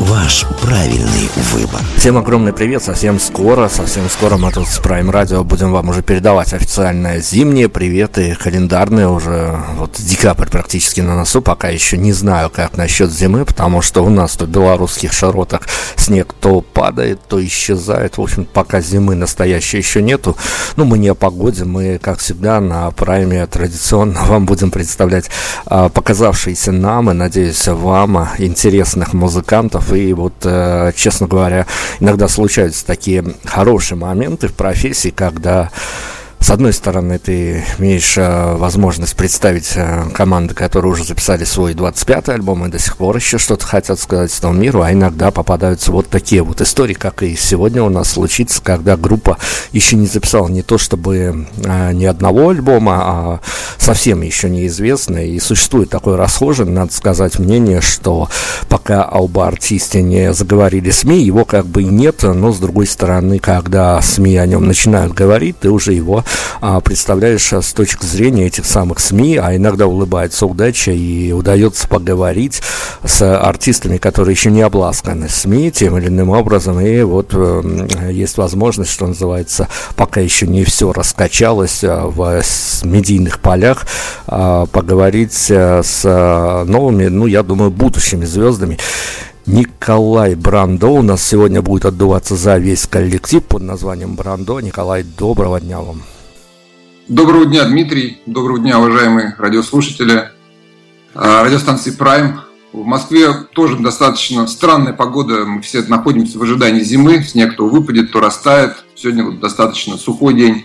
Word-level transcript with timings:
ваш 0.00 0.46
правильный 0.60 1.28
выбор. 1.52 1.80
Всем 1.96 2.16
огромный 2.16 2.52
привет, 2.52 2.82
совсем 2.82 3.20
скоро, 3.20 3.68
совсем 3.68 4.08
скоро 4.08 4.36
мы 4.36 4.50
тут 4.50 4.66
с 4.66 4.80
Prime 4.80 5.10
Radio 5.10 5.44
будем 5.44 5.72
вам 5.72 5.88
уже 5.88 6.02
передавать 6.02 6.52
официальные 6.52 7.20
зимние 7.20 7.68
приветы, 7.68 8.36
календарные 8.40 9.08
уже, 9.08 9.58
вот 9.76 9.96
декабрь 9.98 10.48
практически 10.48 11.00
на 11.00 11.16
носу, 11.16 11.42
пока 11.42 11.68
еще 11.68 11.96
не 11.96 12.12
знаю, 12.12 12.50
как 12.50 12.76
насчет 12.76 13.12
зимы, 13.12 13.44
потому 13.44 13.82
что 13.82 14.04
у 14.04 14.10
нас 14.10 14.36
тут 14.36 14.48
в 14.48 14.52
белорусских 14.52 15.12
широтах 15.12 15.62
снег 15.96 16.34
то 16.40 16.60
падает, 16.60 17.20
то 17.28 17.44
исчезает, 17.44 18.18
в 18.18 18.22
общем, 18.22 18.44
пока 18.44 18.80
зимы 18.80 19.14
настоящей 19.14 19.78
еще 19.78 20.02
нету, 20.02 20.36
ну, 20.76 20.84
мы 20.84 20.98
не 20.98 21.08
о 21.08 21.14
погоде, 21.14 21.64
мы, 21.64 21.98
как 22.02 22.18
всегда, 22.18 22.60
на 22.60 22.88
Prime 22.88 23.46
традиционно 23.46 24.24
вам 24.26 24.46
будем 24.46 24.70
представлять 24.70 25.30
а, 25.66 25.88
показавшиеся 25.88 26.72
нам 26.72 27.10
и, 27.10 27.14
надеюсь, 27.14 27.66
вам 27.68 28.28
интересных 28.38 29.12
музыкантов, 29.12 29.83
музыкантов. 29.84 29.92
И 29.92 30.12
вот, 30.12 30.34
э, 30.44 30.92
честно 30.96 31.26
говоря, 31.26 31.66
иногда 32.00 32.28
случаются 32.28 32.86
такие 32.86 33.24
хорошие 33.44 33.98
моменты 33.98 34.48
в 34.48 34.54
профессии, 34.54 35.10
когда 35.10 35.70
с 36.44 36.50
одной 36.50 36.74
стороны, 36.74 37.18
ты 37.18 37.64
имеешь 37.78 38.18
э, 38.18 38.54
возможность 38.56 39.16
представить 39.16 39.72
э, 39.76 40.04
команды, 40.12 40.52
которые 40.52 40.92
уже 40.92 41.02
записали 41.02 41.44
свой 41.44 41.72
25-й 41.72 42.34
альбом 42.34 42.66
и 42.66 42.70
до 42.70 42.78
сих 42.78 42.98
пор 42.98 43.16
еще 43.16 43.38
что-то 43.38 43.64
хотят 43.64 43.98
сказать 43.98 44.36
этому 44.36 44.52
миру, 44.52 44.82
а 44.82 44.92
иногда 44.92 45.30
попадаются 45.30 45.90
вот 45.90 46.10
такие 46.10 46.42
вот 46.42 46.60
истории, 46.60 46.92
как 46.92 47.22
и 47.22 47.34
сегодня 47.34 47.82
у 47.82 47.88
нас 47.88 48.10
случится, 48.10 48.60
когда 48.62 48.98
группа 48.98 49.38
еще 49.72 49.96
не 49.96 50.06
записала 50.06 50.48
не 50.48 50.60
то 50.60 50.76
чтобы 50.76 51.46
э, 51.64 51.92
ни 51.94 52.04
одного 52.04 52.50
альбома, 52.50 52.98
а 53.00 53.40
совсем 53.78 54.20
еще 54.20 54.50
неизвестная. 54.50 55.24
И 55.24 55.40
существует 55.40 55.88
такое 55.88 56.18
расхожее, 56.18 56.68
надо 56.68 56.92
сказать, 56.92 57.38
мнение, 57.38 57.80
что 57.80 58.28
пока 58.68 59.02
об 59.02 59.38
артисте 59.38 60.02
не 60.02 60.34
заговорили 60.34 60.90
СМИ, 60.90 61.22
его 61.22 61.46
как 61.46 61.64
бы 61.64 61.84
и 61.84 61.86
нет, 61.86 62.22
но 62.22 62.52
с 62.52 62.58
другой 62.58 62.86
стороны, 62.86 63.38
когда 63.38 64.02
СМИ 64.02 64.36
о 64.36 64.44
нем 64.44 64.66
начинают 64.66 65.14
говорить, 65.14 65.58
ты 65.60 65.70
уже 65.70 65.94
его 65.94 66.22
представляешь 66.84 67.52
а, 67.52 67.62
с 67.62 67.72
точки 67.72 68.04
зрения 68.06 68.46
этих 68.46 68.66
самых 68.66 69.00
СМИ, 69.00 69.36
а 69.36 69.54
иногда 69.56 69.86
улыбается 69.86 70.46
удача 70.46 70.92
и 70.92 71.32
удается 71.32 71.88
поговорить 71.88 72.62
с 73.04 73.22
артистами, 73.22 73.98
которые 73.98 74.34
еще 74.34 74.50
не 74.50 74.62
обласканы 74.62 75.28
СМИ 75.28 75.72
тем 75.72 75.98
или 75.98 76.08
иным 76.08 76.30
образом, 76.30 76.80
и 76.80 77.02
вот 77.02 77.30
э, 77.32 78.10
есть 78.10 78.36
возможность, 78.38 78.90
что 78.90 79.06
называется, 79.06 79.68
пока 79.96 80.20
еще 80.20 80.46
не 80.46 80.64
все 80.64 80.92
раскачалось 80.92 81.84
э, 81.84 82.02
в 82.04 82.42
медийных 82.84 83.40
полях, 83.40 83.86
э, 84.26 84.66
поговорить 84.72 85.46
э, 85.50 85.82
с 85.82 86.04
новыми, 86.66 87.06
ну, 87.08 87.26
я 87.26 87.42
думаю, 87.42 87.70
будущими 87.70 88.24
звездами. 88.24 88.78
Николай 89.46 90.34
Брандо 90.34 90.88
у 90.88 91.02
нас 91.02 91.22
сегодня 91.22 91.60
будет 91.60 91.84
отдуваться 91.84 92.34
за 92.34 92.56
весь 92.56 92.86
коллектив 92.86 93.44
под 93.44 93.62
названием 93.62 94.14
Брандо. 94.14 94.60
Николай, 94.60 95.02
доброго 95.02 95.60
дня 95.60 95.80
вам. 95.80 96.02
Доброго 97.08 97.44
дня, 97.44 97.66
Дмитрий. 97.66 98.22
Доброго 98.24 98.58
дня, 98.58 98.78
уважаемые 98.78 99.34
радиослушатели. 99.36 100.30
А, 101.14 101.44
радиостанции 101.44 101.94
Prime. 101.94 102.38
В 102.72 102.86
Москве 102.86 103.30
тоже 103.52 103.76
достаточно 103.76 104.46
странная 104.46 104.94
погода. 104.94 105.44
Мы 105.44 105.60
все 105.60 105.82
находимся 105.82 106.38
в 106.38 106.42
ожидании 106.42 106.82
зимы. 106.82 107.22
Снег 107.22 107.56
то 107.56 107.68
выпадет, 107.68 108.10
то 108.10 108.20
растает. 108.20 108.86
Сегодня 108.94 109.22
вот 109.22 109.38
достаточно 109.38 109.98
сухой 109.98 110.32
день. 110.32 110.64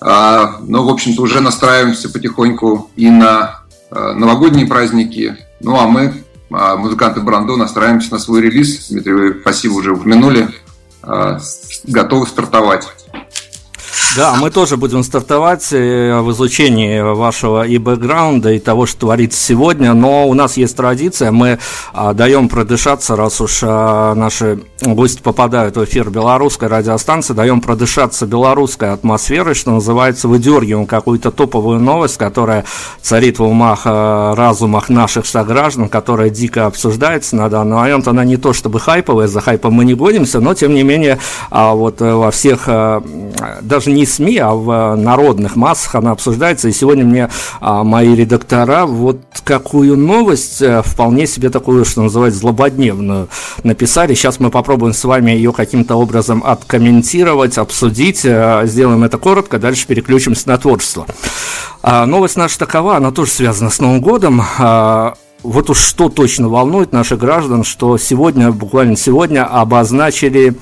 А, 0.00 0.56
но, 0.62 0.84
в 0.84 0.88
общем-то, 0.88 1.22
уже 1.22 1.40
настраиваемся 1.40 2.08
потихоньку 2.10 2.90
и 2.96 3.08
на 3.08 3.60
а, 3.92 4.12
новогодние 4.14 4.66
праздники. 4.66 5.36
Ну, 5.60 5.78
а 5.78 5.86
мы, 5.86 6.24
музыканты 6.50 7.20
Брандо, 7.20 7.56
настраиваемся 7.56 8.10
на 8.10 8.18
свой 8.18 8.40
релиз. 8.40 8.88
Дмитрий, 8.88 9.12
вы 9.12 9.38
спасибо 9.40 9.74
уже 9.74 9.92
упомянули. 9.92 10.48
Готовы 11.84 12.26
стартовать. 12.26 12.88
Да, 14.14 14.34
мы 14.34 14.50
тоже 14.50 14.76
будем 14.76 15.02
стартовать 15.02 15.72
э, 15.72 16.20
в 16.20 16.30
изучении 16.32 17.00
вашего 17.00 17.66
и 17.66 17.76
бэкграунда, 17.76 18.52
и 18.52 18.58
того, 18.58 18.86
что 18.86 19.00
творится 19.00 19.38
сегодня, 19.42 19.92
но 19.92 20.26
у 20.26 20.34
нас 20.34 20.56
есть 20.56 20.76
традиция, 20.76 21.32
мы 21.32 21.58
а, 21.92 22.14
даем 22.14 22.48
продышаться, 22.48 23.14
раз 23.14 23.40
уж 23.40 23.60
а, 23.62 24.14
наши 24.14 24.60
гости 24.80 25.20
попадают 25.20 25.76
в 25.76 25.84
эфир 25.84 26.08
белорусской 26.08 26.68
радиостанции, 26.68 27.34
даем 27.34 27.60
продышаться 27.60 28.26
белорусской 28.26 28.92
атмосферой, 28.92 29.54
что 29.54 29.72
называется, 29.72 30.28
выдергиваем 30.28 30.86
какую-то 30.86 31.30
топовую 31.30 31.80
новость, 31.80 32.16
которая 32.16 32.64
царит 33.02 33.38
в 33.38 33.42
умах, 33.42 33.82
а, 33.84 34.34
разумах 34.34 34.88
наших 34.88 35.26
сограждан, 35.26 35.90
которая 35.90 36.30
дико 36.30 36.64
обсуждается 36.64 37.36
на 37.36 37.50
данный 37.50 37.76
момент, 37.76 38.08
она 38.08 38.24
не 38.24 38.38
то 38.38 38.54
чтобы 38.54 38.80
хайповая, 38.80 39.28
за 39.28 39.42
хайпом 39.42 39.74
мы 39.74 39.84
не 39.84 39.94
гонимся, 39.94 40.40
но 40.40 40.54
тем 40.54 40.74
не 40.74 40.84
менее 40.84 41.18
вот 41.50 42.00
э, 42.00 42.14
во 42.14 42.30
всех, 42.30 42.66
даже 43.60 43.90
не 43.90 44.05
СМИ, 44.06 44.38
а 44.38 44.52
в 44.52 44.70
э, 44.70 44.96
народных 44.96 45.56
массах 45.56 45.96
она 45.96 46.12
обсуждается. 46.12 46.68
И 46.68 46.72
сегодня 46.72 47.04
мне 47.04 47.28
а, 47.60 47.84
мои 47.84 48.14
редактора 48.14 48.86
вот 48.86 49.20
какую 49.44 49.96
новость, 49.96 50.62
а, 50.62 50.82
вполне 50.82 51.26
себе 51.26 51.50
такую, 51.50 51.84
что 51.84 52.02
называется, 52.02 52.40
злободневную 52.40 53.28
написали. 53.62 54.14
Сейчас 54.14 54.40
мы 54.40 54.50
попробуем 54.50 54.94
с 54.94 55.04
вами 55.04 55.32
ее 55.32 55.52
каким-то 55.52 55.96
образом 55.96 56.42
откомментировать, 56.44 57.58
обсудить. 57.58 58.22
А, 58.24 58.62
сделаем 58.64 59.04
это 59.04 59.18
коротко, 59.18 59.58
дальше 59.58 59.86
переключимся 59.86 60.48
на 60.48 60.58
творчество. 60.58 61.06
А, 61.82 62.06
новость 62.06 62.36
наша 62.36 62.58
такова, 62.58 62.96
она 62.96 63.10
тоже 63.10 63.30
связана 63.30 63.70
с 63.70 63.80
Новым 63.80 64.00
годом. 64.00 64.42
А, 64.58 65.14
вот 65.42 65.70
уж 65.70 65.78
что 65.78 66.08
точно 66.08 66.48
волнует 66.48 66.92
наших 66.92 67.18
граждан, 67.18 67.62
что 67.62 67.98
сегодня, 67.98 68.50
буквально 68.50 68.96
сегодня, 68.96 69.44
обозначили 69.44 70.56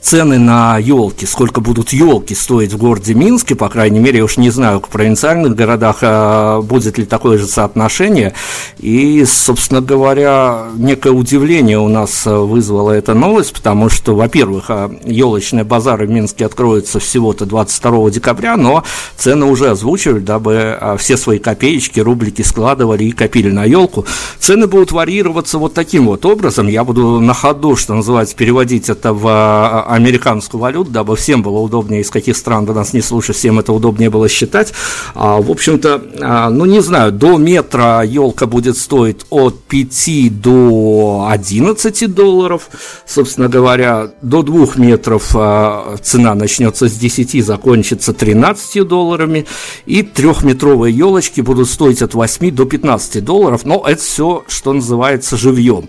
цены 0.00 0.38
на 0.38 0.78
елки, 0.78 1.26
сколько 1.26 1.60
будут 1.60 1.90
елки 1.90 2.34
стоить 2.34 2.72
в 2.72 2.78
городе 2.78 3.14
Минске, 3.14 3.54
по 3.54 3.68
крайней 3.68 3.98
мере, 3.98 4.18
я 4.18 4.24
уж 4.24 4.36
не 4.36 4.50
знаю, 4.50 4.80
в 4.80 4.88
провинциальных 4.88 5.54
городах 5.54 5.98
а, 6.02 6.62
будет 6.62 6.98
ли 6.98 7.04
такое 7.04 7.38
же 7.38 7.46
соотношение. 7.46 8.34
И, 8.78 9.24
собственно 9.26 9.80
говоря, 9.80 10.66
некое 10.76 11.12
удивление 11.12 11.78
у 11.78 11.88
нас 11.88 12.26
вызвала 12.26 12.92
эта 12.92 13.14
новость, 13.14 13.52
потому 13.52 13.88
что, 13.88 14.14
во-первых, 14.14 14.66
а, 14.68 14.90
елочные 15.04 15.64
базары 15.64 16.06
в 16.06 16.10
Минске 16.10 16.46
откроются 16.46 17.00
всего-то 17.00 17.44
22 17.44 18.10
декабря, 18.10 18.56
но 18.56 18.84
цены 19.16 19.46
уже 19.46 19.70
озвучивали, 19.70 20.20
дабы 20.20 20.76
а, 20.80 20.96
все 20.96 21.16
свои 21.16 21.38
копеечки, 21.38 22.00
рублики 22.00 22.42
складывали 22.42 23.04
и 23.04 23.12
копили 23.12 23.50
на 23.50 23.64
елку. 23.64 24.06
Цены 24.38 24.68
будут 24.68 24.92
варьироваться 24.92 25.58
вот 25.58 25.74
таким 25.74 26.06
вот 26.06 26.24
образом. 26.24 26.68
Я 26.68 26.84
буду 26.84 27.20
на 27.20 27.34
ходу, 27.34 27.76
что 27.76 27.94
называется, 27.94 28.36
переводить 28.36 28.88
это 28.88 29.12
в 29.12 29.87
американскую 29.88 30.60
валюту, 30.60 30.90
дабы 30.90 31.16
всем 31.16 31.42
было 31.42 31.58
удобнее, 31.58 32.02
из 32.02 32.10
каких 32.10 32.36
стран 32.36 32.66
до 32.66 32.74
нас 32.74 32.92
не 32.92 33.00
слушать, 33.00 33.36
всем 33.36 33.58
это 33.58 33.72
удобнее 33.72 34.10
было 34.10 34.28
считать. 34.28 34.72
А, 35.14 35.40
в 35.40 35.50
общем-то, 35.50 36.02
а, 36.20 36.50
ну 36.50 36.66
не 36.66 36.80
знаю, 36.80 37.12
до 37.12 37.38
метра 37.38 38.02
елка 38.04 38.46
будет 38.46 38.76
стоить 38.76 39.20
от 39.30 39.62
5 39.64 40.40
до 40.40 41.28
11 41.30 42.14
долларов, 42.14 42.68
собственно 43.06 43.48
говоря, 43.48 44.10
до 44.22 44.42
2 44.42 44.76
метров 44.76 45.30
а, 45.34 45.96
цена 46.02 46.34
начнется 46.34 46.88
с 46.88 46.92
10, 46.92 47.44
закончится 47.44 48.12
13 48.12 48.86
долларами, 48.86 49.46
и 49.86 50.02
трехметровые 50.02 50.94
елочки 50.94 51.40
будут 51.40 51.68
стоить 51.68 52.02
от 52.02 52.14
8 52.14 52.50
до 52.50 52.64
15 52.64 53.24
долларов, 53.24 53.64
но 53.64 53.82
это 53.86 54.02
все, 54.02 54.44
что 54.48 54.72
называется, 54.72 55.36
живьем. 55.36 55.88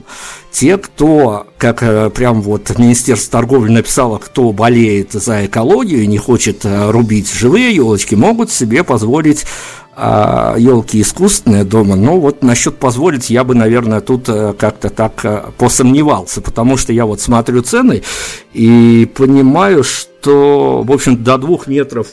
Те, 0.51 0.77
кто, 0.77 1.47
как 1.59 1.83
э, 1.83 2.09
прям 2.09 2.41
вот 2.41 2.75
Министерство 2.79 3.33
торговли 3.33 3.71
написало, 3.71 4.17
кто 4.17 4.53
болеет 4.53 5.11
за 5.11 5.45
экологию 5.45 6.03
и 6.03 6.07
не 6.07 6.17
хочет 6.17 6.63
э, 6.63 6.89
рубить 6.89 7.31
живые 7.31 7.75
елочки, 7.75 8.15
могут 8.15 8.49
себе 8.49 8.83
позволить 8.83 9.45
а, 10.01 10.55
елки 10.57 11.01
искусственные 11.01 11.65
дома. 11.65 11.97
Но 11.97 12.17
вот 12.17 12.41
насчет 12.41 12.77
позволить 12.77 13.29
я 13.29 13.43
бы, 13.43 13.55
наверное, 13.55 13.99
тут 13.99 14.29
э, 14.29 14.53
как-то 14.57 14.89
так 14.89 15.53
посомневался, 15.57 16.39
потому 16.39 16.77
что 16.77 16.93
я 16.93 17.05
вот 17.05 17.19
смотрю 17.19 17.61
цены 17.61 18.03
и 18.53 19.11
понимаю, 19.13 19.83
что, 19.83 20.81
в 20.83 20.91
общем, 20.93 21.21
до 21.21 21.37
двух 21.37 21.67
метров 21.67 22.07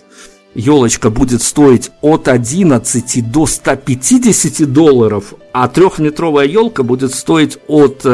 елочка 0.56 1.08
будет 1.10 1.42
стоить 1.42 1.92
от 2.00 2.26
11 2.26 3.31
до 3.31 3.46
150 3.46 4.72
долларов, 4.72 5.34
а 5.52 5.69
трехметровая 5.69 6.46
елка 6.46 6.82
будет 6.82 7.14
стоить 7.14 7.58
от, 7.69 8.04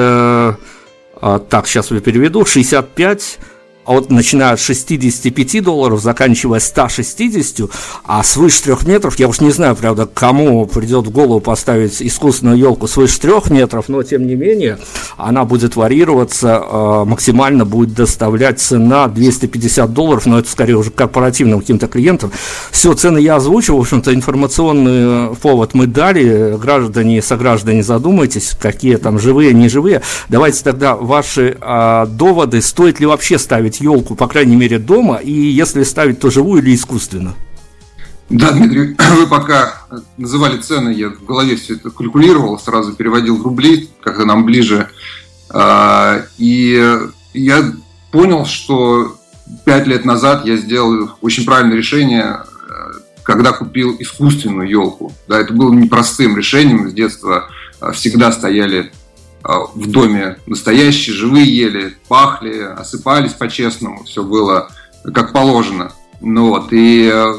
так, 1.48 1.66
сейчас 1.68 1.90
я 1.90 2.00
переведу, 2.00 2.44
65 2.44 3.38
от, 3.84 4.10
начиная 4.10 4.52
от 4.52 4.60
65 4.60 5.62
долларов, 5.62 6.00
заканчивая 6.00 6.60
160, 6.60 7.70
а 8.04 8.22
свыше 8.22 8.62
3 8.62 8.74
метров, 8.86 9.18
я 9.18 9.28
уж 9.28 9.40
не 9.40 9.50
знаю, 9.50 9.76
правда, 9.76 10.06
кому 10.06 10.66
придет 10.66 11.06
в 11.06 11.10
голову 11.10 11.40
поставить 11.40 12.00
искусственную 12.00 12.58
елку 12.58 12.86
свыше 12.86 13.20
3 13.20 13.32
метров, 13.50 13.88
но 13.88 14.02
тем 14.02 14.26
не 14.26 14.34
менее 14.34 14.78
она 15.16 15.44
будет 15.44 15.76
варьироваться, 15.76 16.62
э, 16.62 17.04
максимально 17.04 17.64
будет 17.64 17.94
доставлять 17.94 18.60
цена 18.60 19.08
250 19.08 19.92
долларов, 19.92 20.26
но 20.26 20.38
это 20.38 20.48
скорее 20.48 20.74
уже 20.74 20.90
корпоративным 20.90 21.60
каким-то 21.60 21.88
клиентам. 21.88 22.30
Все, 22.70 22.94
цены 22.94 23.18
я 23.18 23.36
озвучил, 23.36 23.78
в 23.78 23.80
общем-то, 23.80 24.14
информационный 24.14 25.34
повод 25.36 25.74
мы 25.74 25.86
дали, 25.86 26.56
граждане 26.56 27.18
и 27.18 27.20
сограждане 27.20 27.82
задумайтесь, 27.82 28.56
какие 28.58 28.96
там 28.96 29.18
живые, 29.18 29.52
неживые. 29.52 30.02
Давайте 30.28 30.62
тогда 30.62 30.94
ваши 30.94 31.56
э, 31.60 32.06
доводы, 32.08 32.62
стоит 32.62 33.00
ли 33.00 33.06
вообще 33.06 33.38
ставить 33.38 33.71
ставить 33.72 33.80
елку, 33.80 34.14
по 34.14 34.28
крайней 34.28 34.56
мере, 34.56 34.78
дома, 34.78 35.16
и 35.16 35.32
если 35.32 35.84
ставить, 35.84 36.20
то 36.20 36.30
живую 36.30 36.62
или 36.62 36.74
искусственно? 36.74 37.34
Да, 38.30 38.52
Дмитрий, 38.52 38.96
вы 39.16 39.26
пока 39.26 39.82
называли 40.16 40.60
цены, 40.60 40.90
я 40.90 41.10
в 41.10 41.24
голове 41.24 41.56
все 41.56 41.74
это 41.74 41.90
калькулировал, 41.90 42.58
сразу 42.58 42.92
переводил 42.94 43.36
в 43.36 43.42
рубли, 43.42 43.88
как-то 44.00 44.24
нам 44.24 44.44
ближе. 44.44 44.88
А, 45.50 46.22
и 46.38 46.98
я 47.34 47.72
понял, 48.10 48.46
что 48.46 49.18
пять 49.64 49.86
лет 49.86 50.04
назад 50.04 50.46
я 50.46 50.56
сделал 50.56 51.10
очень 51.20 51.44
правильное 51.44 51.76
решение, 51.76 52.40
когда 53.22 53.52
купил 53.52 53.96
искусственную 54.00 54.68
елку. 54.68 55.12
Да, 55.28 55.38
это 55.38 55.52
было 55.52 55.72
непростым 55.72 56.36
решением. 56.36 56.90
С 56.90 56.92
детства 56.92 57.48
всегда 57.92 58.32
стояли 58.32 58.90
в 59.44 59.90
доме 59.90 60.38
настоящие, 60.46 61.14
живые 61.16 61.46
ели, 61.46 61.96
пахли, 62.08 62.60
осыпались 62.60 63.32
по-честному, 63.32 64.04
все 64.04 64.22
было 64.22 64.68
как 65.12 65.32
положено. 65.32 65.92
Ну 66.20 66.50
вот, 66.50 66.72
и 66.72 67.10
э, 67.12 67.34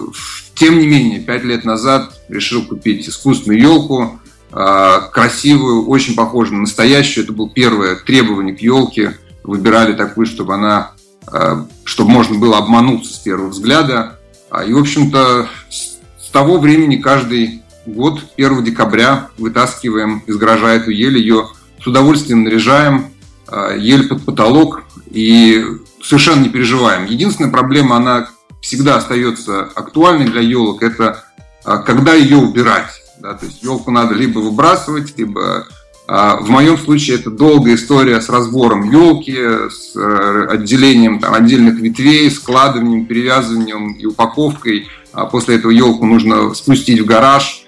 тем 0.55 0.77
не 0.79 0.87
менее, 0.87 1.19
пять 1.21 1.43
лет 1.43 1.63
назад 1.63 2.21
решил 2.27 2.65
купить 2.65 3.07
искусственную 3.07 3.61
елку, 3.61 4.19
а, 4.51 5.01
красивую, 5.09 5.87
очень 5.87 6.15
похожую 6.15 6.57
на 6.57 6.61
настоящую. 6.61 7.23
Это 7.23 7.33
было 7.33 7.49
первое 7.49 7.95
требование 7.95 8.55
к 8.55 8.61
елке. 8.61 9.17
Выбирали 9.43 9.93
такую, 9.93 10.27
чтобы 10.27 10.53
она, 10.53 10.91
а, 11.27 11.65
чтобы 11.85 12.11
можно 12.11 12.37
было 12.37 12.57
обмануться 12.57 13.13
с 13.13 13.17
первого 13.17 13.49
взгляда. 13.49 14.19
И, 14.67 14.71
в 14.71 14.77
общем-то, 14.77 15.47
с 15.69 16.29
того 16.29 16.59
времени 16.59 16.97
каждый 16.97 17.63
год, 17.87 18.21
1 18.37 18.63
декабря, 18.63 19.29
вытаскиваем 19.37 20.19
из 20.27 20.37
гаража 20.37 20.73
эту 20.73 20.91
ель, 20.91 21.17
ее 21.17 21.47
с 21.83 21.87
удовольствием 21.87 22.43
наряжаем 22.43 23.11
а, 23.47 23.75
ель 23.75 24.07
под 24.07 24.23
потолок 24.23 24.83
и 25.11 25.63
совершенно 26.01 26.41
не 26.41 26.49
переживаем. 26.49 27.05
Единственная 27.05 27.51
проблема, 27.51 27.97
она 27.97 28.29
всегда 28.61 28.97
остается 28.97 29.63
актуальной 29.75 30.25
для 30.25 30.41
елок, 30.41 30.81
это 30.81 31.25
а, 31.65 31.77
когда 31.79 32.13
ее 32.13 32.37
убирать. 32.37 33.01
Да, 33.19 33.33
то 33.33 33.45
есть 33.45 33.63
елку 33.63 33.91
надо 33.91 34.15
либо 34.15 34.39
выбрасывать, 34.39 35.17
либо 35.17 35.67
а, 36.07 36.37
в 36.37 36.49
моем 36.49 36.77
случае 36.77 37.17
это 37.17 37.29
долгая 37.29 37.75
история 37.75 38.21
с 38.21 38.29
разбором 38.29 38.89
елки, 38.89 39.35
с 39.35 39.95
э, 39.95 40.47
отделением 40.49 41.19
там, 41.19 41.33
отдельных 41.33 41.75
ветвей, 41.75 42.29
складыванием, 42.29 43.05
перевязыванием 43.05 43.93
и 43.93 44.05
упаковкой. 44.05 44.87
После 45.31 45.57
этого 45.57 45.71
елку 45.71 46.05
нужно 46.05 46.53
спустить 46.55 46.99
в 46.99 47.05
гараж, 47.05 47.62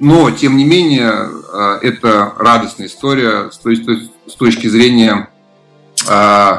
но, 0.00 0.30
тем 0.30 0.56
не 0.56 0.64
менее, 0.64 1.28
э, 1.52 1.78
это 1.82 2.32
радостная 2.38 2.86
история 2.86 3.50
с 3.50 4.34
точки 4.34 4.66
зрения 4.68 5.28
э, 6.08 6.52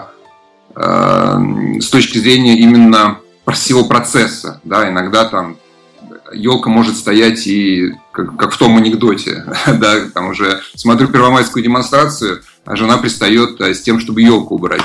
э, 0.75 1.39
с 1.79 1.89
точки 1.89 2.17
зрения 2.17 2.57
именно 2.57 3.19
всего 3.53 3.85
процесса. 3.85 4.59
Да, 4.63 4.89
иногда 4.89 5.25
там 5.25 5.57
елка 6.31 6.69
может 6.69 6.95
стоять 6.95 7.47
и 7.47 7.93
как, 8.11 8.35
как 8.37 8.51
в 8.53 8.57
том 8.57 8.77
анекдоте, 8.77 9.45
да, 9.67 10.01
там 10.13 10.29
уже 10.29 10.61
смотрю 10.75 11.07
первомайскую 11.07 11.63
демонстрацию, 11.63 12.41
а 12.65 12.75
жена 12.75 12.97
пристает 12.97 13.59
с 13.59 13.81
тем, 13.81 13.99
чтобы 13.99 14.21
елку 14.21 14.55
убрать. 14.55 14.83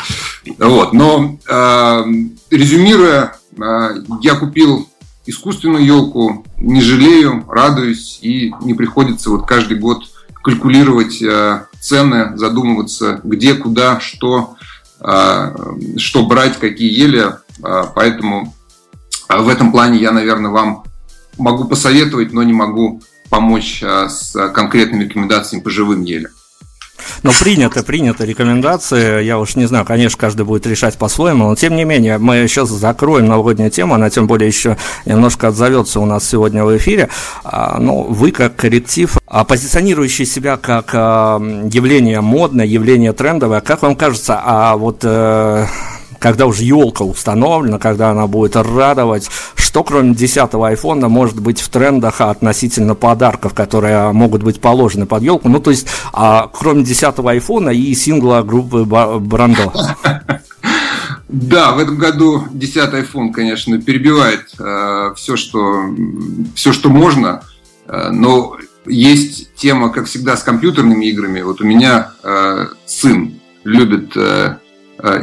Вот. 0.58 0.92
Но 0.92 1.38
э, 1.46 2.04
резюмируя, 2.50 3.36
э, 3.56 3.88
я 4.22 4.36
купил 4.36 4.88
искусственную 5.26 5.85
елку, 5.85 6.44
не 6.59 6.81
жалею, 6.81 7.44
радуюсь, 7.49 8.19
и 8.23 8.53
не 8.62 8.75
приходится 8.75 9.31
вот 9.31 9.47
каждый 9.47 9.79
год 9.79 10.05
калькулировать 10.43 11.23
э, 11.23 11.67
цены, 11.81 12.37
задумываться, 12.37 13.21
где, 13.25 13.55
куда, 13.55 13.99
что, 14.00 14.56
э, 15.00 15.56
что 15.97 16.26
брать, 16.26 16.59
какие 16.59 16.93
ели. 16.93 17.32
Э, 17.62 17.85
поэтому 17.94 18.55
в 19.29 19.49
этом 19.49 19.73
плане 19.73 19.99
я, 19.99 20.12
наверное, 20.12 20.50
вам 20.50 20.85
могу 21.38 21.65
посоветовать, 21.65 22.32
но 22.32 22.43
не 22.43 22.53
могу 22.53 23.03
помочь 23.31 23.82
с 23.82 24.32
конкретными 24.50 25.05
рекомендациями 25.05 25.62
по 25.62 25.71
живым 25.71 26.03
елям. 26.03 26.31
Но 27.22 27.32
принято, 27.32 27.82
принято 27.82 28.24
рекомендации. 28.24 29.22
Я 29.22 29.38
уж 29.38 29.56
не 29.56 29.66
знаю, 29.66 29.84
конечно, 29.84 30.18
каждый 30.18 30.44
будет 30.44 30.66
решать 30.66 30.96
по-своему, 30.98 31.48
но 31.48 31.56
тем 31.56 31.76
не 31.76 31.84
менее, 31.84 32.18
мы 32.18 32.46
сейчас 32.48 32.68
закроем 32.68 33.26
новогоднюю 33.26 33.70
тему, 33.70 33.94
она 33.94 34.10
тем 34.10 34.26
более 34.26 34.48
еще 34.48 34.76
немножко 35.04 35.48
отзовется 35.48 36.00
у 36.00 36.06
нас 36.06 36.28
сегодня 36.28 36.64
в 36.64 36.76
эфире. 36.76 37.08
А, 37.44 37.78
ну, 37.78 38.02
вы 38.02 38.30
как 38.30 38.56
коллектив, 38.56 39.16
позиционирующий 39.48 40.26
себя 40.26 40.56
как 40.56 40.90
а, 40.92 41.38
явление 41.38 42.20
модное, 42.20 42.66
явление 42.66 43.12
трендовое, 43.12 43.60
как 43.60 43.82
вам 43.82 43.96
кажется, 43.96 44.40
а 44.42 44.76
вот 44.76 45.00
э, 45.02 45.66
когда 46.25 46.47
уже 46.47 46.65
елка 46.65 47.05
установлена, 47.05 47.79
когда 47.79 48.09
она 48.09 48.26
будет 48.26 48.56
радовать, 48.56 49.29
что 49.56 49.85
кроме 49.85 50.15
10 50.15 50.55
айфона 50.55 51.11
может 51.11 51.38
быть 51.38 51.61
в 51.61 51.69
трендах 51.69 52.23
относительно 52.23 52.94
подарков, 52.94 53.53
которые 53.53 54.11
могут 54.12 54.43
быть 54.43 54.59
положены 54.59 55.05
под 55.05 55.23
елку, 55.23 55.50
ну 55.50 55.61
то 55.61 55.71
есть 55.71 55.87
а, 56.15 56.49
кроме 56.50 56.82
10 56.82 57.19
айфона 57.19 57.69
и 57.69 57.94
сингла 57.94 58.43
группы 58.43 58.85
Брандо. 58.85 59.71
Да, 61.29 61.73
в 61.73 61.79
этом 61.79 61.99
году 61.99 62.44
10 62.53 62.76
iPhone, 62.76 63.32
конечно, 63.32 63.81
перебивает 63.82 64.47
э, 64.59 65.15
все, 65.17 65.37
что, 65.37 65.82
все, 66.55 66.73
что 66.73 66.91
можно, 66.91 67.43
э, 67.88 68.11
но 68.11 68.56
есть 68.87 69.53
тема, 69.56 69.88
как 69.91 70.06
всегда, 70.06 70.37
с 70.37 70.44
компьютерными 70.44 71.06
играми. 71.06 71.41
Вот 71.41 71.61
у 71.61 71.65
меня 71.65 72.12
э, 72.23 72.67
сын 72.87 73.41
любит 73.65 74.17
э, 74.17 74.59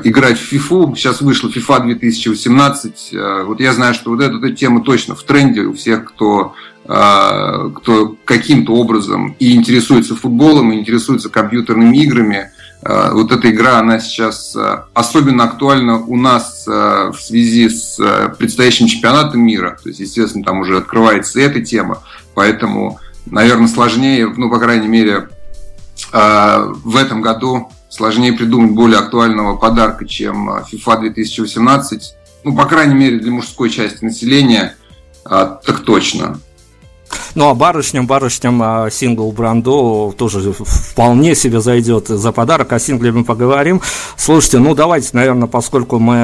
играть 0.03 0.37
в 0.37 0.53
FIFA. 0.53 0.95
Сейчас 0.95 1.21
вышла 1.21 1.49
FIFA 1.49 1.85
2018. 1.85 3.13
Э, 3.13 3.43
вот 3.43 3.59
я 3.59 3.73
знаю, 3.73 3.93
что 3.93 4.11
вот 4.11 4.21
эта, 4.21 4.37
эта 4.37 4.51
тема 4.51 4.83
точно 4.83 5.15
в 5.15 5.23
тренде 5.23 5.61
у 5.61 5.73
всех, 5.73 6.05
кто, 6.05 6.53
э, 6.85 7.69
кто 7.75 8.15
каким-то 8.23 8.73
образом 8.73 9.35
и 9.39 9.55
интересуется 9.55 10.15
футболом, 10.15 10.71
и 10.71 10.79
интересуется 10.79 11.29
компьютерными 11.29 11.97
играми. 11.97 12.51
Вот 12.83 13.31
эта 13.31 13.51
игра, 13.51 13.77
она 13.77 14.00
сейчас 14.00 14.57
особенно 14.95 15.43
актуальна 15.43 16.00
у 16.00 16.17
нас 16.17 16.65
в 16.65 17.13
связи 17.13 17.69
с 17.69 18.00
предстоящим 18.39 18.88
чемпионатом 18.88 19.41
мира. 19.41 19.77
То 19.83 19.89
есть, 19.89 20.00
естественно, 20.00 20.43
там 20.43 20.61
уже 20.61 20.77
открывается 20.77 21.39
эта 21.39 21.61
тема. 21.61 22.01
Поэтому, 22.33 23.00
наверное, 23.27 23.67
сложнее, 23.67 24.33
ну, 24.35 24.50
по 24.50 24.57
крайней 24.57 24.88
мере, 24.88 25.29
в 26.11 26.95
этом 26.97 27.21
году 27.21 27.69
сложнее 27.91 28.33
придумать 28.33 28.71
более 28.71 29.00
актуального 29.00 29.57
подарка, 29.57 30.07
чем 30.07 30.50
а, 30.50 30.62
FIFA 30.62 31.01
2018. 31.01 32.15
Ну, 32.45 32.55
по 32.55 32.65
крайней 32.65 32.95
мере, 32.95 33.19
для 33.19 33.31
мужской 33.31 33.69
части 33.69 34.03
населения, 34.03 34.75
а, 35.25 35.45
так 35.45 35.81
точно. 35.81 36.39
Ну 37.33 37.47
а 37.47 37.53
барышням, 37.53 38.07
барышням 38.07 38.61
а, 38.61 38.89
сингл 38.89 39.31
Брандо 39.31 40.13
тоже 40.17 40.51
вполне 40.53 41.35
себе 41.35 41.61
зайдет 41.61 42.07
за 42.07 42.31
подарок. 42.31 42.73
О 42.73 42.79
сингле 42.79 43.11
мы 43.11 43.23
поговорим. 43.23 43.81
Слушайте, 44.17 44.59
ну 44.59 44.75
давайте, 44.75 45.09
наверное, 45.13 45.47
поскольку 45.47 45.97
мы 46.00 46.15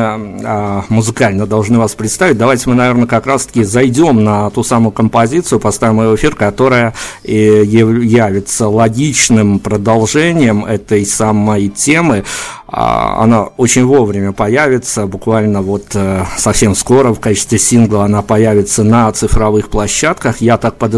а, 0.43 0.83
музыкально 0.89 1.47
должны 1.47 1.77
вас 1.77 1.95
представить, 1.95 2.37
давайте 2.37 2.69
мы, 2.69 2.75
наверное, 2.75 3.07
как 3.07 3.25
раз-таки 3.25 3.63
зайдем 3.63 4.23
на 4.23 4.49
ту 4.49 4.63
самую 4.63 4.91
композицию, 4.91 5.59
поставим 5.59 6.01
ее 6.01 6.09
в 6.09 6.15
эфир, 6.15 6.35
которая 6.35 6.93
и 7.23 7.61
явится 7.63 8.67
логичным 8.67 9.59
продолжением 9.59 10.65
этой 10.65 11.05
самой 11.05 11.69
темы. 11.69 12.25
А, 12.69 13.23
она 13.23 13.43
очень 13.43 13.85
вовремя 13.85 14.33
появится, 14.33 15.07
буквально 15.07 15.61
вот 15.61 15.85
э, 15.93 16.25
совсем 16.37 16.75
скоро 16.75 17.13
в 17.13 17.19
качестве 17.19 17.57
сингла 17.57 18.03
она 18.03 18.21
появится 18.21 18.83
на 18.83 19.09
цифровых 19.13 19.69
площадках. 19.69 20.41
Я 20.41 20.57
так 20.57 20.75
подозреваю, 20.75 20.96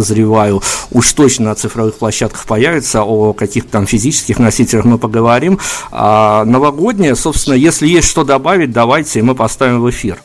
уж 0.91 1.13
точно 1.13 1.45
на 1.45 1.55
цифровых 1.55 1.95
площадках 1.95 2.45
появится, 2.45 3.03
о 3.03 3.33
каких-то 3.33 3.71
там 3.71 3.87
физических 3.87 4.39
носителях 4.39 4.85
мы 4.85 4.97
поговорим. 4.97 5.59
А 5.91 6.43
новогодняя, 6.45 7.15
собственно, 7.15 7.55
если 7.55 7.87
есть 7.87 8.09
что 8.09 8.23
добавить, 8.23 8.71
давайте 8.71 9.21
мы 9.21 9.35
поставим 9.35 9.81
в 9.81 9.89
эфир. 9.89 10.19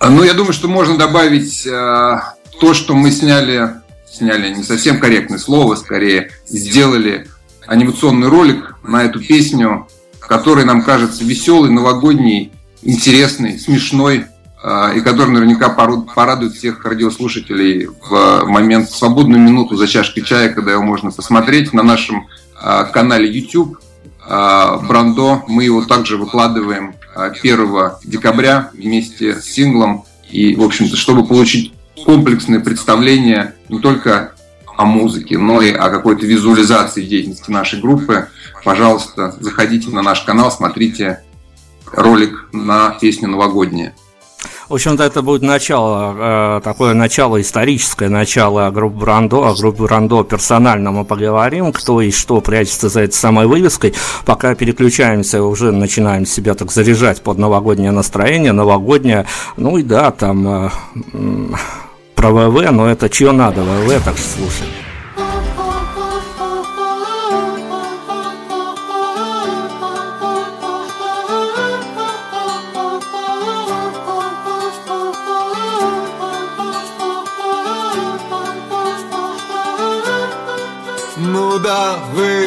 Ну, 0.00 0.22
я 0.22 0.34
думаю, 0.34 0.52
что 0.52 0.68
можно 0.68 0.96
добавить 0.96 1.66
э, 1.66 2.20
то, 2.60 2.72
что 2.72 2.94
мы 2.94 3.10
сняли, 3.10 3.70
сняли 4.10 4.54
не 4.54 4.62
совсем 4.62 5.00
корректное 5.00 5.38
слово, 5.38 5.74
скорее, 5.74 6.30
сделали 6.46 7.26
анимационный 7.66 8.28
ролик 8.28 8.76
на 8.84 9.04
эту 9.04 9.20
песню 9.20 9.86
который 10.28 10.64
нам 10.64 10.82
кажется 10.82 11.24
веселый, 11.24 11.70
новогодний, 11.70 12.52
интересный, 12.82 13.58
смешной, 13.58 14.26
а, 14.26 14.26
и 14.94 15.00
который 15.00 15.30
наверняка 15.30 15.68
порадует 15.70 16.54
всех 16.54 16.84
радиослушателей 16.84 17.86
в 17.86 18.44
момент, 18.44 18.88
в 18.88 18.96
свободную 18.96 19.40
минуту 19.40 19.76
за 19.76 19.86
чашкой 19.86 20.22
чая, 20.22 20.50
когда 20.50 20.72
его 20.72 20.82
можно 20.82 21.10
посмотреть 21.10 21.72
на 21.72 21.82
нашем 21.82 22.26
а, 22.60 22.84
канале 22.84 23.30
YouTube. 23.30 23.78
А, 24.26 24.78
Брандо, 24.78 25.44
мы 25.48 25.64
его 25.64 25.82
также 25.82 26.16
выкладываем 26.16 26.94
1 27.14 27.92
декабря 28.04 28.70
вместе 28.74 29.40
с 29.40 29.44
синглом. 29.44 30.04
И, 30.30 30.54
в 30.54 30.62
общем-то, 30.62 30.96
чтобы 30.96 31.24
получить 31.24 31.72
комплексное 32.04 32.60
представление 32.60 33.54
не 33.68 33.80
только 33.80 34.32
о 34.76 34.84
музыке, 34.84 35.38
но 35.38 35.62
и 35.62 35.72
о 35.72 35.88
какой-то 35.88 36.26
визуализации 36.26 37.06
деятельности 37.06 37.50
нашей 37.50 37.80
группы, 37.80 38.28
пожалуйста, 38.64 39.34
заходите 39.40 39.90
на 39.90 40.02
наш 40.02 40.20
канал, 40.22 40.52
смотрите 40.52 41.22
ролик 41.92 42.48
на 42.52 42.90
песню 42.90 43.28
«Новогодняя». 43.28 43.94
В 44.68 44.74
общем-то, 44.74 45.02
это 45.02 45.22
будет 45.22 45.40
начало, 45.40 46.58
э, 46.58 46.60
такое 46.62 46.92
начало, 46.92 47.40
историческое 47.40 48.10
начало 48.10 48.70
группы 48.70 48.98
Брандо. 48.98 49.46
О 49.46 49.54
группе 49.54 49.84
Брандо 49.84 50.24
персонально 50.24 50.90
мы 50.90 51.06
поговорим, 51.06 51.72
кто 51.72 52.02
и 52.02 52.10
что 52.10 52.42
прячется 52.42 52.90
за 52.90 53.00
этой 53.00 53.14
самой 53.14 53.46
вывеской. 53.46 53.94
Пока 54.26 54.54
переключаемся, 54.54 55.42
уже 55.42 55.72
начинаем 55.72 56.26
себя 56.26 56.54
так 56.54 56.70
заряжать 56.70 57.22
под 57.22 57.38
новогоднее 57.38 57.92
настроение, 57.92 58.52
новогоднее. 58.52 59.24
Ну 59.56 59.78
и 59.78 59.82
да, 59.82 60.10
там 60.10 60.66
э, 60.66 60.70
про 62.14 62.30
ВВ, 62.30 62.70
но 62.70 62.90
это 62.90 63.08
чье 63.08 63.32
надо, 63.32 63.62
ВВ, 63.62 64.04
так 64.04 64.18
что 64.18 64.28
слушай. 64.36 64.87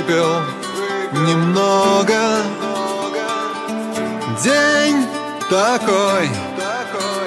Выпил 0.02 0.42
немного. 1.28 2.44
День 4.44 5.06
такой 5.50 6.30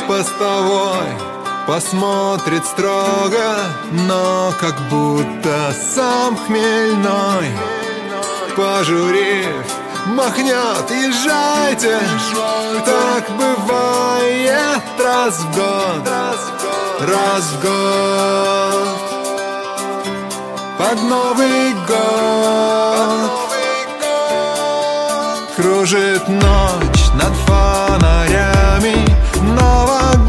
постовой 0.08 1.06
Посмотрит 1.66 2.64
строго, 2.66 3.56
но 3.92 4.52
как 4.60 4.78
будто 4.90 5.74
сам 5.94 6.36
хмельной. 6.36 7.48
Пожурив, 8.54 9.64
махнет, 10.06 10.90
езжайте 10.90 11.98
Так 12.84 13.24
бывает 13.36 14.82
раз 15.02 15.38
в 15.38 15.56
год 15.56 16.08
Раз 17.00 17.44
в 17.44 17.62
год 17.62 19.13
под 20.84 21.02
Новый 21.02 21.72
год 21.88 23.30
Кружит 25.56 26.28
ночь 26.28 27.04
над 27.14 27.34
фонарями 27.46 29.06
Новогоднюю 29.40 30.23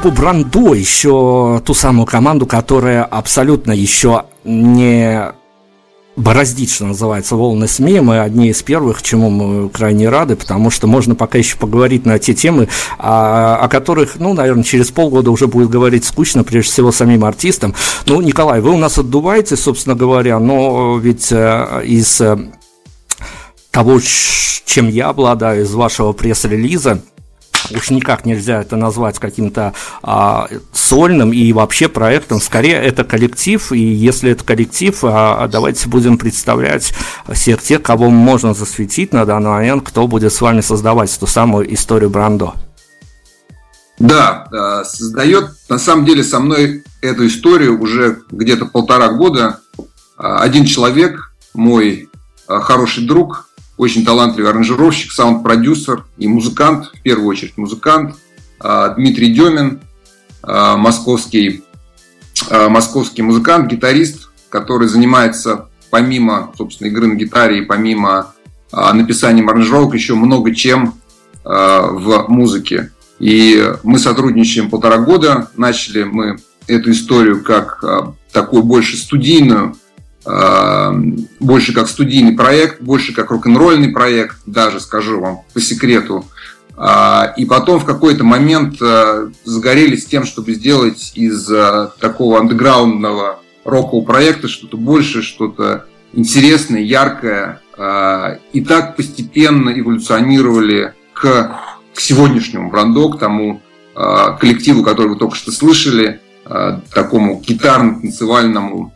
Группу 0.00 0.16
Брандо, 0.16 0.74
еще 0.74 1.60
ту 1.66 1.74
самую 1.74 2.06
команду, 2.06 2.46
которая 2.46 3.02
абсолютно 3.02 3.72
еще 3.72 4.26
не 4.44 5.32
бороздит, 6.14 6.70
что 6.70 6.84
называется, 6.86 7.34
волны 7.34 7.66
СМИ. 7.66 7.98
Мы 7.98 8.20
одни 8.20 8.50
из 8.50 8.62
первых, 8.62 9.02
чему 9.02 9.28
мы 9.28 9.68
крайне 9.68 10.08
рады, 10.08 10.36
потому 10.36 10.70
что 10.70 10.86
можно 10.86 11.16
пока 11.16 11.38
еще 11.38 11.56
поговорить 11.56 12.06
на 12.06 12.20
те 12.20 12.32
темы, 12.32 12.68
о, 12.96 13.56
о 13.56 13.68
которых, 13.68 14.20
ну, 14.20 14.34
наверное, 14.34 14.62
через 14.62 14.92
полгода 14.92 15.32
уже 15.32 15.48
будет 15.48 15.68
говорить 15.68 16.04
скучно, 16.04 16.44
прежде 16.44 16.70
всего, 16.70 16.92
самим 16.92 17.24
артистам. 17.24 17.74
Ну, 18.06 18.20
Николай, 18.20 18.60
вы 18.60 18.70
у 18.70 18.78
нас 18.78 18.98
отдуваете, 18.98 19.56
собственно 19.56 19.96
говоря, 19.96 20.38
но 20.38 20.96
ведь 20.98 21.32
э, 21.32 21.82
из 21.84 22.20
э, 22.20 22.38
того, 23.72 23.98
чем 24.00 24.88
я 24.88 25.08
обладаю 25.08 25.64
из 25.64 25.74
вашего 25.74 26.12
пресс-релиза, 26.12 27.02
уж 27.74 27.90
никак 27.90 28.24
нельзя 28.26 28.60
это 28.60 28.76
назвать 28.76 29.18
каким-то 29.18 29.74
а, 30.02 30.48
сольным 30.72 31.32
и 31.32 31.52
вообще 31.52 31.88
проектом. 31.88 32.40
Скорее, 32.40 32.76
это 32.76 33.04
коллектив, 33.04 33.72
и 33.72 33.78
если 33.80 34.30
это 34.30 34.44
коллектив, 34.44 34.98
а, 35.02 35.48
давайте 35.48 35.88
будем 35.88 36.18
представлять 36.18 36.92
всех 37.32 37.62
тех, 37.62 37.82
кого 37.82 38.10
можно 38.10 38.54
засветить 38.54 39.12
на 39.12 39.24
данный 39.24 39.50
момент, 39.50 39.86
кто 39.86 40.06
будет 40.06 40.32
с 40.32 40.40
вами 40.40 40.60
создавать 40.60 41.16
ту 41.18 41.26
самую 41.26 41.72
историю 41.74 42.10
Брандо. 42.10 42.54
Да, 43.98 44.84
создает 44.84 45.50
на 45.68 45.78
самом 45.78 46.04
деле 46.04 46.22
со 46.22 46.38
мной 46.38 46.84
эту 47.00 47.26
историю 47.26 47.80
уже 47.80 48.18
где-то 48.30 48.66
полтора 48.66 49.08
года. 49.08 49.60
А, 50.16 50.40
один 50.40 50.64
человек, 50.64 51.32
мой 51.54 52.08
а, 52.46 52.60
хороший 52.60 53.06
друг, 53.06 53.47
очень 53.78 54.04
талантливый 54.04 54.50
аранжировщик, 54.50 55.12
саунд-продюсер 55.12 56.04
и 56.18 56.26
музыкант, 56.28 56.90
в 56.92 57.00
первую 57.00 57.28
очередь 57.28 57.56
музыкант, 57.56 58.16
а, 58.60 58.88
Дмитрий 58.90 59.32
Демин, 59.32 59.80
а, 60.42 60.76
московский, 60.76 61.62
а, 62.50 62.68
московский 62.68 63.22
музыкант, 63.22 63.70
гитарист, 63.70 64.30
который 64.50 64.88
занимается 64.88 65.68
помимо, 65.90 66.52
собственно, 66.58 66.88
игры 66.88 67.06
на 67.06 67.14
гитаре 67.14 67.60
и 67.60 67.64
помимо 67.64 68.34
написания 68.70 69.42
аранжировок 69.42 69.94
еще 69.94 70.14
много 70.14 70.54
чем 70.54 70.94
в 71.44 72.26
музыке. 72.28 72.90
И 73.18 73.72
мы 73.82 73.98
сотрудничаем 73.98 74.68
полтора 74.68 74.98
года. 74.98 75.48
Начали 75.56 76.02
мы 76.02 76.38
эту 76.66 76.90
историю 76.90 77.42
как 77.42 77.82
такую 78.30 78.62
больше 78.64 78.98
студийную, 78.98 79.74
больше 81.40 81.72
как 81.72 81.88
студийный 81.88 82.32
проект, 82.32 82.82
больше 82.82 83.14
как 83.14 83.30
рок-н-ролльный 83.30 83.88
проект, 83.88 84.36
даже 84.44 84.80
скажу 84.80 85.20
вам 85.20 85.38
по 85.54 85.60
секрету. 85.60 86.24
А, 86.80 87.34
и 87.36 87.44
потом 87.44 87.80
в 87.80 87.84
какой-то 87.84 88.22
момент 88.22 88.76
э, 88.80 89.30
загорелись 89.44 90.06
тем, 90.06 90.24
чтобы 90.24 90.54
сделать 90.54 91.10
из 91.16 91.50
э, 91.50 91.90
такого 91.98 92.38
андеграундного 92.38 93.40
рокового 93.64 94.04
проекта 94.04 94.46
что-то 94.46 94.76
больше, 94.76 95.22
что-то 95.22 95.86
интересное, 96.12 96.80
яркое. 96.80 97.60
И 98.52 98.60
так 98.62 98.96
постепенно 98.96 99.70
эволюционировали 99.70 100.94
к, 101.12 101.60
к 101.94 102.00
сегодняшнему 102.00 102.70
бренду, 102.70 103.10
к 103.10 103.20
тому 103.20 103.60
коллективу, 103.94 104.82
который 104.82 105.08
вы 105.08 105.16
только 105.16 105.36
что 105.36 105.52
слышали, 105.52 106.20
такому 106.92 107.40
гитарно-танцевальному 107.46 108.92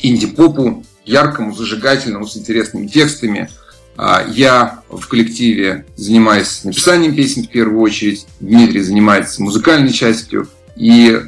инди-попу, 0.00 0.84
яркому, 1.06 1.54
зажигательному, 1.54 2.26
с 2.26 2.36
интересными 2.36 2.86
текстами. 2.86 3.48
А, 3.96 4.24
я 4.28 4.80
в 4.90 5.06
коллективе 5.08 5.86
занимаюсь 5.96 6.64
написанием 6.64 7.14
песен 7.14 7.44
в 7.44 7.48
первую 7.48 7.80
очередь, 7.80 8.26
Дмитрий 8.40 8.82
занимается 8.82 9.42
музыкальной 9.42 9.92
частью, 9.92 10.48
и 10.74 11.18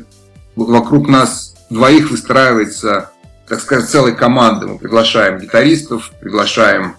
вокруг 0.55 1.09
нас 1.09 1.55
двоих 1.71 2.11
выстраивается, 2.11 3.11
так 3.49 3.61
сказать, 3.61 3.89
целая 3.89 4.13
команда. 4.13 4.67
Мы 4.67 4.79
приглашаем 4.79 5.39
гитаристов, 5.39 6.13
приглашаем 6.21 6.97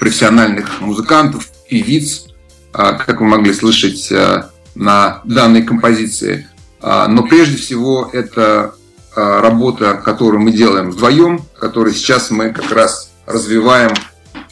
профессиональных 0.00 0.80
музыкантов, 0.80 1.48
певиц, 1.68 2.24
а, 2.72 2.94
как 2.94 3.20
вы 3.20 3.26
могли 3.26 3.52
слышать 3.52 4.10
а, 4.10 4.50
на 4.74 5.20
данной 5.24 5.62
композиции. 5.62 6.48
Но 6.80 7.24
прежде 7.24 7.56
всего 7.56 8.08
это 8.12 8.76
работа, 9.18 9.94
которую 9.94 10.42
мы 10.42 10.52
делаем 10.52 10.90
вдвоем, 10.90 11.42
которую 11.58 11.94
сейчас 11.94 12.30
мы 12.30 12.50
как 12.50 12.70
раз 12.72 13.10
развиваем 13.26 13.90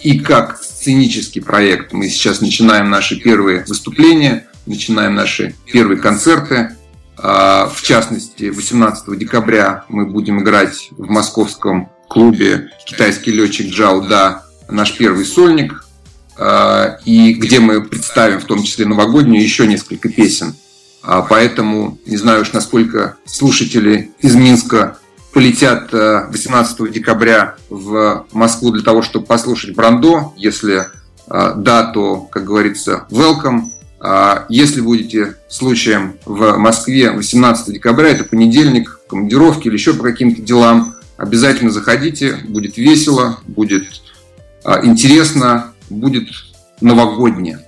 и 0.01 0.19
как 0.19 0.59
сценический 0.63 1.41
проект. 1.41 1.93
Мы 1.93 2.09
сейчас 2.09 2.41
начинаем 2.41 2.91
наши 2.91 3.17
первые 3.17 3.65
выступления, 3.67 4.47
начинаем 4.67 5.15
наши 5.15 5.55
первые 5.73 6.01
концерты. 6.01 6.77
А, 7.17 7.71
в 7.73 7.83
частности, 7.83 8.51
18 8.51 9.17
декабря 9.17 9.85
мы 9.89 10.07
будем 10.07 10.41
играть 10.41 10.89
в 10.91 11.09
московском 11.09 11.91
клубе 12.09 12.71
«Китайский 12.87 13.33
летчик 13.33 13.73
Джао 13.73 14.01
Да» 14.01 14.45
наш 14.69 14.97
первый 14.97 15.25
сольник, 15.25 15.87
а, 16.37 16.99
и 17.05 17.35
где 17.35 17.61
мы 17.61 17.83
представим 17.83 18.41
в 18.41 18.45
том 18.45 18.63
числе 18.63 18.85
новогоднюю 18.85 19.43
еще 19.43 19.67
несколько 19.67 20.09
песен– 20.09 20.55
поэтому 21.29 21.99
не 22.07 22.17
знаю 22.17 22.43
уж, 22.43 22.53
насколько 22.53 23.17
слушатели 23.25 24.11
из 24.21 24.35
Минска 24.35 24.99
полетят 25.37 25.93
18 25.93 26.81
э, 26.81 26.89
декабря 26.89 27.57
в 27.69 28.25
Москву 28.33 28.71
для 28.71 28.83
того, 28.83 29.03
чтобы 29.03 29.27
послушать 29.27 29.75
Брандо. 29.75 30.33
Если 30.39 30.87
э, 31.29 31.53
да, 31.57 31.85
то, 31.93 32.21
как 32.21 32.45
говорится, 32.45 33.05
welcome. 33.11 33.65
А 34.01 34.47
если 34.49 34.81
будете 34.81 35.37
случаем 35.51 36.15
в 36.25 36.57
Москве 36.57 37.11
18 37.11 37.75
декабря, 37.75 38.09
это 38.09 38.25
понедельник, 38.25 39.01
командировки 39.09 39.69
или 39.69 39.75
еще 39.75 39.93
по 39.93 40.05
каким-то 40.05 40.41
делам, 40.41 40.95
обязательно 41.19 41.71
заходите, 41.71 42.39
будет 42.49 42.79
весело, 42.79 43.39
будет 43.47 43.85
э, 44.65 44.87
интересно, 44.87 45.75
будет 45.91 46.29
новогоднее. 46.81 47.66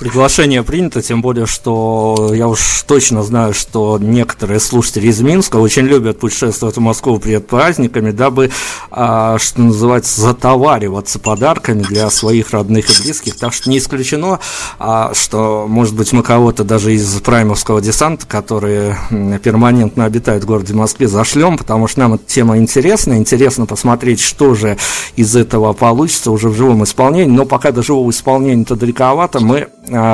Приглашение 0.00 0.62
принято, 0.62 1.02
тем 1.02 1.20
более, 1.20 1.44
что 1.44 2.30
я 2.32 2.48
уж 2.48 2.84
точно 2.86 3.22
знаю, 3.22 3.52
что 3.52 3.98
некоторые 4.00 4.58
слушатели 4.58 5.08
из 5.08 5.20
Минска 5.20 5.56
очень 5.56 5.82
любят 5.82 6.18
путешествовать 6.18 6.78
в 6.78 6.80
Москву 6.80 7.18
перед 7.18 7.46
праздниками, 7.46 8.10
дабы, 8.10 8.50
а, 8.90 9.36
что 9.38 9.60
называется, 9.60 10.18
затовариваться 10.18 11.18
подарками 11.18 11.82
для 11.82 12.08
своих 12.08 12.52
родных 12.52 12.88
и 12.88 13.02
близких. 13.02 13.36
Так 13.36 13.52
что 13.52 13.68
не 13.68 13.76
исключено, 13.76 14.40
а, 14.78 15.12
что, 15.12 15.66
может 15.68 15.94
быть, 15.94 16.14
мы 16.14 16.22
кого-то 16.22 16.64
даже 16.64 16.94
из 16.94 17.20
праймовского 17.20 17.82
десанта, 17.82 18.24
которые 18.26 18.96
перманентно 19.42 20.06
обитают 20.06 20.44
в 20.44 20.46
городе 20.46 20.72
Москве, 20.72 21.08
зашлем, 21.08 21.58
потому 21.58 21.88
что 21.88 22.00
нам 22.00 22.14
эта 22.14 22.24
тема 22.24 22.56
интересна. 22.56 23.18
Интересно 23.18 23.66
посмотреть, 23.66 24.20
что 24.22 24.54
же 24.54 24.78
из 25.16 25.36
этого 25.36 25.74
получится 25.74 26.30
уже 26.30 26.48
в 26.48 26.56
живом 26.56 26.84
исполнении. 26.84 27.36
Но 27.36 27.44
пока 27.44 27.70
до 27.70 27.82
живого 27.82 28.08
исполнения-то 28.08 28.76
далековато, 28.76 29.40
мы 29.40 29.68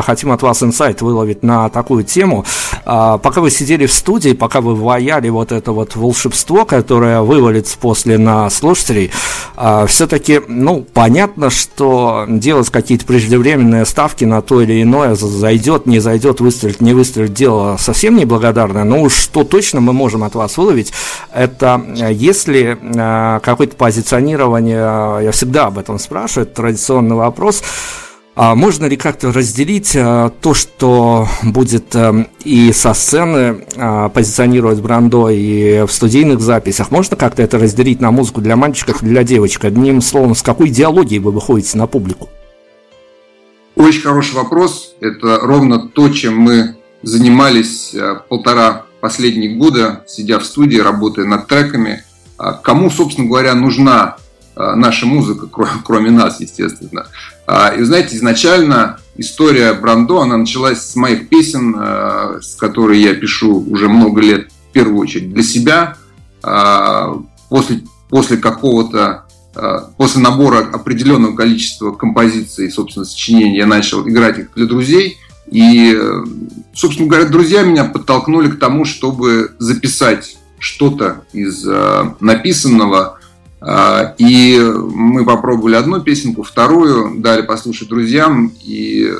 хотим 0.04 0.32
от 0.32 0.42
вас 0.42 0.62
инсайт 0.62 1.02
выловить 1.02 1.42
на 1.42 1.68
такую 1.68 2.04
тему. 2.04 2.44
А, 2.84 3.18
пока 3.18 3.40
вы 3.40 3.50
сидели 3.50 3.86
в 3.86 3.92
студии, 3.92 4.32
пока 4.32 4.60
вы 4.60 4.74
ваяли 4.74 5.28
вот 5.28 5.52
это 5.52 5.72
вот 5.72 5.96
волшебство, 5.96 6.64
которое 6.64 7.20
вывалится 7.22 7.76
после 7.78 8.16
на 8.16 8.48
слушателей, 8.50 9.10
а, 9.56 9.86
все-таки, 9.86 10.40
ну, 10.46 10.86
понятно, 10.94 11.50
что 11.50 12.26
делать 12.28 12.70
какие-то 12.70 13.04
преждевременные 13.06 13.84
ставки 13.86 14.24
на 14.24 14.40
то 14.42 14.60
или 14.60 14.82
иное, 14.82 15.14
зайдет, 15.16 15.86
не 15.86 15.98
зайдет, 15.98 16.40
выстрелит, 16.40 16.80
не 16.80 16.94
выстрелит, 16.94 17.32
дело 17.32 17.76
совсем 17.78 18.16
неблагодарное, 18.16 18.84
но 18.84 19.08
что 19.08 19.44
точно 19.44 19.80
мы 19.80 19.92
можем 19.92 20.22
от 20.22 20.34
вас 20.34 20.56
выловить, 20.56 20.92
это 21.34 21.82
если 22.10 22.78
какое-то 23.42 23.76
позиционирование, 23.76 25.24
я 25.24 25.30
всегда 25.32 25.66
об 25.66 25.78
этом 25.78 25.98
спрашиваю, 25.98 26.46
это 26.46 26.56
традиционный 26.56 27.16
вопрос, 27.16 27.62
а 28.38 28.54
можно 28.54 28.84
ли 28.84 28.98
как-то 28.98 29.32
разделить 29.32 29.96
а, 29.96 30.28
то, 30.28 30.52
что 30.52 31.26
будет 31.42 31.96
а, 31.96 32.26
и 32.44 32.70
со 32.70 32.92
сцены 32.92 33.64
а, 33.76 34.10
позиционировать 34.10 34.78
Брандо, 34.80 35.30
и 35.30 35.86
в 35.86 35.90
студийных 35.90 36.42
записях? 36.42 36.90
Можно 36.90 37.16
как-то 37.16 37.42
это 37.42 37.58
разделить 37.58 38.02
на 38.02 38.10
музыку 38.10 38.42
для 38.42 38.54
мальчиков 38.54 39.02
и 39.02 39.06
для 39.06 39.24
девочек? 39.24 39.64
Одним 39.64 40.02
словом, 40.02 40.34
с 40.34 40.42
какой 40.42 40.68
идеологией 40.68 41.18
вы 41.18 41.30
выходите 41.32 41.78
на 41.78 41.86
публику? 41.86 42.28
Очень 43.74 44.02
хороший 44.02 44.34
вопрос. 44.34 44.94
Это 45.00 45.38
ровно 45.40 45.88
то, 45.88 46.10
чем 46.10 46.36
мы 46.36 46.76
занимались 47.02 47.94
полтора 48.28 48.84
последних 49.00 49.56
года, 49.56 50.04
сидя 50.06 50.40
в 50.40 50.44
студии, 50.44 50.76
работая 50.76 51.24
над 51.24 51.46
треками. 51.46 52.04
А 52.36 52.52
кому, 52.52 52.90
собственно 52.90 53.28
говоря, 53.28 53.54
нужна 53.54 54.16
наша 54.56 55.06
музыка, 55.06 55.48
кроме 55.82 56.10
нас, 56.10 56.40
естественно. 56.40 57.06
А, 57.46 57.68
и 57.68 57.82
знаете, 57.82 58.16
изначально 58.16 58.98
история 59.16 59.72
Брандо, 59.72 60.20
она 60.20 60.36
началась 60.36 60.82
с 60.82 60.96
моих 60.96 61.28
песен, 61.28 61.76
а, 61.78 62.38
с 62.42 62.56
которой 62.56 63.00
я 63.00 63.14
пишу 63.14 63.64
уже 63.70 63.88
много 63.88 64.20
лет, 64.20 64.50
в 64.68 64.72
первую 64.72 64.98
очередь 64.98 65.32
для 65.32 65.42
себя. 65.42 65.96
А, 66.42 67.16
после, 67.48 67.82
после 68.08 68.36
какого-то 68.36 69.22
после 69.96 70.20
набора 70.20 70.58
определенного 70.70 71.34
количества 71.34 71.90
композиций, 71.90 72.70
собственно, 72.70 73.06
сочинений, 73.06 73.56
я 73.56 73.64
начал 73.64 74.06
играть 74.06 74.38
их 74.38 74.48
для 74.54 74.66
друзей. 74.66 75.16
И, 75.50 75.98
собственно 76.74 77.08
говоря, 77.08 77.24
друзья 77.24 77.62
меня 77.62 77.84
подтолкнули 77.84 78.50
к 78.50 78.58
тому, 78.58 78.84
чтобы 78.84 79.52
записать 79.58 80.36
что-то 80.58 81.24
из 81.32 81.64
написанного 82.20 83.15
и 84.18 84.72
мы 84.92 85.24
попробовали 85.24 85.76
одну 85.76 86.00
песенку, 86.00 86.42
вторую, 86.42 87.20
дали 87.20 87.42
послушать 87.42 87.88
друзьям, 87.88 88.52
и 88.62 89.10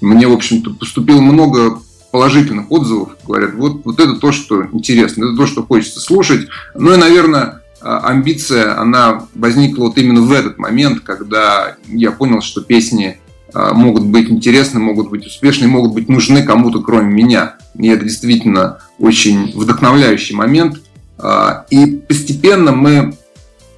мне, 0.00 0.26
в 0.26 0.32
общем-то, 0.32 0.74
поступило 0.74 1.20
много 1.20 1.80
положительных 2.10 2.70
отзывов. 2.70 3.16
Говорят, 3.26 3.54
вот, 3.54 3.82
вот 3.84 3.98
это 3.98 4.16
то, 4.16 4.32
что 4.32 4.64
интересно, 4.72 5.26
это 5.26 5.36
то, 5.36 5.46
что 5.46 5.62
хочется 5.62 6.00
слушать. 6.00 6.48
Ну 6.74 6.92
и, 6.92 6.96
наверное, 6.96 7.62
амбиция, 7.80 8.78
она 8.78 9.26
возникла 9.34 9.84
вот 9.84 9.96
именно 9.96 10.20
в 10.20 10.32
этот 10.32 10.58
момент, 10.58 11.00
когда 11.00 11.76
я 11.88 12.12
понял, 12.12 12.42
что 12.42 12.60
песни 12.60 13.18
могут 13.54 14.04
быть 14.04 14.30
интересны, 14.30 14.80
могут 14.80 15.10
быть 15.10 15.26
успешны, 15.26 15.68
могут 15.68 15.94
быть 15.94 16.08
нужны 16.08 16.42
кому-то, 16.42 16.80
кроме 16.80 17.12
меня. 17.12 17.56
И 17.78 17.88
это 17.88 18.04
действительно 18.04 18.78
очень 18.98 19.52
вдохновляющий 19.54 20.34
момент. 20.34 20.81
И 21.70 21.86
постепенно 22.08 22.72
мы 22.72 23.14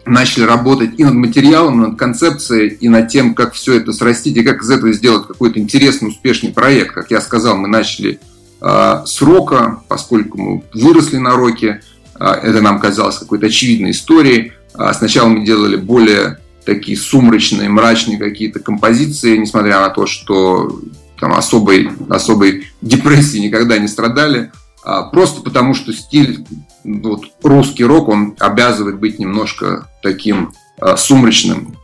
начали 0.06 0.44
работать 0.44 0.98
и 0.98 1.04
над 1.04 1.14
материалом, 1.14 1.82
и 1.82 1.88
над 1.88 1.98
концепцией, 1.98 2.68
и 2.68 2.88
над 2.88 3.08
тем, 3.08 3.34
как 3.34 3.54
все 3.54 3.74
это 3.74 3.92
срастить, 3.92 4.36
и 4.36 4.42
как 4.42 4.62
из 4.62 4.70
этого 4.70 4.92
сделать 4.92 5.26
какой-то 5.26 5.58
интересный, 5.58 6.10
успешный 6.10 6.52
проект. 6.52 6.94
Как 6.94 7.10
я 7.10 7.20
сказал, 7.20 7.56
мы 7.56 7.68
начали 7.68 8.20
э, 8.60 9.02
с 9.06 9.22
рока, 9.22 9.82
поскольку 9.88 10.38
мы 10.40 10.62
выросли 10.74 11.16
на 11.16 11.32
роке, 11.36 11.80
э, 12.18 12.24
это 12.24 12.60
нам 12.60 12.80
казалось 12.80 13.18
какой-то 13.18 13.46
очевидной 13.46 13.92
историей. 13.92 14.52
Сначала 14.92 15.28
мы 15.28 15.44
делали 15.44 15.76
более 15.76 16.38
такие 16.64 16.98
сумрачные, 16.98 17.68
мрачные 17.68 18.18
какие-то 18.18 18.58
композиции, 18.58 19.36
несмотря 19.36 19.80
на 19.80 19.90
то, 19.90 20.06
что 20.06 20.80
там 21.20 21.32
особой, 21.32 21.90
особой 22.08 22.66
депрессии 22.80 23.38
никогда 23.38 23.78
не 23.78 23.86
страдали. 23.86 24.50
Просто 25.12 25.42
потому, 25.42 25.74
что 25.74 25.92
стиль 25.92 26.44
вот, 26.84 27.24
русский 27.42 27.84
рок, 27.84 28.08
он 28.08 28.36
обязывает 28.38 28.98
быть 28.98 29.18
немножко 29.18 29.88
таким 30.02 30.52
э, 30.80 30.96
сумрачным. 30.96 31.76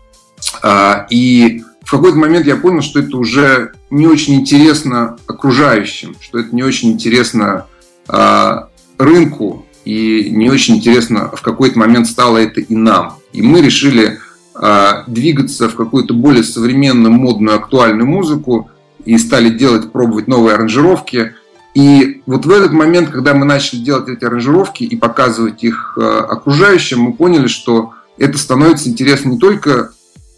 Э, 0.62 1.06
и 1.10 1.62
в 1.82 1.90
какой-то 1.90 2.18
момент 2.18 2.46
я 2.46 2.56
понял, 2.56 2.82
что 2.82 3.00
это 3.00 3.16
уже 3.16 3.72
не 3.90 4.06
очень 4.06 4.34
интересно 4.34 5.16
окружающим, 5.26 6.14
что 6.20 6.38
это 6.38 6.54
не 6.54 6.62
очень 6.62 6.92
интересно 6.92 7.66
э, 8.08 8.56
рынку, 8.98 9.66
и 9.86 10.28
не 10.30 10.50
очень 10.50 10.76
интересно 10.76 11.30
в 11.34 11.40
какой-то 11.40 11.78
момент 11.78 12.06
стало 12.06 12.36
это 12.36 12.60
и 12.60 12.74
нам. 12.74 13.14
И 13.32 13.40
мы 13.40 13.62
решили 13.62 14.18
э, 14.54 14.92
двигаться 15.06 15.70
в 15.70 15.74
какую-то 15.74 16.12
более 16.12 16.44
современную, 16.44 17.10
модную, 17.10 17.56
актуальную 17.56 18.06
музыку 18.06 18.70
и 19.06 19.16
стали 19.16 19.48
делать, 19.48 19.90
пробовать 19.90 20.28
новые 20.28 20.56
аранжировки– 20.56 21.34
и 21.74 22.22
вот 22.26 22.46
в 22.46 22.50
этот 22.50 22.72
момент, 22.72 23.10
когда 23.10 23.34
мы 23.34 23.44
начали 23.44 23.80
делать 23.80 24.08
эти 24.08 24.24
аранжировки 24.24 24.82
и 24.84 24.96
показывать 24.96 25.62
их 25.62 25.96
э, 25.96 26.00
окружающим, 26.00 27.00
мы 27.00 27.12
поняли, 27.12 27.46
что 27.46 27.94
это 28.18 28.38
становится 28.38 28.88
интересно 28.88 29.30
не 29.30 29.38
только 29.38 29.92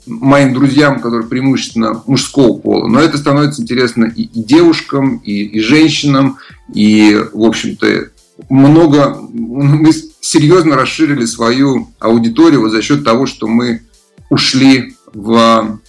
моим 0.07 0.53
друзьям, 0.53 1.01
которые 1.01 1.29
преимущественно 1.29 2.03
мужского 2.07 2.59
пола, 2.59 2.89
но 2.89 3.01
это 3.01 3.19
становится 3.19 3.63
интересно 3.63 4.05
и, 4.05 4.23
и 4.23 4.43
девушкам, 4.43 5.19
и, 5.19 5.45
и 5.45 5.61
женщинам, 5.61 6.39
и, 6.75 7.19
в 7.33 7.45
общем-то, 7.45 8.11
много, 8.49 9.19
мы 9.33 9.93
серьезно 10.21 10.77
расширили 10.77 11.25
свою 11.25 11.89
аудиторию 11.99 12.61
вот 12.61 12.71
за 12.71 12.83
счет 12.83 13.05
того, 13.05 13.27
что 13.27 13.47
мы 13.47 13.83
ушли 14.31 14.97
в 15.13 15.81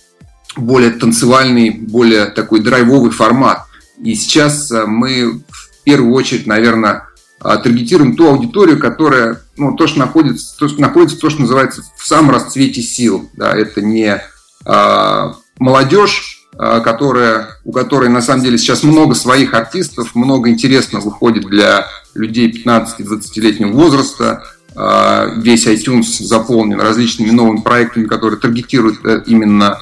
более 0.56 0.92
танцевальный, 0.92 1.72
более 1.72 2.26
такой 2.26 2.60
драйвовый 2.60 3.12
формат. 3.12 3.66
И 4.02 4.16
сейчас 4.16 4.72
э, 4.72 4.86
мы 4.86 5.42
в 5.50 5.84
первую 5.84 6.14
очередь, 6.14 6.48
наверное, 6.48 7.08
э, 7.44 7.58
таргетируем 7.64 8.16
ту 8.16 8.28
аудиторию, 8.28 8.80
которая, 8.80 9.42
ну, 9.58 9.76
то, 9.76 9.88
что 9.88 10.00
находится, 10.00 10.58
то, 10.58 10.68
что 10.68 10.82
находится, 10.82 11.20
то, 11.20 11.30
что 11.30 11.42
называется 11.42 11.84
в 11.98 12.08
самом 12.08 12.32
расцвете 12.32 12.82
сил. 12.82 13.30
Да, 13.34 13.56
это 13.56 13.82
не 13.82 14.22
а, 14.66 15.36
молодежь, 15.60 16.48
а, 16.58 16.80
которая, 16.80 17.58
у 17.64 17.72
которой 17.72 18.10
на 18.10 18.22
самом 18.22 18.44
деле 18.44 18.58
сейчас 18.58 18.84
много 18.84 19.16
своих 19.16 19.54
артистов, 19.54 20.16
много 20.16 20.50
интересного 20.50 21.04
выходит 21.04 21.46
для 21.46 21.88
людей 22.14 22.52
15-20-летнего 22.52 23.72
возраста. 23.72 24.44
А, 24.76 25.26
весь 25.38 25.68
iTunes 25.68 26.24
заполнен 26.24 26.80
различными 26.80 27.32
новыми 27.32 27.62
проектами, 27.62 28.06
которые 28.06 28.40
таргетируют 28.40 29.00
именно 29.28 29.80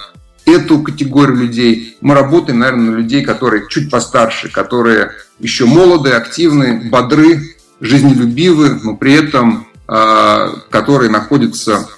эту 0.52 0.82
категорию 0.82 1.38
людей. 1.38 1.98
Мы 2.02 2.14
работаем, 2.14 2.60
наверное, 2.60 2.92
на 2.92 2.96
людей, 2.98 3.24
которые 3.24 3.68
чуть 3.70 3.90
постарше, 3.90 4.50
которые 4.50 5.12
еще 5.40 5.66
молоды, 5.66 6.12
активны, 6.12 6.90
бодры, 6.90 7.56
жизнелюбивы, 7.80 8.80
но 8.84 8.96
при 8.96 9.14
этом 9.14 9.68
э, 9.88 10.54
которые 10.70 11.10
находятся 11.10 11.90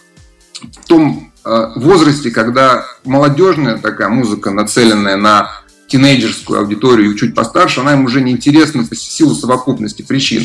в 0.61 0.87
том 0.87 1.31
э, 1.43 1.67
возрасте, 1.75 2.31
когда 2.31 2.85
молодежная 3.03 3.77
такая 3.77 4.09
музыка, 4.09 4.51
нацеленная 4.51 5.17
на 5.17 5.51
тинейджерскую 5.87 6.59
аудиторию 6.59 7.13
чуть 7.15 7.35
постарше, 7.35 7.81
она 7.81 7.93
им 7.93 8.05
уже 8.05 8.21
не 8.21 8.31
интересна 8.31 8.85
по 8.85 8.95
силу 8.95 9.35
совокупности 9.35 10.01
причин. 10.01 10.43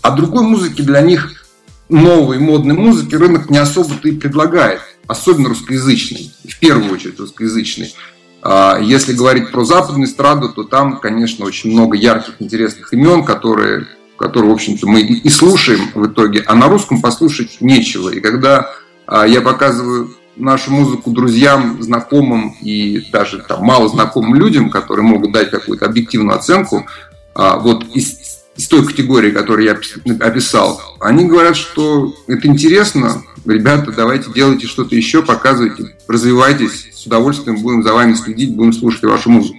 А 0.00 0.12
другой 0.12 0.44
музыки 0.44 0.82
для 0.82 1.00
них 1.00 1.46
новой 1.88 2.38
модной 2.38 2.74
музыки 2.74 3.14
рынок 3.14 3.50
не 3.50 3.58
особо-то 3.58 4.08
и 4.08 4.12
предлагает 4.12 4.80
особенно 5.06 5.48
русскоязычный, 5.48 6.32
в 6.48 6.58
первую 6.58 6.92
очередь 6.92 7.18
русскоязычный. 7.18 7.94
А 8.42 8.78
если 8.80 9.12
говорить 9.12 9.50
про 9.50 9.64
западную 9.64 10.06
эстраду, 10.06 10.50
то 10.50 10.62
там, 10.64 10.98
конечно, 10.98 11.44
очень 11.44 11.72
много 11.72 11.96
ярких, 11.96 12.34
интересных 12.38 12.92
имен, 12.92 13.24
которые, 13.24 13.86
которые 14.16 14.50
в 14.50 14.54
общем-то, 14.54 14.86
мы 14.86 15.00
и 15.00 15.28
слушаем 15.28 15.90
в 15.94 16.06
итоге, 16.06 16.42
а 16.46 16.54
на 16.54 16.68
русском 16.68 17.00
послушать 17.00 17.58
нечего. 17.60 18.10
И 18.10 18.20
когда 18.20 18.70
а, 19.06 19.26
я 19.26 19.40
показываю 19.40 20.14
нашу 20.36 20.70
музыку 20.70 21.10
друзьям, 21.10 21.82
знакомым 21.82 22.54
и 22.60 23.08
даже 23.10 23.38
там, 23.38 23.64
мало 23.64 23.88
знакомым 23.88 24.34
людям, 24.34 24.70
которые 24.70 25.06
могут 25.06 25.32
дать 25.32 25.50
какую-то 25.50 25.86
объективную 25.86 26.36
оценку, 26.36 26.86
а, 27.34 27.58
вот 27.58 27.84
из, 27.94 28.35
из 28.56 28.68
той 28.68 28.86
категории, 28.86 29.30
которую 29.30 29.66
я 29.66 29.78
описал, 30.20 30.80
они 31.00 31.24
говорят, 31.24 31.56
что 31.56 32.14
это 32.26 32.46
интересно, 32.46 33.22
ребята, 33.44 33.92
давайте 33.92 34.30
делайте 34.32 34.66
что-то 34.66 34.94
еще, 34.96 35.22
показывайте, 35.22 35.96
развивайтесь, 36.08 36.90
с 36.94 37.06
удовольствием 37.06 37.60
будем 37.60 37.82
за 37.82 37.92
вами 37.92 38.14
следить, 38.14 38.54
будем 38.54 38.72
слушать 38.72 39.04
вашу 39.04 39.30
музыку. 39.30 39.58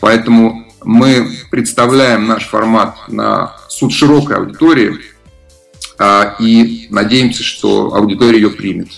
Поэтому 0.00 0.66
мы 0.82 1.30
представляем 1.50 2.26
наш 2.26 2.46
формат 2.46 2.96
на 3.08 3.56
суд 3.68 3.92
широкой 3.92 4.36
аудитории 4.36 4.98
а, 5.98 6.36
и 6.38 6.86
надеемся, 6.90 7.42
что 7.42 7.94
аудитория 7.94 8.40
ее 8.40 8.50
примет. 8.50 8.88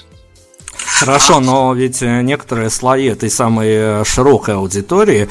Хорошо, 0.98 1.40
но 1.40 1.74
ведь 1.74 2.00
некоторые 2.00 2.70
слои 2.70 3.06
этой 3.06 3.30
самой 3.30 4.04
широкой 4.04 4.54
аудитории 4.54 5.28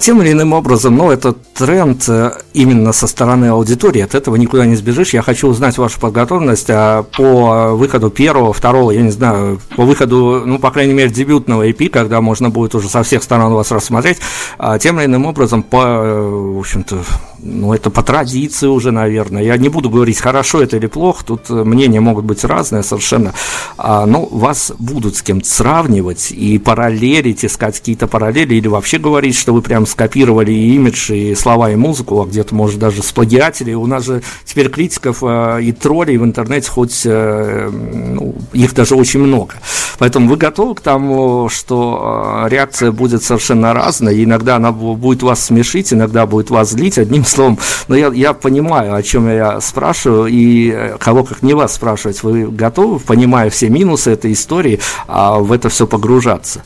тем 0.00 0.22
или 0.22 0.32
иным 0.32 0.52
образом, 0.52 0.96
ну, 0.96 1.10
этот 1.10 1.36
тренд 1.52 2.08
э, 2.08 2.32
именно 2.54 2.92
со 2.92 3.06
стороны 3.06 3.46
аудитории, 3.46 4.00
от 4.00 4.14
этого 4.14 4.36
никуда 4.36 4.64
не 4.66 4.76
сбежишь. 4.76 5.14
Я 5.14 5.22
хочу 5.22 5.48
узнать 5.48 5.76
вашу 5.78 6.00
подготовленность 6.00 6.70
а, 6.70 7.02
по 7.02 7.74
выходу 7.74 8.10
первого, 8.10 8.52
второго, 8.52 8.90
я 8.90 9.02
не 9.02 9.10
знаю, 9.10 9.60
по 9.76 9.84
выходу, 9.84 10.42
ну, 10.46 10.58
по 10.58 10.70
крайней 10.70 10.94
мере, 10.94 11.10
дебютного 11.10 11.68
EP, 11.68 11.88
когда 11.88 12.20
можно 12.20 12.50
будет 12.50 12.74
уже 12.74 12.88
со 12.88 13.02
всех 13.02 13.22
сторон 13.22 13.52
вас 13.52 13.70
рассмотреть. 13.70 14.18
А, 14.58 14.78
тем 14.78 14.98
или 14.98 15.06
иным 15.06 15.26
образом, 15.26 15.62
по, 15.62 15.82
э, 15.82 16.20
в 16.54 16.58
общем-то, 16.58 17.02
ну, 17.38 17.72
это 17.72 17.90
по 17.90 18.02
традиции 18.02 18.66
уже, 18.66 18.92
наверное. 18.92 19.42
Я 19.42 19.56
не 19.56 19.68
буду 19.68 19.90
говорить, 19.90 20.18
хорошо 20.20 20.62
это 20.62 20.76
или 20.76 20.86
плохо, 20.86 21.24
тут 21.24 21.50
мнения 21.50 22.00
могут 22.00 22.24
быть 22.24 22.44
разные 22.44 22.82
совершенно. 22.82 23.34
А, 23.76 24.06
но 24.06 24.26
вас 24.26 24.72
будут 24.78 25.16
с 25.16 25.22
кем-то 25.22 25.48
сравнивать 25.48 26.32
и 26.32 26.58
параллелить, 26.58 27.44
искать 27.44 27.78
какие-то 27.78 28.06
параллели, 28.06 28.54
или 28.54 28.68
вообще 28.68 28.98
говорить, 28.98 29.36
что 29.36 29.52
вы 29.52 29.62
прям 29.66 29.84
скопировали 29.84 30.52
и 30.52 30.76
имидж, 30.76 31.12
и 31.12 31.34
слова, 31.34 31.72
и 31.72 31.74
музыку, 31.74 32.22
а 32.22 32.26
где-то, 32.26 32.54
может, 32.54 32.78
даже 32.78 33.02
сплагиатели. 33.02 33.74
У 33.74 33.86
нас 33.86 34.04
же 34.04 34.22
теперь 34.44 34.68
критиков 34.68 35.18
э, 35.22 35.58
и 35.62 35.72
троллей 35.72 36.16
в 36.18 36.24
интернете 36.24 36.70
хоть 36.70 37.02
э, 37.04 37.68
ну, 37.68 38.36
их 38.52 38.74
даже 38.74 38.94
очень 38.94 39.20
много. 39.20 39.54
Поэтому 39.98 40.28
вы 40.28 40.36
готовы 40.36 40.76
к 40.76 40.80
тому, 40.80 41.48
что 41.48 42.44
э, 42.44 42.48
реакция 42.48 42.92
будет 42.92 43.24
совершенно 43.24 43.74
разная, 43.74 44.22
иногда 44.22 44.54
она 44.56 44.70
будет 44.70 45.24
вас 45.24 45.44
смешить, 45.44 45.92
иногда 45.92 46.26
будет 46.26 46.50
вас 46.50 46.70
злить, 46.70 46.96
одним 46.96 47.24
словом. 47.26 47.58
Но 47.88 47.96
я, 47.96 48.12
я 48.14 48.34
понимаю, 48.34 48.94
о 48.94 49.02
чем 49.02 49.28
я 49.28 49.60
спрашиваю, 49.60 50.26
и 50.26 50.70
э, 50.70 50.96
кого 51.00 51.24
как 51.24 51.42
не 51.42 51.54
вас 51.54 51.74
спрашивать. 51.74 52.22
Вы 52.22 52.46
готовы, 52.46 53.00
понимая 53.00 53.50
все 53.50 53.68
минусы 53.68 54.12
этой 54.12 54.32
истории, 54.32 54.78
а 55.08 55.40
в 55.40 55.50
это 55.50 55.68
все 55.70 55.88
погружаться? 55.88 56.62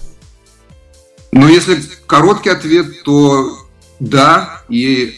Ну, 1.32 1.48
если 1.48 1.80
короткий 2.06 2.50
ответ, 2.50 3.02
то 3.04 3.56
да, 4.00 4.62
и 4.68 5.14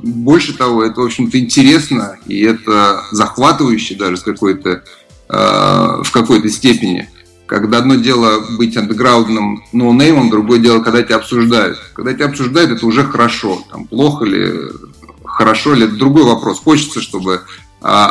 больше 0.00 0.56
того, 0.56 0.84
это, 0.84 1.00
в 1.00 1.04
общем-то, 1.04 1.38
интересно, 1.38 2.18
и 2.26 2.40
это 2.42 3.04
захватывающе 3.10 3.94
даже 3.94 4.16
с 4.16 4.22
какой-то, 4.22 4.70
э, 4.70 4.82
в 5.28 6.10
какой-то 6.10 6.48
степени. 6.48 7.08
Когда 7.46 7.78
одно 7.78 7.96
дело 7.96 8.42
быть 8.56 8.76
андеграундным 8.76 9.64
ноунеймом, 9.72 10.30
другое 10.30 10.58
дело, 10.58 10.80
когда 10.80 11.02
тебя 11.02 11.16
обсуждают. 11.16 11.78
Когда 11.92 12.14
тебя 12.14 12.26
обсуждают, 12.26 12.70
это 12.70 12.86
уже 12.86 13.04
хорошо. 13.04 13.62
Там, 13.70 13.86
плохо 13.86 14.24
ли, 14.24 14.52
хорошо 15.24 15.74
ли, 15.74 15.84
это 15.84 15.94
другой 15.96 16.24
вопрос. 16.24 16.60
Хочется, 16.60 17.00
чтобы 17.00 17.42
э, 17.82 18.06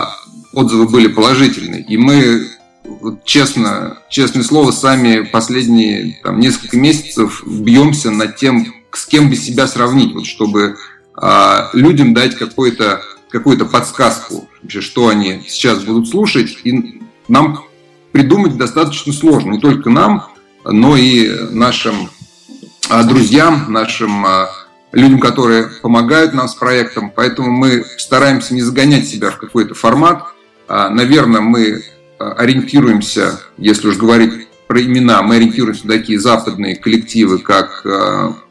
отзывы 0.53 0.87
были 0.87 1.07
положительные. 1.07 1.83
И 1.83 1.97
мы 1.97 2.47
вот 2.83 3.23
честно, 3.23 3.99
честное 4.09 4.43
слово, 4.43 4.71
сами 4.71 5.21
последние 5.21 6.19
там, 6.23 6.39
несколько 6.39 6.77
месяцев 6.77 7.43
бьемся 7.45 8.11
над 8.11 8.35
тем, 8.35 8.73
с 8.91 9.05
кем 9.05 9.29
бы 9.29 9.35
себя 9.35 9.67
сравнить, 9.67 10.13
вот, 10.13 10.25
чтобы 10.25 10.77
а, 11.15 11.69
людям 11.73 12.13
дать 12.13 12.35
какой-то 12.35 13.01
какую-то 13.31 13.65
подсказку, 13.65 14.47
вообще, 14.61 14.81
что 14.81 15.07
они 15.07 15.43
сейчас 15.47 15.83
будут 15.83 16.09
слушать. 16.09 16.57
И 16.63 17.01
нам 17.27 17.63
придумать 18.11 18.57
достаточно 18.57 19.13
сложно. 19.13 19.51
Не 19.51 19.59
только 19.59 19.89
нам, 19.89 20.27
но 20.65 20.95
и 20.97 21.29
нашим 21.51 22.09
а, 22.89 23.03
друзьям, 23.03 23.71
нашим 23.71 24.25
а, 24.25 24.49
людям, 24.91 25.19
которые 25.19 25.69
помогают 25.81 26.33
нам 26.33 26.47
с 26.47 26.55
проектом. 26.55 27.11
Поэтому 27.15 27.49
мы 27.51 27.85
стараемся 27.97 28.53
не 28.53 28.61
загонять 28.61 29.07
себя 29.07 29.31
в 29.31 29.37
какой-то 29.37 29.73
формат. 29.73 30.23
А, 30.67 30.89
наверное, 30.89 31.41
мы 31.41 31.83
ориентируемся, 32.37 33.39
если 33.57 33.87
уж 33.87 33.97
говорить 33.97 34.47
про 34.67 34.81
имена, 34.81 35.21
мы 35.21 35.35
ориентируемся 35.35 35.87
на 35.87 35.93
такие 35.93 36.19
западные 36.19 36.75
коллективы, 36.75 37.39
как 37.39 37.85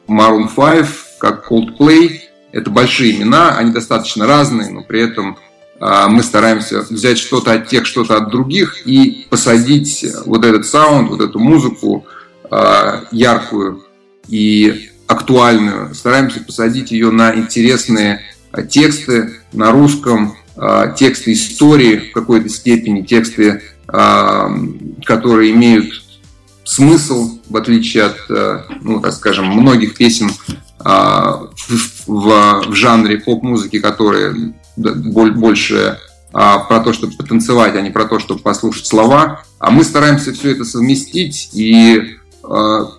Maroon 0.09 0.49
5, 0.55 0.87
как 1.19 1.51
Coldplay. 1.51 2.21
Это 2.53 2.69
большие 2.71 3.17
имена, 3.17 3.57
они 3.57 3.73
достаточно 3.73 4.27
разные, 4.27 4.71
но 4.71 4.83
при 4.83 5.01
этом 5.01 5.39
мы 5.81 6.23
стараемся 6.23 6.83
взять 6.91 7.19
что-то 7.19 7.53
от 7.53 7.69
тех, 7.69 7.87
что-то 7.87 8.17
от 8.17 8.31
других 8.31 8.87
и 8.87 9.27
посадить 9.31 10.05
вот 10.27 10.45
этот 10.45 10.67
саунд, 10.67 11.09
вот 11.09 11.21
эту 11.21 11.39
музыку 11.39 12.05
яркую 13.13 13.85
и 14.29 14.91
актуальную, 15.07 15.95
стараемся 15.95 16.41
посадить 16.41 16.91
ее 16.91 17.11
на 17.11 17.35
интересные 17.35 18.21
тексты 18.69 19.41
на 19.53 19.71
русском, 19.71 20.37
тексты 20.97 21.33
истории 21.33 22.11
в 22.11 22.13
какой-то 22.13 22.49
степени, 22.49 23.03
тексты, 23.03 23.63
а, 23.89 24.51
которые 25.05 25.53
имеют 25.53 26.05
смысл, 26.65 27.41
в 27.49 27.57
отличие 27.57 28.05
от, 28.05 28.17
ну, 28.83 29.01
так 29.01 29.13
скажем, 29.15 29.47
многих 29.47 29.97
песен 29.97 30.31
в, 30.79 31.51
в, 32.07 32.65
в 32.69 32.75
жанре 32.75 33.19
поп-музыки, 33.19 33.81
которые 33.81 34.55
больше 34.77 35.99
про 36.31 36.81
то, 36.85 36.93
чтобы 36.93 37.15
потанцевать, 37.15 37.75
а 37.75 37.81
не 37.81 37.91
про 37.91 38.05
то, 38.05 38.21
чтобы 38.21 38.41
послушать 38.41 38.87
слова. 38.87 39.43
А 39.59 39.71
мы 39.71 39.83
стараемся 39.83 40.33
все 40.33 40.53
это 40.53 40.65
совместить 40.65 41.51
и 41.55 41.99
а, 41.99 42.20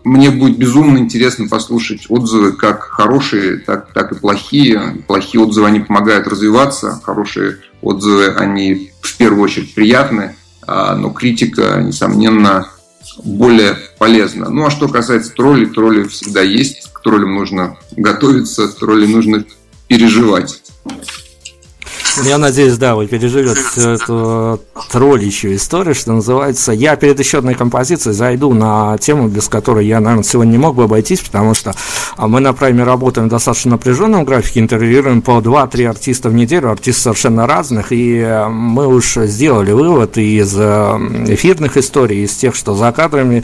мне 0.05 0.29
будет 0.29 0.57
безумно 0.57 0.97
интересно 0.97 1.47
послушать 1.49 2.05
отзывы, 2.07 2.53
как 2.53 2.83
хорошие, 2.83 3.57
так, 3.57 3.91
так 3.93 4.13
и 4.13 4.15
плохие. 4.15 5.03
Плохие 5.07 5.43
отзывы, 5.43 5.67
они 5.67 5.81
помогают 5.81 6.27
развиваться, 6.27 7.01
хорошие 7.03 7.57
отзывы, 7.81 8.27
они 8.27 8.91
в 9.01 9.17
первую 9.17 9.43
очередь 9.43 9.73
приятны, 9.73 10.35
а, 10.65 10.95
но 10.95 11.09
критика, 11.09 11.81
несомненно, 11.81 12.69
более 13.25 13.75
полезна. 13.97 14.49
Ну 14.49 14.65
а 14.65 14.71
что 14.71 14.87
касается 14.87 15.33
троллей, 15.33 15.65
тролли 15.65 16.03
всегда 16.03 16.41
есть, 16.41 16.89
к 16.93 17.01
троллям 17.01 17.35
нужно 17.35 17.77
готовиться, 17.97 18.69
тролли 18.69 19.05
нужно 19.05 19.43
переживать. 19.87 20.61
Я 22.26 22.38
надеюсь, 22.38 22.78
да, 22.78 22.95
вы 22.95 23.08
переживете 23.08 23.62
всю 23.62 23.89
эту 23.91 24.60
троллищую 24.91 25.56
историю, 25.56 25.95
что 25.95 26.12
называется. 26.12 26.74
Я 26.74 26.95
перед 26.95 27.17
еще 27.17 27.38
одной 27.38 27.56
композицией 27.56 28.13
зайду 28.13 28.54
на 28.54 28.97
тему, 28.97 29.28
без 29.30 29.47
которой 29.47 29.86
я, 29.86 30.00
наверное, 30.00 30.24
сегодня 30.24 30.52
не 30.52 30.58
мог 30.58 30.76
бы 30.76 30.84
обойтись, 30.84 31.21
потому 31.21 31.54
что 31.54 31.74
а, 32.17 32.28
мы 32.28 32.41
на 32.41 32.54
прайме 32.54 32.84
работаем 32.84 33.28
в 33.28 33.32
достаточно 33.32 33.71
напряженном 33.71 34.26
графике, 34.26 34.60
интервьюируем 34.60 35.21
по 35.21 35.39
2-3 35.39 35.86
артиста 35.86 36.30
в 36.30 36.34
неделю, 36.34 36.69
артистов 36.69 37.04
совершенно 37.04 37.47
разных, 37.47 37.91
и 37.91 38.17
э, 38.17 38.47
мы 38.50 38.88
уж 38.88 39.15
сделали 39.15 39.71
вывод 39.71 40.17
из 40.17 40.54
э, 40.58 40.62
эфирных 41.30 41.78
историй, 41.78 42.26
из 42.26 42.34
тех, 42.36 42.56
что 42.56 42.76
за 42.76 42.91
кадрами 42.91 43.43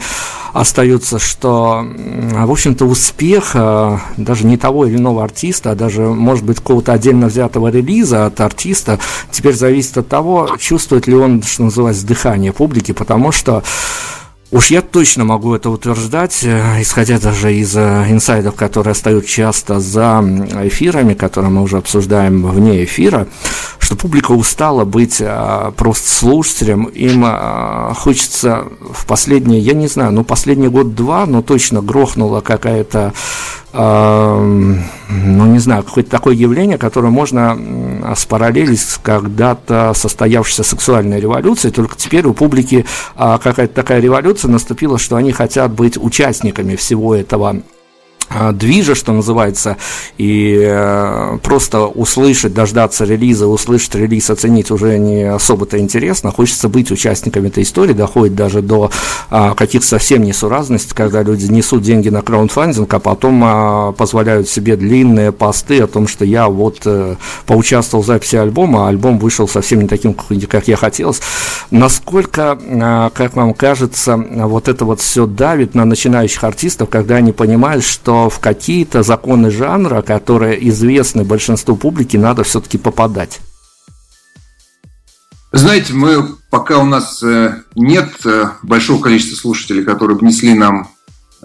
остаются, 0.52 1.18
что, 1.18 1.84
в 1.84 2.50
общем-то, 2.50 2.84
успех 2.84 3.52
э, 3.54 3.98
даже 4.16 4.46
не 4.46 4.56
того 4.56 4.86
или 4.86 4.96
иного 4.96 5.24
артиста, 5.24 5.70
а 5.70 5.74
даже, 5.74 6.02
может 6.02 6.44
быть, 6.44 6.58
какого-то 6.58 6.92
отдельно 6.92 7.28
взятого 7.28 7.68
релиза 7.68 8.26
от 8.26 8.40
артиста, 8.40 8.57
теперь 8.58 9.54
зависит 9.54 9.98
от 9.98 10.08
того, 10.08 10.56
чувствует 10.58 11.06
ли 11.06 11.14
он, 11.14 11.42
что 11.42 11.64
называется, 11.64 12.06
дыхание 12.06 12.52
публики, 12.52 12.92
потому 12.92 13.32
что 13.32 13.62
Уж 14.50 14.70
я 14.70 14.80
точно 14.80 15.24
могу 15.24 15.54
это 15.54 15.68
утверждать, 15.68 16.42
э, 16.42 16.80
исходя 16.80 17.18
даже 17.18 17.54
из 17.54 17.76
э, 17.76 18.06
инсайдов, 18.08 18.54
которые 18.54 18.92
остают 18.92 19.26
часто 19.26 19.78
за 19.78 20.24
эфирами, 20.64 21.12
которые 21.12 21.50
мы 21.50 21.60
уже 21.60 21.76
обсуждаем 21.76 22.46
вне 22.46 22.82
эфира, 22.84 23.28
что 23.78 23.94
публика 23.94 24.32
устала 24.32 24.86
быть 24.86 25.18
а, 25.20 25.70
просто 25.72 26.08
слушателем, 26.08 26.84
им 26.84 27.24
хочется 27.94 28.64
в 28.80 29.06
последние, 29.06 29.60
я 29.60 29.74
не 29.74 29.86
знаю, 29.86 30.12
ну 30.12 30.24
последний 30.24 30.68
год-два, 30.68 31.26
но 31.26 31.42
точно 31.42 31.80
грохнула 31.80 32.40
какая-то 32.40 33.12
ну, 33.78 35.46
не 35.46 35.58
знаю, 35.60 35.84
какое-то 35.84 36.10
такое 36.10 36.34
явление, 36.34 36.78
которое 36.78 37.10
можно 37.10 37.56
спараллелить 38.16 38.80
с 38.80 38.98
когда-то 38.98 39.92
состоявшейся 39.94 40.64
сексуальной 40.64 41.20
революцией, 41.20 41.72
только 41.72 41.96
теперь 41.96 42.26
у 42.26 42.34
публики 42.34 42.84
а, 43.14 43.38
какая-то 43.38 43.74
такая 43.74 44.00
революция 44.00 44.50
наступила, 44.50 44.98
что 44.98 45.14
они 45.14 45.30
хотят 45.30 45.72
быть 45.72 45.96
участниками 45.96 46.74
всего 46.74 47.14
этого 47.14 47.62
движа, 48.52 48.94
что 48.94 49.12
называется, 49.12 49.76
и 50.18 50.58
э, 50.60 51.38
просто 51.42 51.86
услышать, 51.86 52.54
дождаться 52.54 53.04
релиза, 53.04 53.46
услышать 53.46 53.94
релиз, 53.94 54.30
оценить 54.30 54.70
уже 54.70 54.98
не 54.98 55.22
особо-то 55.22 55.78
интересно. 55.78 56.30
Хочется 56.30 56.68
быть 56.68 56.90
участниками 56.90 57.48
этой 57.48 57.62
истории, 57.62 57.92
доходит 57.92 58.34
даже 58.34 58.62
до 58.62 58.90
а, 59.30 59.54
каких-то 59.54 59.86
совсем 59.86 60.22
несуразностей, 60.22 60.94
когда 60.94 61.22
люди 61.22 61.46
несут 61.46 61.82
деньги 61.82 62.08
на 62.08 62.22
краундфандинг, 62.22 62.92
а 62.92 62.98
потом 62.98 63.42
а, 63.44 63.92
позволяют 63.92 64.48
себе 64.48 64.76
длинные 64.76 65.32
посты 65.32 65.80
о 65.80 65.86
том, 65.86 66.06
что 66.06 66.24
я 66.24 66.48
вот 66.48 66.80
а, 66.84 67.16
поучаствовал 67.46 68.02
в 68.02 68.06
записи 68.06 68.36
альбома, 68.36 68.86
а 68.86 68.88
альбом 68.88 69.18
вышел 69.18 69.48
совсем 69.48 69.80
не 69.80 69.88
таким, 69.88 70.14
как 70.14 70.68
я 70.68 70.76
хотелось. 70.76 71.20
Насколько, 71.70 72.58
а, 72.60 73.10
как 73.10 73.36
вам 73.36 73.54
кажется, 73.54 74.16
вот 74.16 74.68
это 74.68 74.84
вот 74.84 75.00
все 75.00 75.26
давит 75.26 75.74
на 75.74 75.84
начинающих 75.84 76.42
артистов, 76.44 76.88
когда 76.88 77.16
они 77.16 77.32
понимают, 77.32 77.84
что 77.84 78.17
в 78.28 78.38
какие-то 78.40 79.02
законы 79.02 79.50
жанра, 79.50 80.02
которые 80.02 80.68
известны 80.68 81.24
большинству 81.24 81.76
публики, 81.76 82.16
надо 82.16 82.42
все-таки 82.42 82.78
попадать? 82.78 83.40
Знаете, 85.52 85.94
мы 85.94 86.36
пока 86.50 86.78
у 86.78 86.84
нас 86.84 87.22
э, 87.22 87.62
нет 87.74 88.10
э, 88.26 88.50
большого 88.62 89.00
количества 89.00 89.36
слушателей, 89.36 89.82
которые 89.82 90.18
внесли 90.18 90.52
нам 90.54 90.90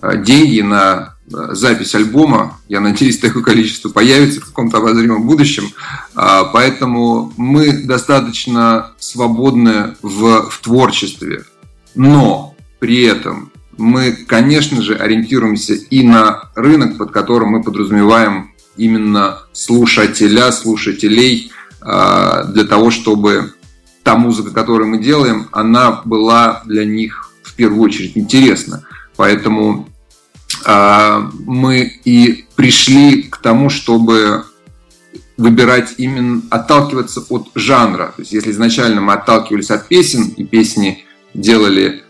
э, 0.02 0.22
деньги 0.22 0.60
на 0.62 1.14
запись 1.26 1.96
альбома. 1.96 2.60
Я 2.68 2.82
надеюсь, 2.82 3.20
такое 3.20 3.44
количество 3.44 3.90
появится 3.90 4.42
в 4.42 4.46
каком-то 4.46 4.80
обозримом 4.80 5.26
будущем. 5.26 5.72
А, 6.16 6.44
поэтому 6.44 7.34
мы 7.38 7.72
достаточно 7.86 8.92
свободны 9.00 9.96
в, 10.02 10.50
в 10.50 10.60
творчестве. 10.62 11.46
Но 11.96 12.56
при 12.80 13.04
этом 13.04 13.53
мы, 13.78 14.12
конечно 14.12 14.82
же, 14.82 14.96
ориентируемся 14.96 15.74
и 15.74 16.04
на 16.04 16.50
рынок, 16.56 16.98
под 16.98 17.12
которым 17.12 17.50
мы 17.50 17.64
подразумеваем 17.64 18.52
именно 18.78 19.40
слушателя, 19.52 20.52
слушателей, 20.52 21.52
а, 21.82 22.44
для 22.46 22.64
того, 22.64 22.92
чтобы 22.92 23.54
та 24.04 24.16
музыка, 24.16 24.52
которую 24.52 24.90
мы 24.90 24.98
делаем, 25.00 25.48
она 25.52 26.02
была 26.06 26.62
для 26.66 26.86
них 26.86 27.32
в 27.44 27.54
первую 27.54 27.82
очередь 27.82 28.18
интересна. 28.18 28.84
Поэтому 29.16 29.88
а, 30.66 31.30
мы 31.46 32.00
и 32.04 32.46
пришли 32.56 33.24
к 33.24 33.38
тому, 33.38 33.70
чтобы 33.70 34.46
выбирать 35.38 35.96
именно, 35.98 36.42
отталкиваться 36.50 37.24
от 37.30 37.50
жанра. 37.56 38.14
То 38.16 38.22
есть 38.22 38.34
если 38.34 38.52
изначально 38.52 39.02
мы 39.02 39.14
отталкивались 39.14 39.72
от 39.72 39.88
песен, 39.88 40.30
и 40.38 40.44
песни 40.44 41.06
делали 41.34 42.04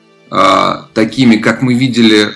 такими, 0.94 1.36
как 1.36 1.62
мы 1.62 1.76
видели 1.76 2.34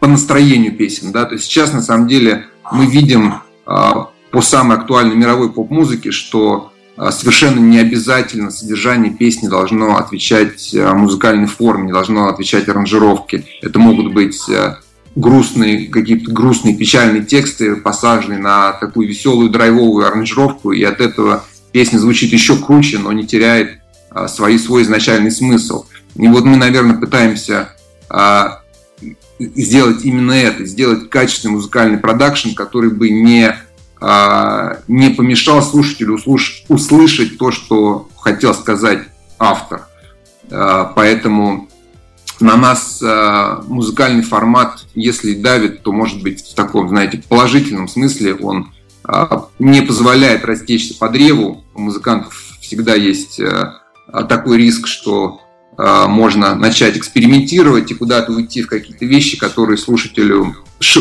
по 0.00 0.08
настроению 0.08 0.74
песен. 0.74 1.12
Да? 1.12 1.26
То 1.26 1.34
есть 1.34 1.44
сейчас 1.44 1.72
на 1.72 1.82
самом 1.82 2.08
деле 2.08 2.46
мы 2.72 2.86
видим 2.86 3.34
а, 3.66 4.08
по 4.32 4.40
самой 4.40 4.78
актуальной 4.78 5.14
мировой 5.14 5.52
поп-музыке, 5.52 6.10
что 6.10 6.72
а, 6.96 7.12
совершенно 7.12 7.60
не 7.60 7.78
обязательно 7.78 8.50
содержание 8.50 9.12
песни 9.12 9.46
должно 9.46 9.98
отвечать 9.98 10.74
музыкальной 10.74 11.46
форме, 11.46 11.86
не 11.86 11.92
должно 11.92 12.28
отвечать 12.28 12.68
аранжировке. 12.68 13.44
Это 13.60 13.78
могут 13.78 14.12
быть 14.12 14.40
грустные, 15.14 15.88
какие-то 15.88 16.32
грустные, 16.32 16.76
печальные 16.76 17.24
тексты, 17.24 17.76
посаженные 17.76 18.38
на 18.38 18.72
такую 18.72 19.06
веселую 19.08 19.50
драйвовую 19.50 20.06
аранжировку, 20.06 20.72
и 20.72 20.82
от 20.82 21.00
этого 21.00 21.44
песня 21.72 21.98
звучит 21.98 22.32
еще 22.32 22.56
круче, 22.56 22.98
но 22.98 23.12
не 23.12 23.26
теряет 23.26 23.80
свой, 24.28 24.58
свой 24.58 24.82
изначальный 24.82 25.30
смысл. 25.32 25.84
И 26.14 26.28
вот 26.28 26.44
мы, 26.44 26.56
наверное, 26.56 26.96
пытаемся 26.96 27.70
а, 28.08 28.60
сделать 29.38 30.04
именно 30.04 30.32
это, 30.32 30.64
сделать 30.64 31.08
качественный 31.08 31.54
музыкальный 31.54 31.98
продакшн, 31.98 32.50
который 32.54 32.90
бы 32.90 33.10
не, 33.10 33.56
а, 34.00 34.78
не 34.88 35.10
помешал 35.10 35.62
слушателю 35.62 36.14
услыш, 36.14 36.64
услышать 36.68 37.38
то, 37.38 37.50
что 37.50 38.08
хотел 38.16 38.54
сказать 38.54 39.00
автор. 39.38 39.86
А, 40.50 40.92
поэтому 40.94 41.68
на 42.40 42.56
нас 42.56 43.00
а, 43.02 43.62
музыкальный 43.66 44.22
формат, 44.22 44.84
если 44.94 45.34
давит, 45.34 45.82
то 45.82 45.92
может 45.92 46.22
быть 46.22 46.46
в 46.46 46.54
таком, 46.54 46.88
знаете, 46.88 47.22
положительном 47.28 47.88
смысле 47.88 48.34
он 48.34 48.72
а, 49.04 49.48
не 49.58 49.82
позволяет 49.82 50.44
растечься 50.44 50.98
по 50.98 51.08
древу. 51.08 51.64
У 51.74 51.80
музыкантов 51.80 52.56
всегда 52.60 52.94
есть 52.94 53.40
а, 53.40 53.80
такой 54.24 54.58
риск, 54.58 54.86
что 54.86 55.40
можно 56.08 56.54
начать 56.54 56.96
экспериментировать 56.96 57.90
и 57.90 57.94
куда-то 57.94 58.32
уйти 58.32 58.62
в 58.62 58.66
какие-то 58.66 59.04
вещи, 59.06 59.38
которые 59.38 59.78
слушателю 59.78 60.54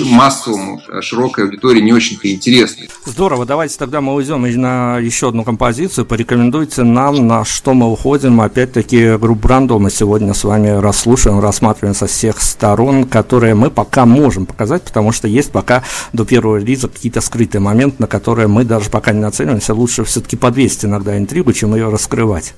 массовому, 0.06 0.82
э, 0.90 1.02
широкой 1.02 1.46
аудитории 1.46 1.82
не 1.82 1.94
очень-то 1.94 2.32
интересны. 2.32 2.90
Здорово, 3.06 3.46
давайте 3.46 3.78
тогда 3.78 4.02
мы 4.02 4.14
уйдем 4.14 4.42
на 4.62 5.00
еще 5.00 5.30
одну 5.30 5.44
композицию. 5.44 6.06
Порекомендуйте 6.06 6.84
нам, 6.84 7.28
на 7.28 7.46
что 7.46 7.74
мы 7.74 7.90
уходим. 7.90 8.42
Опять-таки, 8.42 9.18
группу 9.18 9.48
Брандо 9.48 9.80
мы 9.80 9.90
сегодня 9.90 10.34
с 10.34 10.44
вами 10.44 10.70
расслушаем, 10.70 11.40
рассматриваем 11.40 11.96
со 11.96 12.08
всех 12.08 12.42
сторон, 12.42 13.06
которые 13.06 13.56
мы 13.56 13.72
пока 13.72 14.06
можем 14.06 14.46
показать, 14.46 14.84
потому 14.84 15.12
что 15.12 15.28
есть 15.28 15.52
пока 15.52 15.84
до 16.12 16.26
первого 16.26 16.58
релиза 16.58 16.90
какие-то 16.90 17.22
скрытые 17.22 17.62
моменты, 17.62 17.98
на 18.00 18.08
которые 18.08 18.48
мы 18.48 18.66
даже 18.66 18.90
пока 18.90 19.14
не 19.14 19.22
нацеливаемся. 19.22 19.74
Лучше 19.74 20.04
все-таки 20.04 20.36
подвесить 20.36 20.86
иногда 20.86 21.18
интригу, 21.18 21.54
чем 21.54 21.74
ее 21.74 21.90
раскрывать. 21.90 22.54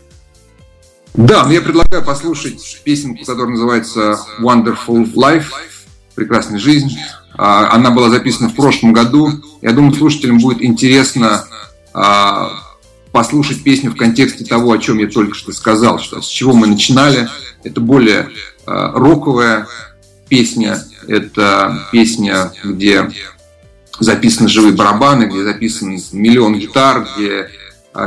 Да, 1.14 1.46
но 1.46 1.52
я 1.52 1.62
предлагаю 1.62 2.04
послушать 2.04 2.82
песенку, 2.84 3.26
которая 3.26 3.52
называется 3.52 4.20
Wonderful 4.40 5.14
Life 5.14 5.48
прекрасная 6.16 6.60
жизнь. 6.60 6.98
А, 7.38 7.74
она 7.74 7.92
была 7.92 8.10
записана 8.10 8.50
в 8.50 8.56
прошлом 8.56 8.94
году. 8.94 9.30
Я 9.62 9.72
думаю, 9.72 9.94
слушателям 9.94 10.40
будет 10.40 10.62
интересно 10.62 11.46
а, 11.94 12.52
послушать 13.12 13.64
песню 13.64 13.92
в 13.92 13.98
контексте 13.98 14.46
того, 14.46 14.72
о 14.72 14.78
чем 14.78 15.00
я 15.00 15.08
только 15.08 15.36
что 15.36 15.52
сказал, 15.52 16.00
что 16.00 16.22
с 16.22 16.28
чего 16.28 16.54
мы 16.54 16.68
начинали. 16.68 17.28
Это 17.64 17.82
более 17.82 18.30
а, 18.66 18.92
роковая 18.94 19.68
песня, 20.30 20.82
это 21.08 21.88
песня, 21.92 22.54
где 22.64 23.10
записаны 24.00 24.48
живые 24.48 24.74
барабаны, 24.74 25.26
где 25.26 25.44
записан 25.44 26.00
миллион 26.14 26.58
гитар, 26.58 27.06
где 27.16 27.50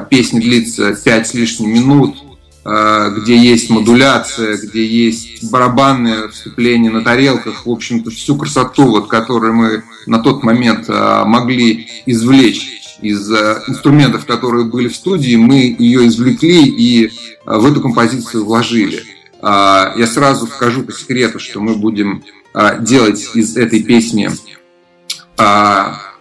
песня 0.09 0.41
длится 0.41 0.95
пять 0.95 1.29
с 1.29 1.35
лишним 1.35 1.71
минут, 1.71 2.17
где 2.65 3.37
есть 3.37 3.69
модуляция, 3.69 4.57
где 4.57 4.87
есть 4.87 5.51
барабанное 5.51 6.29
вступление 6.29 6.91
на 6.91 7.05
тарелках, 7.05 7.67
в 7.67 7.71
общем-то, 7.71 8.11
всю 8.11 8.37
красоту, 8.37 8.87
вот, 8.87 9.07
которую 9.09 9.53
мы 9.53 9.85
на 10.07 10.19
тот 10.19 10.43
момент 10.43 10.89
э, 10.89 11.25
могли 11.27 11.89
извлечь 12.07 12.97
из 13.03 13.31
э, 13.31 13.63
инструментов, 13.69 14.25
которые 14.25 14.65
были 14.65 14.89
в 14.89 14.97
студии, 14.97 15.37
мы 15.37 15.77
ее 15.79 16.07
извлекли 16.07 16.67
и 16.67 17.13
в 17.45 17.67
эту 17.67 17.83
композицию 17.83 18.47
вложили. 18.47 19.03
Я 19.43 20.07
сразу 20.11 20.47
скажу 20.47 20.85
по 20.85 20.93
секрету, 20.93 21.39
что 21.39 21.61
мы 21.61 21.75
будем 21.75 22.25
делать 22.81 23.29
из 23.35 23.59
этой 23.59 23.83
песни 23.83 24.31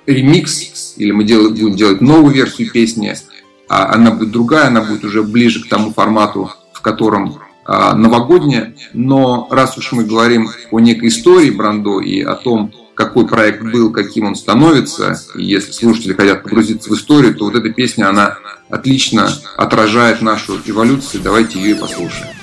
ремикс, 0.06 0.96
или 0.98 1.12
мы 1.12 1.24
будем 1.24 1.76
делать 1.78 2.02
новую 2.02 2.34
версию 2.34 2.70
песни, 2.70 3.16
а 3.68 3.94
она 3.94 4.12
будет 4.12 4.32
другая, 4.32 4.68
она 4.68 4.82
будет 4.82 5.04
уже 5.04 5.24
ближе 5.24 5.64
к 5.64 5.70
тому 5.70 5.92
формату, 5.94 6.52
в 6.74 6.82
котором 6.82 7.40
а, 7.66 7.96
новогодняя. 7.96 8.76
Но 8.94 9.48
раз 9.50 9.78
уж 9.78 9.92
мы 9.94 10.04
говорим 10.04 10.50
о 10.72 10.80
некой 10.80 11.10
истории 11.10 11.50
Брандо 11.50 12.00
и 12.00 12.22
о 12.22 12.36
том, 12.36 12.74
какой 12.96 13.28
проект 13.28 13.64
был, 13.64 13.92
каким 13.92 14.26
он 14.26 14.36
становится, 14.36 15.20
и 15.36 15.44
если 15.44 15.72
слушатели 15.72 16.14
хотят 16.14 16.44
погрузиться 16.44 16.92
в 16.92 16.94
историю, 16.94 17.34
то 17.34 17.46
вот 17.46 17.56
эта 17.56 17.70
песня, 17.70 18.10
она 18.10 18.38
отлично 18.70 19.30
отражает 19.58 20.22
нашу 20.22 20.60
эволюцию. 20.66 21.24
Давайте 21.24 21.60
ее 21.60 21.72
и 21.72 21.80
послушаем. 21.80 22.43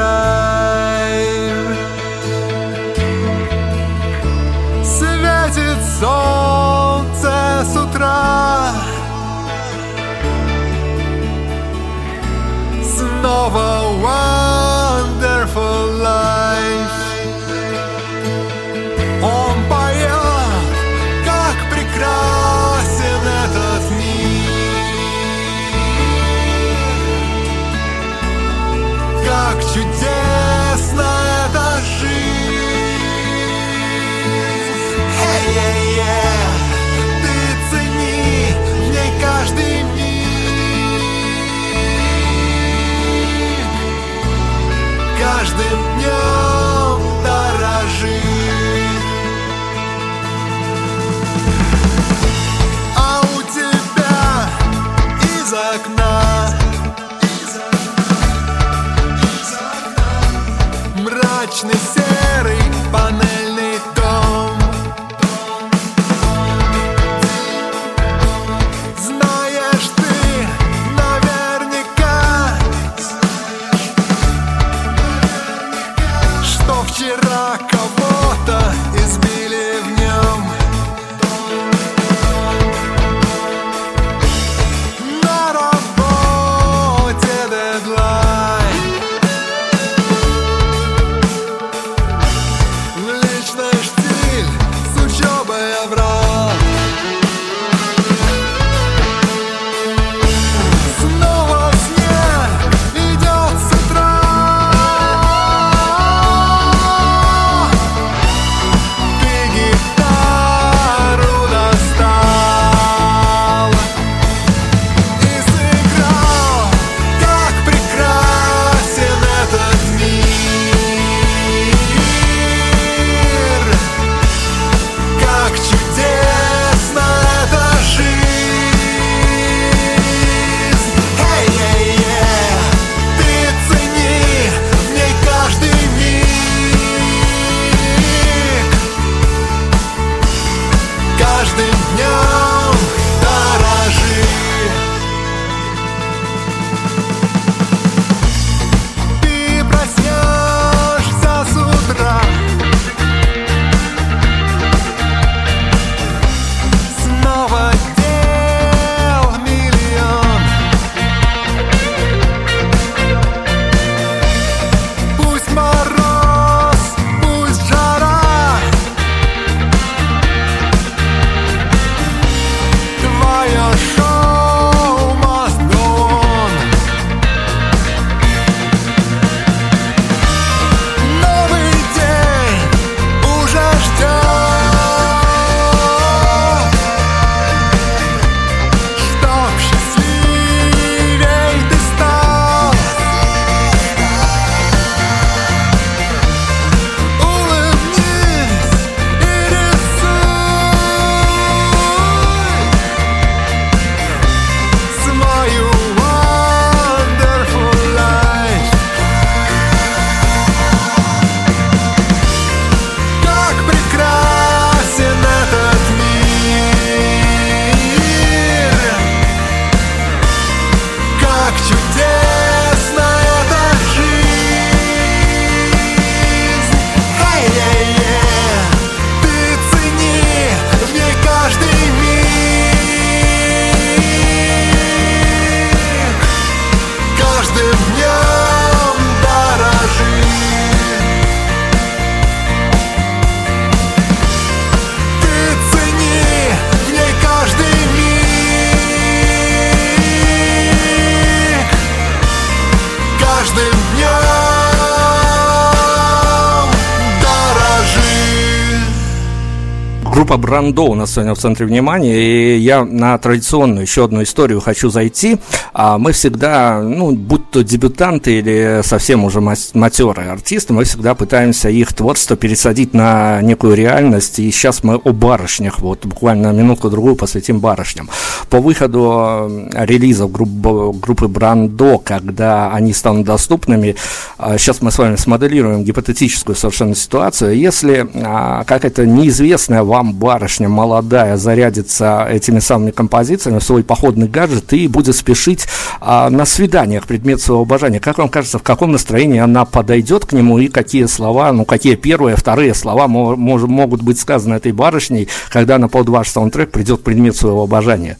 Группа 260.21 260.37
Брандо 260.37 260.83
у 260.83 260.93
нас 260.93 261.13
сегодня 261.13 261.33
в 261.33 261.39
центре 261.39 261.65
внимания, 261.65 262.13
и 262.13 262.59
я 262.59 262.85
на 262.85 263.17
традиционную 263.17 263.81
еще 263.81 264.05
одну 264.05 264.21
историю 264.21 264.61
хочу 264.61 264.91
зайти. 264.91 265.39
А 265.73 265.97
мы 265.97 266.11
всегда, 266.11 266.79
ну, 266.79 267.11
будь 267.15 267.49
то 267.49 267.63
дебютанты 267.63 268.37
или 268.37 268.81
совсем 268.83 269.23
уже 269.23 269.41
матерые 269.41 270.29
артисты, 270.29 270.73
мы 270.73 270.83
всегда 270.83 271.15
пытаемся 271.15 271.69
их 271.69 271.91
творчество 271.93 272.37
пересадить 272.37 272.93
на 272.93 273.41
некую 273.41 273.73
реальность, 273.73 274.37
и 274.37 274.51
сейчас 274.51 274.83
мы 274.83 274.97
о 274.97 275.11
барышнях, 275.11 275.79
вот 275.79 276.05
буквально 276.05 276.51
минутку-другую 276.51 277.15
посвятим 277.15 277.59
барышням. 277.59 278.07
По 278.51 278.59
выходу 278.59 279.69
релизов 279.73 280.31
группы, 280.31 281.27
Брандо, 281.27 281.97
когда 281.97 282.71
они 282.71 282.93
станут 282.93 283.25
доступными, 283.25 283.95
сейчас 284.37 284.83
мы 284.83 284.91
с 284.91 284.99
вами 284.99 285.15
смоделируем 285.15 285.83
гипотетическую 285.83 286.55
совершенно 286.55 286.93
ситуацию, 286.93 287.57
если 287.57 288.07
а, 288.13 288.63
какая-то 288.65 289.07
неизвестная 289.07 289.81
вам 289.81 290.10
вам 290.10 290.10
барышня 290.11 290.69
молодая 290.69 291.37
зарядится 291.37 292.27
этими 292.29 292.59
самыми 292.59 292.91
композициями 292.91 293.59
в 293.59 293.63
свой 293.63 293.83
походный 293.83 294.27
гаджет 294.27 294.73
и 294.73 294.87
будет 294.87 295.15
спешить 295.15 295.67
а, 295.99 296.29
на 296.29 296.45
свиданиях 296.45 297.07
предмет 297.07 297.41
своего 297.41 297.63
обожания. 297.63 297.99
Как 297.99 298.17
вам 298.17 298.29
кажется, 298.29 298.59
в 298.59 298.63
каком 298.63 298.91
настроении 298.91 299.39
она 299.39 299.65
подойдет 299.65 300.25
к 300.25 300.33
нему 300.33 300.59
и 300.59 300.67
какие 300.67 301.05
слова, 301.05 301.51
ну 301.51 301.65
какие 301.65 301.95
первые, 301.95 302.35
вторые 302.35 302.73
слова 302.73 303.07
мож, 303.07 303.61
могут 303.63 304.01
быть 304.01 304.19
сказаны 304.19 304.55
этой 304.55 304.71
барышней, 304.71 305.29
когда 305.49 305.75
она 305.75 305.87
под 305.87 306.09
ваш 306.09 306.29
саундтрек 306.29 306.71
придет 306.71 307.03
предмет 307.03 307.35
своего 307.35 307.63
обожания? 307.63 308.17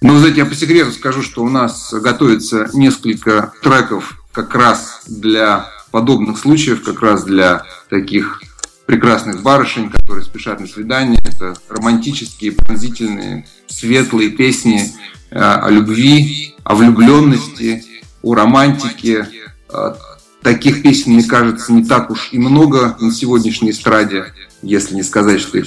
Ну, 0.00 0.16
знаете, 0.16 0.38
я 0.38 0.46
по 0.46 0.54
секрету 0.54 0.92
скажу, 0.92 1.22
что 1.22 1.42
у 1.42 1.48
нас 1.48 1.92
готовится 1.92 2.70
несколько 2.72 3.52
треков 3.62 4.22
как 4.32 4.54
раз 4.54 5.00
для 5.06 5.66
подобных 5.90 6.38
случаев, 6.38 6.82
как 6.82 7.02
раз 7.02 7.24
для 7.24 7.64
таких 7.90 8.40
прекрасных 8.88 9.42
барышень, 9.42 9.90
которые 9.90 10.24
спешат 10.24 10.60
на 10.60 10.66
свидание. 10.66 11.20
Это 11.22 11.54
романтические, 11.68 12.52
пронзительные, 12.52 13.46
светлые 13.66 14.30
песни 14.30 14.90
э, 15.30 15.38
о 15.38 15.68
любви, 15.68 16.54
о 16.64 16.74
влюбленности, 16.74 17.84
о 18.22 18.34
романтике. 18.34 19.28
Э, 19.68 19.94
таких 20.40 20.82
песен, 20.82 21.12
мне 21.12 21.22
кажется, 21.22 21.70
не 21.70 21.84
так 21.84 22.10
уж 22.10 22.30
и 22.32 22.38
много 22.38 22.96
на 22.98 23.12
сегодняшней 23.12 23.72
эстраде, 23.72 24.32
если 24.62 24.94
не 24.94 25.02
сказать, 25.02 25.42
что 25.42 25.58
их 25.58 25.66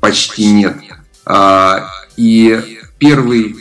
почти 0.00 0.46
нет. 0.46 0.78
А, 1.26 1.90
и 2.16 2.78
первый 2.98 3.56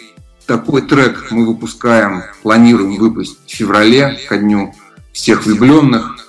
такой 0.46 0.82
трек 0.82 1.28
мы 1.30 1.46
выпускаем, 1.46 2.24
планируем 2.42 2.96
выпустить 2.96 3.40
в 3.48 3.54
феврале, 3.54 4.18
ко 4.30 4.38
дню 4.38 4.74
всех 5.12 5.46
влюбленных. 5.46 6.26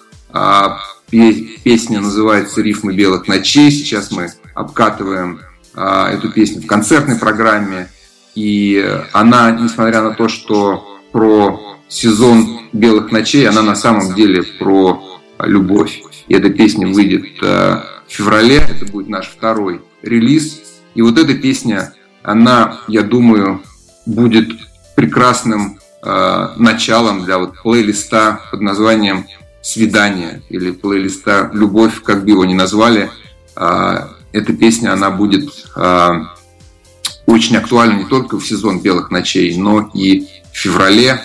Песня 1.63 2.01
называется 2.01 2.61
«Рифмы 2.61 2.93
белых 2.93 3.29
ночей». 3.29 3.71
Сейчас 3.71 4.11
мы 4.11 4.33
обкатываем 4.53 5.39
а, 5.73 6.11
эту 6.11 6.33
песню 6.33 6.61
в 6.61 6.67
концертной 6.67 7.15
программе. 7.15 7.89
И 8.35 8.85
она, 9.13 9.53
несмотря 9.53 10.03
на 10.03 10.11
то, 10.11 10.27
что 10.27 10.99
про 11.13 11.79
сезон 11.87 12.63
белых 12.73 13.13
ночей, 13.13 13.49
она 13.49 13.63
на 13.63 13.77
самом 13.77 14.17
деле 14.17 14.43
про 14.43 15.21
любовь. 15.39 16.03
И 16.27 16.35
эта 16.35 16.51
песня 16.51 16.89
выйдет 16.89 17.27
а, 17.45 17.85
в 18.09 18.13
феврале, 18.13 18.57
это 18.57 18.85
будет 18.91 19.09
наш 19.09 19.29
второй 19.29 19.83
релиз. 20.03 20.63
И 20.97 21.03
вот 21.03 21.17
эта 21.17 21.35
песня, 21.35 21.95
она, 22.25 22.81
я 22.89 23.03
думаю, 23.03 23.63
будет 24.05 24.51
прекрасным 24.97 25.79
э, 26.03 26.49
началом 26.57 27.25
для 27.25 27.39
вот 27.39 27.57
плейлиста 27.63 28.41
под 28.51 28.61
названием 28.61 29.27
свидания 29.65 30.43
или 30.51 30.71
плейлиста 30.71 31.51
«Любовь», 31.53 32.03
как 32.03 32.25
бы 32.25 32.31
его 32.31 32.45
ни 32.45 32.55
назвали, 32.55 33.11
а, 33.57 34.11
эта 34.33 34.53
песня, 34.53 34.93
она 34.93 35.11
будет 35.11 35.51
а, 35.75 36.35
очень 37.27 37.57
актуальна 37.57 37.99
не 37.99 38.05
только 38.05 38.39
в 38.39 38.47
сезон 38.47 38.81
«Белых 38.81 39.11
ночей», 39.11 39.57
но 39.57 39.91
и 39.95 40.29
в 40.53 40.57
феврале, 40.57 41.23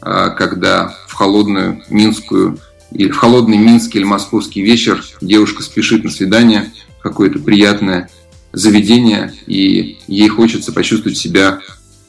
а, 0.00 0.30
когда 0.30 0.96
в 1.06 1.12
холодную 1.12 1.82
минскую 1.90 2.58
или 2.92 3.10
в 3.10 3.16
холодный 3.16 3.58
минский 3.58 3.98
или 3.98 4.04
московский 4.04 4.62
вечер 4.62 5.02
девушка 5.20 5.62
спешит 5.62 6.04
на 6.04 6.10
свидание 6.10 6.72
какое-то 7.02 7.38
приятное 7.38 8.10
заведение, 8.52 9.34
и 9.46 9.98
ей 10.06 10.28
хочется 10.28 10.72
почувствовать 10.72 11.18
себя 11.18 11.60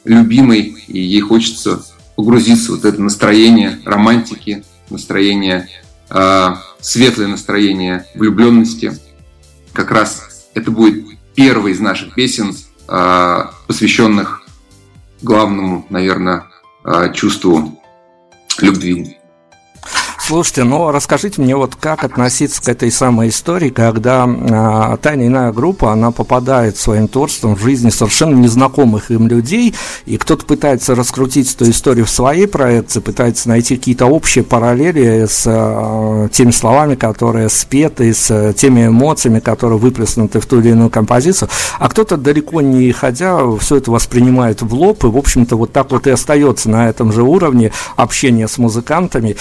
любимой, 0.03 0.75
и 0.87 0.99
ей 0.99 1.21
хочется 1.21 1.83
погрузиться 2.15 2.71
в 2.71 2.75
вот 2.75 2.85
это 2.85 3.01
настроение 3.01 3.79
романтики, 3.85 4.63
настроение, 4.93 5.67
э, 6.09 6.55
светлое 6.79 7.27
настроение 7.27 8.05
влюбленности. 8.15 8.97
Как 9.73 9.91
раз 9.91 10.47
это 10.53 10.71
будет 10.71 11.05
первый 11.35 11.73
из 11.73 11.79
наших 11.79 12.13
песен, 12.13 12.55
э, 12.87 13.45
посвященных 13.67 14.43
главному, 15.21 15.85
наверное, 15.89 16.45
э, 16.85 17.11
чувству 17.13 17.81
любви. 18.59 19.17
Слушайте, 20.25 20.63
ну 20.63 20.89
расскажите 20.89 21.41
мне 21.41 21.53
вот 21.53 21.75
как 21.75 22.05
относиться 22.05 22.63
к 22.63 22.69
этой 22.69 22.89
самой 22.91 23.27
истории, 23.27 23.69
когда 23.71 24.25
э, 24.25 24.97
та 25.01 25.15
или 25.15 25.27
иная 25.27 25.51
группа, 25.51 25.91
она 25.91 26.11
попадает 26.11 26.77
своим 26.77 27.09
творчеством 27.09 27.57
в 27.57 27.61
жизни 27.61 27.89
совершенно 27.89 28.33
незнакомых 28.35 29.11
им 29.11 29.27
людей, 29.27 29.75
и 30.05 30.15
кто-то 30.15 30.45
пытается 30.45 30.95
раскрутить 30.95 31.53
эту 31.53 31.69
историю 31.69 32.05
в 32.05 32.09
своей 32.09 32.47
проекции, 32.47 33.01
пытается 33.01 33.49
найти 33.49 33.75
какие-то 33.75 34.05
общие 34.05 34.45
параллели 34.45 35.25
с 35.25 35.43
э, 35.45 36.29
теми 36.31 36.51
словами, 36.51 36.95
которые 36.95 37.49
спеты, 37.49 38.13
с 38.13 38.31
э, 38.31 38.53
теми 38.53 38.87
эмоциями, 38.87 39.41
которые 39.41 39.77
выплеснуты 39.77 40.39
в 40.39 40.45
ту 40.45 40.61
или 40.61 40.69
иную 40.69 40.89
композицию, 40.89 41.49
а 41.79 41.89
кто-то 41.89 42.15
далеко 42.15 42.61
не 42.61 42.93
ходя 42.93 43.39
все 43.57 43.75
это 43.75 43.91
воспринимает 43.91 44.61
в 44.61 44.73
лоб, 44.73 45.03
и, 45.03 45.07
в 45.07 45.17
общем-то, 45.17 45.57
вот 45.57 45.73
так 45.73 45.91
вот 45.91 46.07
и 46.07 46.11
остается 46.11 46.69
на 46.69 46.87
этом 46.87 47.11
же 47.11 47.23
уровне 47.23 47.73
общения 47.97 48.47
с 48.47 48.57
музыкантами. 48.57 49.35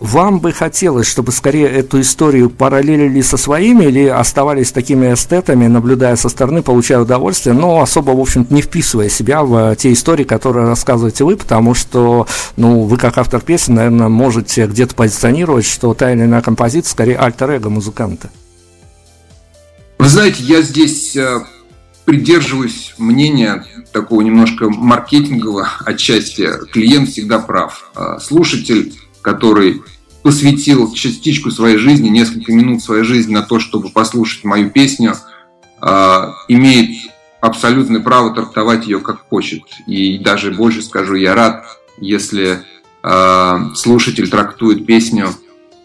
Вам 0.00 0.40
бы 0.40 0.52
хотелось, 0.52 1.06
чтобы 1.06 1.30
скорее 1.30 1.68
эту 1.68 2.00
историю 2.00 2.50
параллелили 2.50 3.20
со 3.20 3.36
своими 3.36 3.84
или 3.84 4.06
оставались 4.06 4.72
такими 4.72 5.14
эстетами, 5.14 5.68
наблюдая 5.68 6.16
со 6.16 6.28
стороны, 6.28 6.62
получая 6.62 7.00
удовольствие, 7.00 7.54
но 7.54 7.80
особо, 7.80 8.10
в 8.10 8.20
общем-то, 8.20 8.52
не 8.52 8.60
вписывая 8.60 9.08
себя 9.08 9.44
в 9.44 9.76
те 9.76 9.92
истории, 9.92 10.24
которые 10.24 10.66
рассказываете 10.66 11.24
вы, 11.24 11.36
потому 11.36 11.74
что, 11.74 12.26
ну, 12.56 12.82
вы 12.82 12.96
как 12.98 13.18
автор 13.18 13.40
песен, 13.40 13.74
наверное, 13.76 14.08
можете 14.08 14.66
где-то 14.66 14.94
позиционировать, 14.96 15.64
что 15.64 15.94
та 15.94 16.12
или 16.12 16.22
иная 16.22 16.42
композиция 16.42 16.90
скорее 16.90 17.16
альтер-эго 17.16 17.70
музыканта. 17.70 18.30
Вы 19.98 20.08
знаете, 20.08 20.42
я 20.42 20.60
здесь 20.60 21.16
э, 21.16 21.40
придерживаюсь 22.04 22.94
мнения 22.98 23.64
такого 23.92 24.22
немножко 24.22 24.68
маркетингового 24.68 25.68
отчасти. 25.86 26.50
Клиент 26.72 27.08
всегда 27.08 27.38
прав. 27.38 27.90
Э, 27.96 28.18
слушатель, 28.20 28.92
который 29.24 29.82
посвятил 30.22 30.92
частичку 30.92 31.50
своей 31.50 31.78
жизни, 31.78 32.08
несколько 32.08 32.52
минут 32.52 32.82
своей 32.82 33.04
жизни 33.04 33.32
на 33.32 33.42
то, 33.42 33.58
чтобы 33.58 33.88
послушать 33.88 34.44
мою 34.44 34.70
песню, 34.70 35.16
э, 35.82 36.32
имеет 36.48 37.10
абсолютное 37.40 38.00
право 38.00 38.34
трактовать 38.34 38.86
ее 38.86 39.00
как 39.00 39.28
хочет. 39.28 39.62
И 39.86 40.18
даже 40.18 40.52
больше 40.52 40.82
скажу, 40.82 41.14
я 41.14 41.34
рад, 41.34 41.64
если 41.98 42.60
э, 43.02 43.58
слушатель 43.74 44.30
трактует 44.30 44.86
песню, 44.86 45.30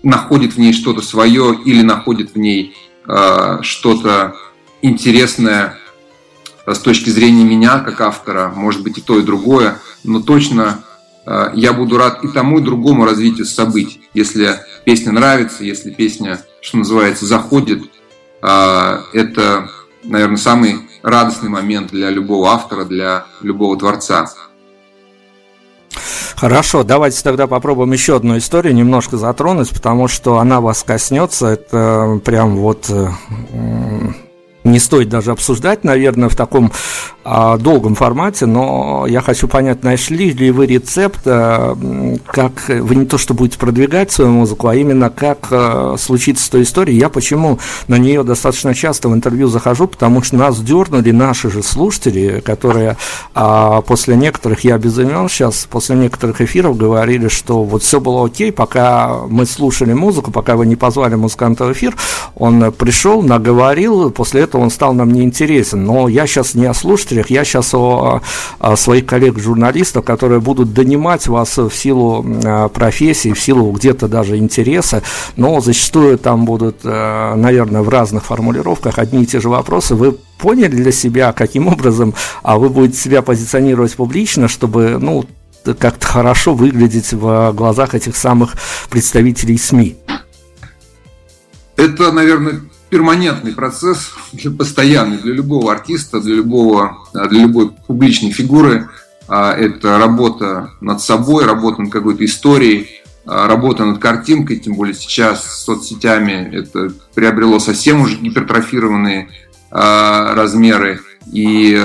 находит 0.04 0.54
в 0.54 0.58
ней 0.58 0.74
что-то 0.74 1.02
свое 1.02 1.58
или 1.66 1.82
находит 1.82 2.36
в 2.36 2.38
ней 2.38 2.76
э, 3.08 3.60
что-то 3.62 4.36
интересное 4.82 5.78
с 6.66 6.80
точки 6.80 7.10
зрения 7.10 7.44
меня 7.44 7.80
как 7.80 8.00
автора, 8.02 8.52
может 8.56 8.84
быть 8.84 8.98
и 8.98 9.02
то, 9.02 9.18
и 9.18 9.24
другое, 9.24 9.80
но 10.04 10.22
точно 10.22 10.84
я 11.54 11.74
буду 11.74 11.98
рад 11.98 12.24
и 12.24 12.28
тому, 12.28 12.60
и 12.60 12.64
другому 12.64 13.06
развитию 13.06 13.46
событий. 13.46 14.02
Если 14.14 14.56
песня 14.86 15.12
нравится, 15.12 15.64
если 15.64 15.92
песня, 15.92 16.40
что 16.62 16.78
называется, 16.78 17.26
заходит, 17.26 17.84
э, 18.42 18.98
это, 19.14 19.70
наверное, 20.04 20.38
самый 20.38 20.76
радостный 21.04 21.50
момент 21.50 21.92
для 21.92 22.10
любого 22.10 22.50
автора, 22.50 22.86
для 22.86 23.26
любого 23.42 23.78
творца. 23.78 24.32
Хорошо, 26.36 26.84
давайте 26.84 27.22
тогда 27.22 27.48
попробуем 27.48 27.92
еще 27.92 28.16
одну 28.16 28.38
историю 28.38 28.74
немножко 28.74 29.18
затронуть, 29.18 29.70
потому 29.72 30.08
что 30.08 30.40
она 30.40 30.62
вас 30.62 30.84
коснется. 30.84 31.48
Это 31.48 32.22
прям 32.24 32.56
вот 32.56 32.90
э, 32.90 33.10
не 34.64 34.80
стоит 34.80 35.10
даже 35.10 35.32
обсуждать, 35.32 35.84
наверное, 35.84 36.30
в 36.30 36.36
таком 36.36 36.72
а, 37.19 37.19
долгом 37.60 37.96
формате, 37.96 38.46
но 38.46 39.06
я 39.08 39.22
хочу 39.22 39.48
понять, 39.48 39.84
нашли 39.84 40.32
ли 40.32 40.52
вы 40.52 40.66
рецепт, 40.66 41.22
э, 41.26 41.76
как 42.26 42.52
вы 42.68 42.96
не 42.96 43.06
то 43.06 43.18
что 43.18 43.34
будете 43.34 43.60
продвигать 43.60 44.12
свою 44.12 44.32
музыку, 44.32 44.68
а 44.68 44.76
именно 44.76 45.10
как 45.10 45.48
э, 45.52 45.96
случится 46.00 46.46
с 46.46 46.50
той 46.50 46.64
историей. 46.64 46.98
Я 46.98 47.10
почему 47.10 47.60
на 47.88 47.98
нее 47.98 48.24
достаточно 48.24 48.74
часто 48.74 49.10
в 49.10 49.14
интервью 49.14 49.48
захожу, 49.48 49.88
потому 49.88 50.24
что 50.24 50.38
нас 50.38 50.60
дернули 50.60 51.12
наши 51.12 51.50
же 51.50 51.62
слушатели, 51.62 52.40
которые 52.40 52.98
а, 53.34 53.82
после 53.82 54.16
некоторых, 54.16 54.64
я 54.64 54.78
без 54.78 54.98
имен 54.98 55.30
сейчас, 55.30 55.68
после 55.70 55.96
некоторых 55.96 56.42
эфиров 56.42 56.78
говорили, 56.78 57.28
что 57.28 57.64
вот 57.64 57.84
все 57.84 58.00
было 58.00 58.26
окей, 58.26 58.52
пока 58.52 59.22
мы 59.28 59.46
слушали 59.46 59.94
музыку, 59.94 60.32
пока 60.32 60.56
вы 60.56 60.66
не 60.66 60.76
позвали 60.76 61.16
музыканта 61.16 61.66
в 61.66 61.74
эфир, 61.74 61.96
он 62.36 62.72
пришел, 62.72 63.22
наговорил, 63.22 64.10
после 64.12 64.42
этого 64.42 64.62
он 64.62 64.72
стал 64.72 64.94
нам 64.94 65.12
неинтересен. 65.12 65.84
Но 65.84 66.08
я 66.08 66.26
сейчас 66.28 66.54
не 66.56 66.66
о 66.66 66.74
слушателях, 67.20 67.30
я 67.30 67.44
сейчас 67.44 67.74
о, 67.74 68.22
о 68.60 68.76
своих 68.76 69.06
коллег-журналистов, 69.06 70.06
которые 70.06 70.40
будут 70.40 70.74
донимать 70.74 71.28
вас 71.28 71.58
в 71.58 71.72
силу 71.72 72.26
э, 72.26 72.70
профессии, 72.70 73.34
в 73.34 73.40
силу 73.40 73.72
где-то 73.72 74.08
даже 74.08 74.38
интереса, 74.38 75.04
но 75.36 75.60
зачастую 75.62 76.18
там 76.18 76.46
будут, 76.46 76.78
э, 76.84 77.36
наверное, 77.36 77.82
в 77.82 77.90
разных 77.90 78.26
формулировках 78.26 79.00
одни 79.00 79.24
и 79.24 79.26
те 79.26 79.40
же 79.40 79.50
вопросы. 79.50 79.96
Вы 79.96 80.18
поняли 80.38 80.76
для 80.76 80.92
себя, 80.92 81.32
каким 81.34 81.68
образом 81.68 82.14
а 82.44 82.58
вы 82.58 82.70
будете 82.70 82.98
себя 83.00 83.22
позиционировать 83.22 83.96
публично, 83.96 84.48
чтобы, 84.48 84.98
ну, 85.00 85.26
как-то 85.64 86.08
хорошо 86.08 86.54
выглядеть 86.54 87.14
в 87.14 87.52
глазах 87.54 87.94
этих 87.94 88.16
самых 88.16 88.56
представителей 88.90 89.58
СМИ? 89.58 89.98
Это, 91.76 92.12
наверное, 92.12 92.62
перманентный 92.90 93.54
процесс, 93.54 94.12
постоянный 94.58 95.18
для 95.18 95.34
любого 95.34 95.72
артиста, 95.72 96.20
для, 96.20 96.36
любого, 96.36 96.98
для 97.14 97.42
любой 97.42 97.72
публичной 97.72 98.32
фигуры. 98.32 98.90
А, 99.28 99.54
это 99.54 99.98
работа 100.00 100.72
над 100.82 101.02
собой, 101.02 101.46
работа 101.46 101.84
над 101.84 101.92
какой-то 101.92 102.26
историей, 102.26 103.02
а, 103.26 103.48
работа 103.48 103.86
над 103.86 104.00
картинкой, 104.00 104.58
тем 104.58 104.74
более 104.74 104.96
сейчас 104.96 105.44
с 105.44 105.66
соцсетями 105.66 106.50
это 106.52 106.92
приобрело 107.14 107.60
совсем 107.60 108.02
уже 108.02 108.18
гипертрофированные 108.18 109.30
а, 109.72 110.34
размеры. 110.34 111.02
И 111.32 111.80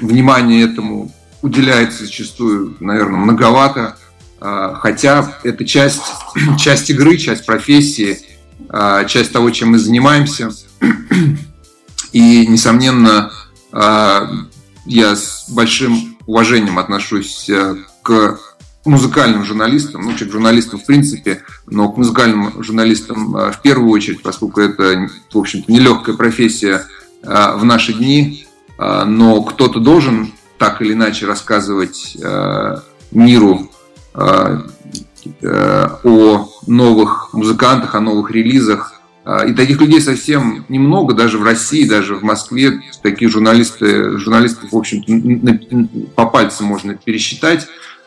внимание 0.00 0.64
этому 0.64 1.10
уделяется 1.40 2.04
зачастую, 2.04 2.76
наверное, 2.80 3.18
многовато. 3.18 3.96
Хотя 4.40 5.38
это 5.42 5.66
часть, 5.66 6.02
часть 6.58 6.90
игры, 6.90 7.16
часть 7.16 7.46
профессии– 7.46 8.18
а, 8.29 8.29
часть 9.08 9.32
того, 9.32 9.50
чем 9.50 9.70
мы 9.70 9.78
занимаемся. 9.78 10.50
И, 12.12 12.46
несомненно, 12.46 13.30
а, 13.72 14.28
я 14.84 15.14
с 15.14 15.46
большим 15.48 16.16
уважением 16.26 16.78
отношусь 16.78 17.48
э, 17.48 17.76
к 18.02 18.38
музыкальным 18.84 19.44
журналистам, 19.44 20.02
ну, 20.02 20.12
к 20.12 20.18
журналистам 20.18 20.80
в 20.80 20.86
принципе, 20.86 21.42
но 21.66 21.90
к 21.90 21.96
музыкальным 21.96 22.62
журналистам 22.62 23.36
э, 23.36 23.52
в 23.52 23.62
первую 23.62 23.90
очередь, 23.90 24.22
поскольку 24.22 24.60
это, 24.60 25.08
в 25.32 25.38
общем-то, 25.38 25.70
нелегкая 25.70 26.16
профессия 26.16 26.86
э, 27.22 27.56
в 27.56 27.64
наши 27.64 27.92
дни, 27.92 28.46
но 28.78 29.42
кто-то 29.42 29.78
должен 29.78 30.32
так 30.56 30.80
или 30.80 30.94
иначе 30.94 31.26
рассказывать 31.26 32.16
миру 33.10 33.70
о 35.42 36.48
новых 36.66 37.32
музыкантах, 37.32 37.94
о 37.94 38.00
новых 38.00 38.30
релизах. 38.30 39.00
А, 39.24 39.44
и 39.44 39.52
таких 39.52 39.80
людей 39.80 40.00
совсем 40.00 40.64
немного, 40.68 41.14
даже 41.14 41.38
в 41.38 41.42
России, 41.42 41.88
даже 41.88 42.16
в 42.16 42.22
Москве. 42.22 42.80
Такие 43.02 43.30
журналисты, 43.30 44.18
журналистов, 44.18 44.72
в 44.72 44.76
общем-то, 44.76 45.88
по 46.14 46.26
пальцам 46.26 46.66
можно 46.66 46.94
пересчитать. 46.94 47.66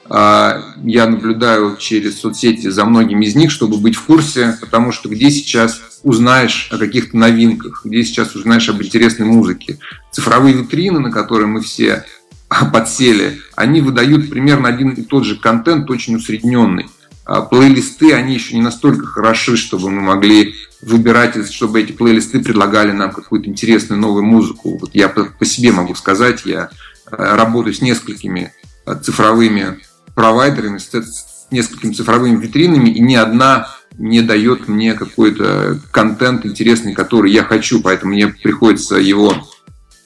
А, 0.10 0.62
я 0.84 1.08
наблюдаю 1.08 1.78
через 1.78 2.20
соцсети 2.20 2.68
за 2.68 2.86
многими 2.86 3.26
из 3.26 3.36
них, 3.36 3.52
чтобы 3.52 3.78
быть 3.78 3.96
в 3.96 4.04
курсе, 4.04 4.58
потому 4.60 4.92
что 4.92 5.08
где 5.08 5.32
сейчас 5.32 5.82
узнаешь 6.04 6.68
о 6.72 6.78
каких-то 6.78 7.18
новинках, 7.18 7.86
где 7.86 8.04
сейчас 8.04 8.36
узнаешь 8.36 8.68
об 8.70 8.82
интересной 8.82 9.26
музыке. 9.26 9.80
Цифровые 10.12 10.56
витрины, 10.56 11.00
на 11.00 11.12
которые 11.12 11.48
мы 11.48 11.62
все 11.62 12.06
подсели, 12.74 13.40
они 13.56 13.82
выдают 13.82 14.30
примерно 14.30 14.68
один 14.68 14.90
и 14.90 15.04
тот 15.04 15.26
же 15.26 15.38
контент, 15.38 15.90
очень 15.90 16.16
усредненный. 16.16 16.88
А 17.26 17.42
плейлисты, 17.42 18.14
они 18.14 18.34
еще 18.34 18.56
не 18.56 18.62
настолько 18.62 19.06
хороши, 19.06 19.56
чтобы 19.56 19.90
мы 19.90 20.02
могли 20.02 20.56
выбирать, 20.82 21.52
чтобы 21.52 21.82
эти 21.82 21.94
плейлисты 21.94 22.40
предлагали 22.40 22.92
нам 22.92 23.12
какую-то 23.12 23.50
интересную 23.50 24.00
новую 24.00 24.26
музыку. 24.26 24.78
Вот 24.78 24.92
я 24.94 25.08
по, 25.08 25.46
себе 25.46 25.72
могу 25.72 25.96
сказать, 25.96 26.42
я 26.46 26.70
э, 27.10 27.16
работаю 27.36 27.74
с 27.74 27.82
несколькими 27.82 28.52
э, 28.86 28.96
цифровыми 29.02 29.80
провайдерами, 30.16 30.80
с 30.80 31.48
несколькими 31.50 31.94
цифровыми 31.94 32.42
витринами, 32.42 32.90
и 32.90 33.00
ни 33.00 33.16
одна 33.16 33.70
не 33.98 34.22
дает 34.22 34.68
мне 34.68 34.94
какой-то 34.94 35.80
контент 35.92 36.46
интересный, 36.46 36.94
который 36.94 37.32
я 37.32 37.44
хочу, 37.44 37.82
поэтому 37.82 38.14
мне 38.14 38.28
приходится 38.28 38.96
его 38.96 39.34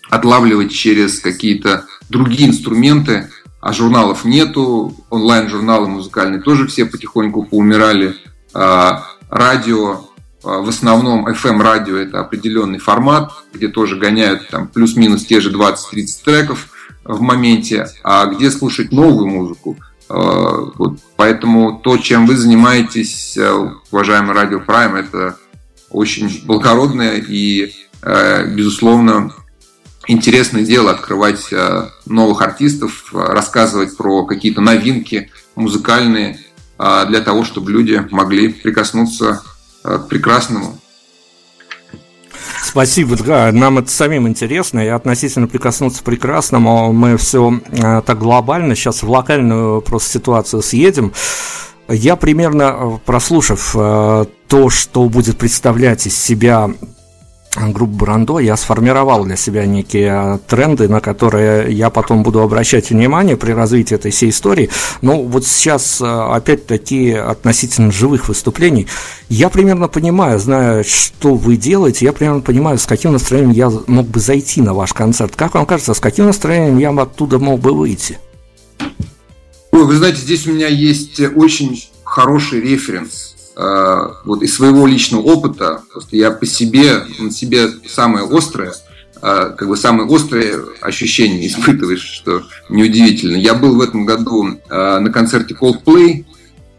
отлавливать 0.09 0.71
через 0.71 1.19
какие-то 1.19 1.85
другие 2.09 2.49
инструменты, 2.49 3.29
а 3.59 3.73
журналов 3.73 4.23
нету, 4.23 4.95
онлайн-журналы 5.09 5.87
музыкальные 5.87 6.41
тоже 6.41 6.67
все 6.67 6.85
потихоньку 6.85 7.43
поумирали, 7.43 8.15
а, 8.53 9.05
радио, 9.29 10.01
а, 10.43 10.59
в 10.59 10.69
основном 10.69 11.27
FM-радио 11.27 11.97
это 11.97 12.19
определенный 12.19 12.79
формат, 12.79 13.31
где 13.53 13.67
тоже 13.67 13.97
гоняют 13.97 14.47
там 14.49 14.67
плюс-минус 14.67 15.25
те 15.25 15.41
же 15.41 15.51
20-30 15.51 16.23
треков 16.23 16.69
в 17.03 17.21
моменте, 17.21 17.87
а 18.03 18.27
где 18.27 18.51
слушать 18.51 18.91
новую 18.91 19.27
музыку. 19.27 19.77
А, 20.09 20.71
вот, 20.75 20.99
поэтому 21.15 21.79
то, 21.83 21.97
чем 21.97 22.27
вы 22.27 22.37
занимаетесь, 22.37 23.37
уважаемый 23.91 24.33
Радио 24.33 24.59
Прайм, 24.59 24.95
это 24.95 25.37
очень 25.89 26.45
благородное 26.45 27.23
и, 27.27 27.73
безусловно, 28.49 29.33
интересное 30.07 30.63
дело 30.63 30.91
открывать 30.91 31.51
э, 31.51 31.89
новых 32.05 32.41
артистов, 32.41 33.13
э, 33.13 33.17
рассказывать 33.17 33.95
про 33.95 34.25
какие-то 34.25 34.61
новинки 34.61 35.29
музыкальные 35.55 36.39
э, 36.79 37.05
для 37.07 37.21
того, 37.21 37.43
чтобы 37.43 37.71
люди 37.71 38.05
могли 38.11 38.49
прикоснуться 38.49 39.43
к 39.83 40.07
прекрасному. 40.09 40.79
Спасибо, 42.63 43.15
да, 43.15 43.51
нам 43.51 43.77
это 43.77 43.89
самим 43.89 44.27
интересно, 44.27 44.79
и 44.79 44.87
относительно 44.87 45.47
прикоснуться 45.47 46.01
к 46.01 46.05
прекрасному 46.05 46.91
мы 46.91 47.15
все 47.17 47.61
так 48.05 48.17
глобально, 48.17 48.75
сейчас 48.75 49.03
в 49.03 49.09
локальную 49.09 49.81
просто 49.81 50.09
ситуацию 50.09 50.61
съедем. 50.61 51.13
Я 51.87 52.17
примерно, 52.17 52.99
прослушав 53.05 53.71
то, 53.73 54.69
что 54.69 55.05
будет 55.07 55.37
представлять 55.37 56.05
из 56.07 56.17
себя 56.17 56.69
группы 57.65 57.93
Брандо, 57.93 58.39
я 58.39 58.55
сформировал 58.55 59.25
для 59.25 59.35
себя 59.35 59.65
некие 59.65 60.39
тренды, 60.47 60.87
на 60.87 61.01
которые 61.01 61.71
я 61.73 61.89
потом 61.89 62.23
буду 62.23 62.41
обращать 62.41 62.89
внимание 62.89 63.37
при 63.37 63.51
развитии 63.51 63.95
этой 63.95 64.11
всей 64.11 64.29
истории. 64.29 64.69
Но 65.01 65.23
вот 65.23 65.45
сейчас, 65.45 65.99
э, 66.01 66.05
опять-таки, 66.05 67.11
относительно 67.13 67.91
живых 67.91 68.27
выступлений, 68.27 68.87
я 69.29 69.49
примерно 69.49 69.87
понимаю, 69.87 70.39
зная, 70.39 70.83
что 70.83 71.35
вы 71.35 71.57
делаете, 71.57 72.05
я 72.05 72.13
примерно 72.13 72.41
понимаю, 72.41 72.77
с 72.77 72.85
каким 72.85 73.13
настроением 73.13 73.51
я 73.51 73.71
мог 73.87 74.07
бы 74.07 74.19
зайти 74.19 74.61
на 74.61 74.73
ваш 74.73 74.93
концерт. 74.93 75.35
Как 75.35 75.55
вам 75.55 75.65
кажется, 75.65 75.93
с 75.93 75.99
каким 75.99 76.25
настроением 76.25 76.77
я 76.77 76.89
оттуда 76.89 77.39
мог 77.39 77.59
бы 77.59 77.73
выйти? 77.73 78.19
Ой, 79.71 79.85
вы 79.85 79.95
знаете, 79.95 80.21
здесь 80.21 80.47
у 80.47 80.53
меня 80.53 80.67
есть 80.67 81.19
очень 81.19 81.89
хороший 82.03 82.61
референс 82.61 83.26
вот 84.23 84.43
из 84.43 84.55
своего 84.55 84.85
личного 84.85 85.21
опыта, 85.21 85.81
просто 85.91 86.15
я 86.15 86.29
по 86.29 86.45
себе, 86.45 87.03
на 87.17 87.31
себе 87.31 87.69
самое 87.89 88.27
острое, 88.27 88.73
э, 89.19 89.53
как 89.57 89.67
бы 89.67 89.75
самые 89.75 90.07
острые 90.07 90.59
ощущения 90.81 91.47
испытываешь, 91.47 92.03
что 92.03 92.43
неудивительно. 92.69 93.35
Я 93.35 93.55
был 93.55 93.75
в 93.75 93.81
этом 93.81 94.05
году 94.05 94.47
э, 94.47 94.99
на 94.99 95.09
концерте 95.11 95.55
Coldplay, 95.59 96.25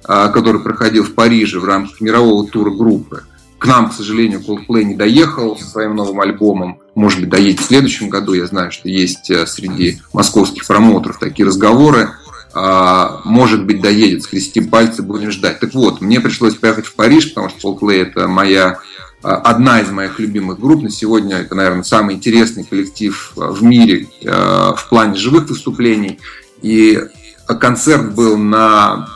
который 0.05 0.63
проходил 0.63 1.05
в 1.05 1.15
Париже 1.15 1.61
в 1.61 1.65
рамках 1.65 2.01
мирового 2.01 2.47
тура 2.47 2.71
группы. 2.71 3.25
К 3.59 3.67
нам, 3.67 3.91
к 3.91 3.93
сожалению, 3.93 4.41
Coldplay 4.41 4.85
не 4.85 4.95
доехал 4.95 5.59
со 5.59 5.67
своим 5.67 5.97
новым 5.97 6.21
альбомом. 6.21 6.79
Может 6.95 7.21
быть, 7.21 7.29
доедет 7.29 7.61
в 7.61 7.65
следующем 7.65 8.09
году. 8.09 8.33
Я 8.33 8.47
знаю, 8.47 8.71
что 8.71 8.89
есть 8.89 9.31
среди 9.47 10.01
московских 10.15 10.67
промоутеров 10.67 11.19
такие 11.19 11.47
разговоры. 11.47 12.11
А, 12.55 13.21
может 13.25 13.65
быть, 13.65 13.81
доедет, 13.81 14.23
скрестим 14.23 14.69
пальцы, 14.69 15.03
будем 15.03 15.31
ждать. 15.31 15.61
Так 15.61 15.75
вот, 15.75 16.01
мне 16.01 16.21
пришлось 16.21 16.55
поехать 16.55 16.87
в 16.87 16.95
Париж, 16.95 17.29
потому 17.29 17.51
что 17.51 17.73
Coldplay 17.73 18.03
это 18.03 18.27
моя 18.27 18.79
а, 19.23 19.37
одна 19.37 19.81
из 19.81 19.91
моих 19.91 20.19
любимых 20.19 20.59
групп. 20.59 20.83
На 20.83 20.91
сегодня 20.91 21.37
это, 21.37 21.55
наверное, 21.55 21.83
самый 21.83 22.15
интересный 22.15 22.65
коллектив 22.65 23.33
а, 23.37 23.53
в 23.53 23.63
мире 23.63 24.09
в 24.23 24.87
плане 24.89 25.17
живых 25.17 25.49
выступлений. 25.49 26.19
И 26.63 27.01
концерт 27.47 28.15
был 28.15 28.37
на 28.37 29.09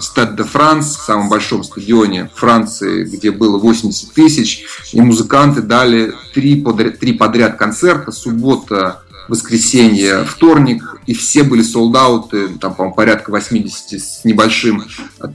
Стад 0.00 0.36
де 0.36 0.44
Франс, 0.44 0.96
самом 0.96 1.28
большом 1.28 1.64
стадионе 1.64 2.30
Франции, 2.34 3.04
где 3.04 3.32
было 3.32 3.58
80 3.58 4.12
тысяч, 4.12 4.64
и 4.92 5.00
музыканты 5.00 5.62
дали 5.62 6.14
три 6.34 6.62
подряд, 6.62 7.00
три 7.00 7.14
подряд 7.14 7.56
концерта, 7.56 8.12
суббота, 8.12 9.02
воскресенье, 9.28 10.24
вторник, 10.24 10.96
и 11.06 11.14
все 11.14 11.42
были 11.42 11.62
солдаты, 11.62 12.48
там, 12.60 12.74
по-моему, 12.74 12.94
порядка 12.94 13.30
80 13.30 14.00
с 14.00 14.24
небольшим 14.24 14.84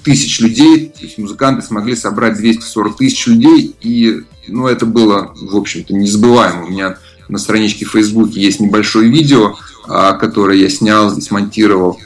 тысяч 0.03 0.39
людей, 0.39 0.87
то 0.89 1.01
есть 1.01 1.17
музыканты 1.17 1.65
смогли 1.65 1.95
собрать 1.95 2.37
240 2.37 2.97
тысяч 2.97 3.27
людей, 3.27 3.75
и 3.81 4.23
ну, 4.47 4.67
это 4.67 4.85
было, 4.85 5.33
в 5.35 5.55
общем-то, 5.55 5.93
незабываемо. 5.93 6.65
У 6.65 6.69
меня 6.69 6.97
на 7.27 7.37
страничке 7.37 7.85
в 7.85 7.91
Фейсбуке 7.91 8.41
есть 8.41 8.59
небольшое 8.59 9.09
видео, 9.09 9.55
а, 9.87 10.13
которое 10.13 10.57
я 10.57 10.69
снял 10.69 11.15
и 11.15 11.21
смонтировал, 11.21 11.99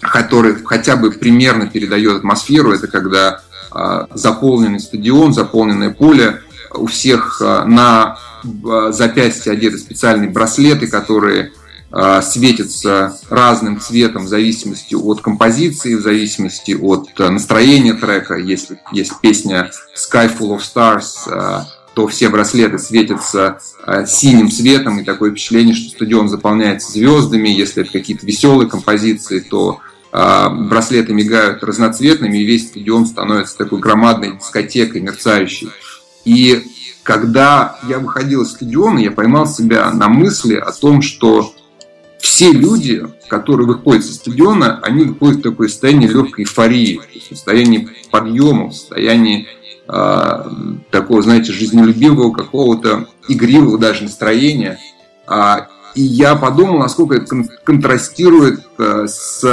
который 0.00 0.54
хотя 0.64 0.96
бы 0.96 1.10
примерно 1.10 1.66
передает 1.66 2.18
атмосферу. 2.18 2.72
Это 2.72 2.86
когда 2.86 3.42
а, 3.70 4.06
заполненный 4.14 4.80
стадион, 4.80 5.32
заполненное 5.32 5.90
поле, 5.90 6.42
у 6.74 6.86
всех 6.86 7.40
а, 7.42 7.64
на 8.44 8.92
запястье 8.92 9.52
одеты 9.52 9.78
специальные 9.78 10.30
браслеты, 10.30 10.86
которые 10.86 11.52
светятся 12.22 13.18
разным 13.30 13.80
цветом 13.80 14.24
в 14.24 14.28
зависимости 14.28 14.94
от 14.94 15.22
композиции, 15.22 15.96
в 15.96 16.02
зависимости 16.02 16.70
от 16.72 17.18
настроения 17.18 17.94
трека. 17.94 18.36
Если 18.36 18.78
есть 18.92 19.12
песня 19.20 19.72
Sky 19.96 20.30
Full 20.38 20.56
of 20.56 20.60
Stars, 20.60 21.64
то 21.94 22.06
все 22.06 22.28
браслеты 22.28 22.78
светятся 22.78 23.58
синим 24.06 24.52
цветом, 24.52 25.00
и 25.00 25.04
такое 25.04 25.32
впечатление, 25.32 25.74
что 25.74 25.90
стадион 25.90 26.28
заполняется 26.28 26.92
звездами. 26.92 27.48
Если 27.48 27.82
это 27.82 27.90
какие-то 27.90 28.24
веселые 28.24 28.68
композиции, 28.68 29.40
то 29.40 29.80
а, 30.12 30.48
браслеты 30.50 31.12
мигают 31.12 31.62
разноцветными, 31.64 32.38
и 32.38 32.44
весь 32.44 32.68
стадион 32.68 33.06
становится 33.06 33.56
такой 33.56 33.80
громадной 33.80 34.36
дискотекой, 34.36 35.00
мерцающей. 35.00 35.70
И 36.24 36.64
когда 37.10 37.76
я 37.88 37.98
выходил 37.98 38.42
из 38.42 38.52
стадиона, 38.52 39.00
я 39.00 39.10
поймал 39.10 39.44
себя 39.44 39.90
на 39.90 40.08
мысли 40.08 40.54
о 40.54 40.70
том, 40.70 41.02
что 41.02 41.52
все 42.20 42.52
люди, 42.52 43.04
которые 43.26 43.66
выходят 43.66 44.04
со 44.04 44.14
стадиона, 44.14 44.78
они 44.84 45.06
выходят 45.06 45.38
в 45.38 45.42
такое 45.42 45.66
состояние 45.66 46.08
легкой 46.08 46.44
эйфории, 46.44 47.00
в 47.12 47.34
состоянии 47.34 47.88
подъема, 48.12 48.68
в 48.68 48.74
состоянии 48.74 49.48
э, 49.88 50.44
такого, 50.92 51.20
знаете, 51.22 51.52
жизнелюбивого, 51.52 52.32
какого-то 52.32 53.08
игривого 53.26 53.76
даже 53.76 54.04
настроения. 54.04 54.78
А, 55.26 55.66
и 55.96 56.02
я 56.02 56.36
подумал, 56.36 56.78
насколько 56.78 57.16
это 57.16 57.42
контрастирует 57.64 58.60
э, 58.78 59.08
с 59.08 59.44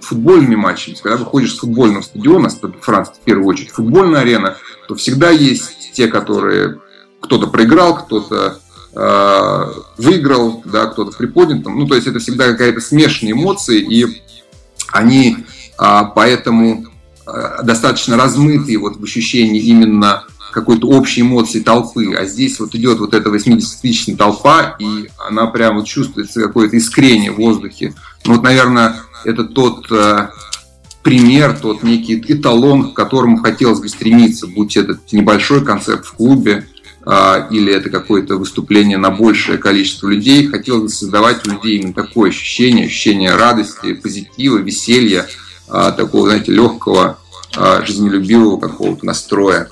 футбольными 0.00 0.56
матчами, 0.56 0.96
когда 1.02 1.18
выходишь 1.18 1.56
с 1.56 1.58
футбольного 1.58 2.00
стадиона, 2.00 2.48
Франции 2.80 3.12
в 3.20 3.24
первую 3.24 3.48
очередь, 3.48 3.72
футбольная 3.72 4.20
арена, 4.22 4.56
то 4.88 4.94
всегда 4.94 5.28
есть 5.28 5.92
те, 5.92 6.08
которые 6.08 6.78
кто-то 7.26 7.46
проиграл, 7.48 7.98
кто-то 7.98 8.58
э, 8.94 9.72
выиграл, 9.98 10.62
да, 10.64 10.86
кто-то 10.86 11.16
приподнят. 11.16 11.64
Ну, 11.64 11.86
то 11.86 11.94
есть 11.94 12.06
это 12.06 12.18
всегда 12.18 12.48
какая-то 12.48 12.80
смешанные 12.80 13.32
эмоции, 13.32 13.80
и 13.80 14.22
они 14.88 15.38
э, 15.78 16.00
поэтому 16.14 16.86
э, 17.26 17.62
достаточно 17.62 18.16
размытые 18.16 18.78
вот 18.78 18.96
в 18.96 19.04
ощущении 19.04 19.60
именно 19.60 20.24
какой-то 20.56 20.88
общей 20.88 21.20
эмоции 21.20 21.60
толпы, 21.60 22.14
а 22.14 22.24
здесь 22.24 22.58
вот 22.58 22.74
идет 22.74 22.98
вот 22.98 23.12
эта 23.12 23.28
80-тысячная 23.28 24.16
толпа, 24.16 24.76
и 24.78 25.08
она 25.28 25.46
прям 25.48 25.76
вот 25.76 25.86
чувствуется 25.86 26.40
какое-то 26.40 26.78
искрение 26.78 27.30
в 27.30 27.36
воздухе. 27.36 27.92
Ну 28.24 28.34
вот, 28.34 28.42
наверное, 28.42 28.96
это 29.24 29.44
тот 29.44 29.92
э, 29.92 30.28
пример, 31.02 31.58
тот 31.58 31.82
некий 31.82 32.18
эталон, 32.26 32.92
к 32.92 32.96
которому 32.96 33.36
хотелось 33.36 33.80
бы 33.80 33.88
стремиться, 33.90 34.46
будь 34.46 34.78
это 34.78 34.98
небольшой 35.12 35.62
концерт 35.62 36.06
в 36.06 36.14
клубе, 36.14 36.66
или 37.08 37.72
это 37.72 37.88
какое-то 37.88 38.36
выступление 38.36 38.98
на 38.98 39.10
большее 39.10 39.58
количество 39.58 40.08
людей, 40.08 40.48
хотелось 40.48 40.98
создавать 40.98 41.46
у 41.46 41.50
людей 41.52 41.78
именно 41.78 41.92
такое 41.92 42.30
ощущение, 42.30 42.86
ощущение 42.86 43.36
радости, 43.36 43.92
позитива, 43.94 44.58
веселья, 44.58 45.26
э, 45.68 45.92
такого, 45.96 46.26
знаете, 46.26 46.50
легкого, 46.50 47.18
э, 47.56 47.82
жизнелюбивого 47.86 48.58
какого-то 48.58 49.06
настроя. 49.06 49.68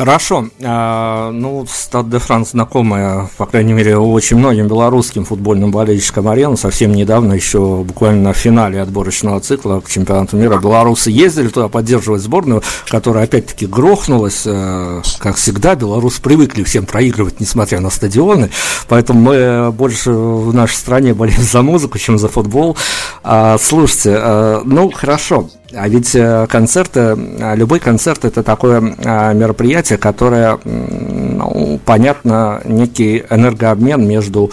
Хорошо. 0.00 0.46
А, 0.62 1.30
ну, 1.30 1.66
Стад 1.68 2.08
де 2.08 2.18
Франс 2.18 2.52
знакомая, 2.52 3.28
по 3.36 3.44
крайней 3.44 3.74
мере, 3.74 3.98
очень 3.98 4.38
многим 4.38 4.66
белорусским 4.66 5.26
футбольным 5.26 5.72
болельщикам 5.72 6.26
арену. 6.26 6.56
Совсем 6.56 6.94
недавно, 6.94 7.34
еще 7.34 7.84
буквально 7.84 8.22
на 8.22 8.32
финале 8.32 8.80
отборочного 8.80 9.40
цикла 9.40 9.80
к 9.80 9.90
чемпионату 9.90 10.38
мира, 10.38 10.58
белорусы 10.58 11.10
ездили 11.10 11.48
туда 11.48 11.68
поддерживать 11.68 12.22
сборную, 12.22 12.62
которая 12.88 13.24
опять-таки 13.24 13.66
грохнулась. 13.66 14.44
А, 14.46 15.02
как 15.18 15.36
всегда, 15.36 15.74
белорусы 15.74 16.22
привыкли 16.22 16.62
всем 16.62 16.86
проигрывать, 16.86 17.38
несмотря 17.38 17.80
на 17.80 17.90
стадионы. 17.90 18.48
Поэтому 18.88 19.20
мы 19.20 19.70
больше 19.70 20.12
в 20.12 20.54
нашей 20.54 20.76
стране 20.76 21.12
болеем 21.12 21.42
за 21.42 21.60
музыку, 21.60 21.98
чем 21.98 22.18
за 22.18 22.28
футбол. 22.28 22.74
А, 23.22 23.58
слушайте, 23.58 24.62
ну, 24.64 24.90
хорошо. 24.90 25.50
А 25.72 25.88
ведь 25.88 26.14
э, 26.14 26.46
концерты, 26.48 27.00
э, 27.00 27.56
любой 27.56 27.78
концерт 27.78 28.24
это 28.24 28.42
такое 28.42 28.80
э, 28.80 29.34
мероприятие, 29.34 29.98
которое, 29.98 30.58
ну, 30.64 31.80
понятно, 31.84 32.60
некий 32.64 33.24
энергообмен 33.30 34.06
между 34.06 34.50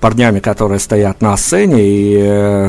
парнями, 0.00 0.40
которые 0.40 0.78
стоят 0.78 1.20
на 1.20 1.36
сцене, 1.36 1.76
и 1.80 2.68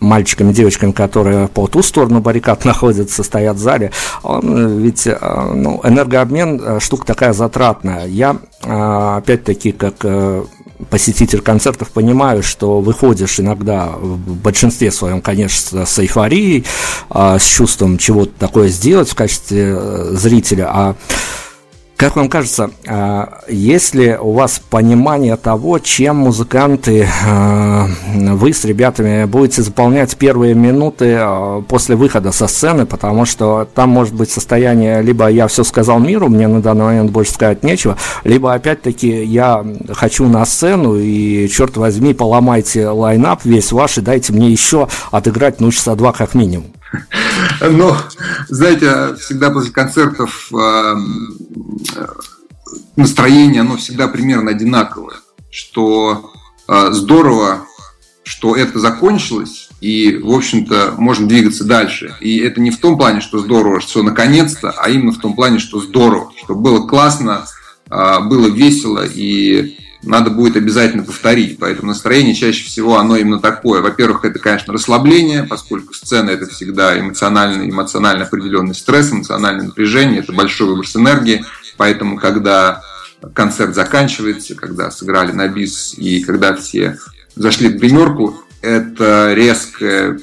мальчиками, 0.00 0.52
девочками, 0.52 0.92
которые 0.92 1.48
по 1.48 1.66
ту 1.66 1.82
сторону 1.82 2.20
баррикад 2.20 2.64
находятся, 2.64 3.22
стоят 3.22 3.56
в 3.56 3.60
зале, 3.60 3.90
он 4.22 4.78
ведь 4.78 5.06
ну, 5.06 5.80
энергообмен 5.84 6.80
штука 6.80 7.06
такая 7.06 7.32
затратная. 7.32 8.06
Я, 8.06 8.36
опять-таки, 8.62 9.72
как 9.72 10.04
посетитель 10.90 11.40
концертов 11.40 11.90
понимаю, 11.90 12.42
что 12.42 12.80
выходишь 12.80 13.40
иногда 13.40 13.86
в 13.86 14.36
большинстве 14.36 14.90
своем, 14.90 15.20
конечно, 15.20 15.86
с 15.86 15.98
эйфорией, 15.98 16.64
а, 17.10 17.38
с 17.38 17.44
чувством 17.44 17.98
чего-то 17.98 18.32
такое 18.38 18.68
сделать 18.68 19.08
в 19.08 19.14
качестве 19.14 19.74
э, 19.76 20.08
зрителя, 20.12 20.68
а 20.68 20.96
как 21.96 22.16
вам 22.16 22.28
кажется, 22.28 22.70
а, 22.88 23.40
есть 23.48 23.94
ли 23.94 24.16
у 24.16 24.32
вас 24.32 24.60
понимание 24.68 25.36
того, 25.36 25.78
чем 25.78 26.16
музыканты, 26.16 27.08
а, 27.24 27.86
вы 28.12 28.52
с 28.52 28.64
ребятами 28.64 29.24
будете 29.26 29.62
заполнять 29.62 30.16
первые 30.16 30.54
минуты 30.54 31.16
а, 31.18 31.62
после 31.62 31.94
выхода 31.94 32.32
со 32.32 32.48
сцены, 32.48 32.84
потому 32.84 33.24
что 33.26 33.68
там 33.74 33.90
может 33.90 34.12
быть 34.14 34.30
состояние, 34.30 35.02
либо 35.02 35.28
я 35.28 35.46
все 35.46 35.62
сказал 35.62 36.00
миру, 36.00 36.28
мне 36.28 36.48
на 36.48 36.60
данный 36.60 36.84
момент 36.84 37.12
больше 37.12 37.32
сказать 37.32 37.62
нечего, 37.62 37.96
либо 38.24 38.52
опять-таки 38.52 39.24
я 39.24 39.64
хочу 39.92 40.26
на 40.26 40.44
сцену 40.46 40.96
и, 40.96 41.48
черт 41.48 41.76
возьми, 41.76 42.12
поломайте 42.12 42.88
лайнап 42.88 43.44
весь 43.44 43.70
ваш 43.70 43.98
и 43.98 44.00
дайте 44.00 44.32
мне 44.32 44.50
еще 44.50 44.88
отыграть 45.12 45.60
ну 45.60 45.70
часа 45.70 45.94
два 45.94 46.12
как 46.12 46.34
минимум. 46.34 46.66
Ну, 47.60 47.94
знаете, 48.48 49.14
всегда 49.16 49.50
после 49.50 49.72
концертов 49.72 50.50
э, 50.52 50.94
настроение, 52.96 53.62
оно 53.62 53.76
всегда 53.76 54.08
примерно 54.08 54.50
одинаковое. 54.50 55.16
Что 55.50 56.32
э, 56.68 56.88
здорово, 56.92 57.66
что 58.24 58.56
это 58.56 58.78
закончилось, 58.78 59.68
и, 59.80 60.16
в 60.16 60.30
общем-то, 60.30 60.94
можно 60.98 61.28
двигаться 61.28 61.64
дальше. 61.64 62.14
И 62.20 62.38
это 62.38 62.60
не 62.60 62.70
в 62.70 62.78
том 62.78 62.96
плане, 62.96 63.20
что 63.20 63.38
здорово, 63.38 63.80
что 63.80 64.02
наконец-то, 64.02 64.70
а 64.70 64.88
именно 64.88 65.12
в 65.12 65.18
том 65.18 65.34
плане, 65.34 65.58
что 65.58 65.80
здорово, 65.80 66.32
что 66.36 66.54
было 66.54 66.86
классно, 66.86 67.46
э, 67.90 68.20
было 68.20 68.48
весело, 68.48 69.04
и 69.04 69.78
надо 70.06 70.30
будет 70.30 70.56
обязательно 70.56 71.02
повторить. 71.02 71.58
Поэтому 71.58 71.88
настроение 71.88 72.34
чаще 72.34 72.64
всего 72.64 72.98
оно 72.98 73.16
именно 73.16 73.40
такое. 73.40 73.80
Во-первых, 73.80 74.24
это, 74.24 74.38
конечно, 74.38 74.72
расслабление, 74.72 75.44
поскольку 75.44 75.94
сцена 75.94 76.30
это 76.30 76.46
всегда 76.46 76.98
эмоциональный, 76.98 77.70
эмоционально 77.70 78.24
определенный 78.24 78.74
стресс, 78.74 79.12
эмоциональное 79.12 79.66
напряжение, 79.66 80.20
это 80.20 80.32
большой 80.32 80.68
выброс 80.68 80.96
энергии. 80.96 81.44
Поэтому, 81.76 82.16
когда 82.16 82.82
концерт 83.34 83.74
заканчивается, 83.74 84.54
когда 84.54 84.90
сыграли 84.90 85.32
на 85.32 85.48
бис 85.48 85.94
и 85.96 86.22
когда 86.22 86.54
все 86.54 86.98
зашли 87.36 87.68
в 87.68 87.76
гримерку, 87.76 88.40
это 88.60 89.32
резкое 89.34 90.18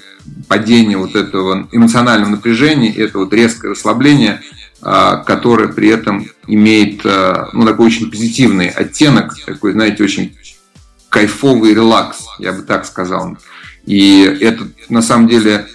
падение 0.47 0.97
вот 0.97 1.15
этого 1.15 1.67
эмоционального 1.71 2.31
напряжения, 2.31 2.93
это 2.95 3.19
вот 3.19 3.33
резкое 3.33 3.69
расслабление– 3.69 4.41
а, 4.81 5.17
которая 5.17 5.67
при 5.67 5.89
этом 5.89 6.25
имеет 6.47 7.05
а, 7.05 7.49
ну, 7.53 7.65
такой 7.65 7.87
очень 7.87 8.09
позитивный 8.09 8.69
оттенок, 8.69 9.35
такой, 9.45 9.73
знаете, 9.73 10.03
очень 10.03 10.35
кайфовый 11.09 11.73
релакс, 11.73 12.25
я 12.39 12.53
бы 12.53 12.63
так 12.63 12.85
сказал. 12.85 13.37
И 13.85 14.21
это 14.21 14.67
на 14.89 15.01
самом 15.01 15.27
деле 15.27 15.67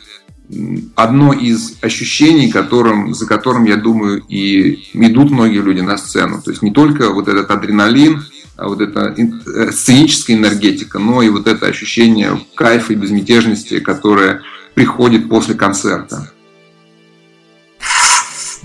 одно 0.95 1.33
из 1.33 1.77
ощущений, 1.83 2.51
которым, 2.51 3.15
за 3.15 3.27
которым, 3.27 3.65
я 3.65 3.77
думаю, 3.77 4.23
и 4.29 4.89
идут 4.93 5.31
многие 5.31 5.61
люди 5.61 5.81
на 5.81 5.99
сцену. 5.99 6.41
То 6.43 6.51
есть 6.51 6.63
не 6.63 6.73
только 6.73 7.11
вот 7.13 7.29
этот 7.29 7.51
адреналин, 7.51 8.25
а 8.57 8.69
вот 8.69 8.81
эта 8.81 9.15
э, 9.17 9.73
сценическая 9.73 10.37
энергетика, 10.37 10.99
но 10.99 11.23
и 11.23 11.29
вот 11.29 11.47
это 11.47 11.67
ощущение 11.67 12.41
кайфа 12.55 12.93
и 12.93 12.97
безмятежности, 12.97 13.81
которое 13.81 14.41
приходит 14.75 15.29
после 15.29 15.55
концерта. 15.55 16.31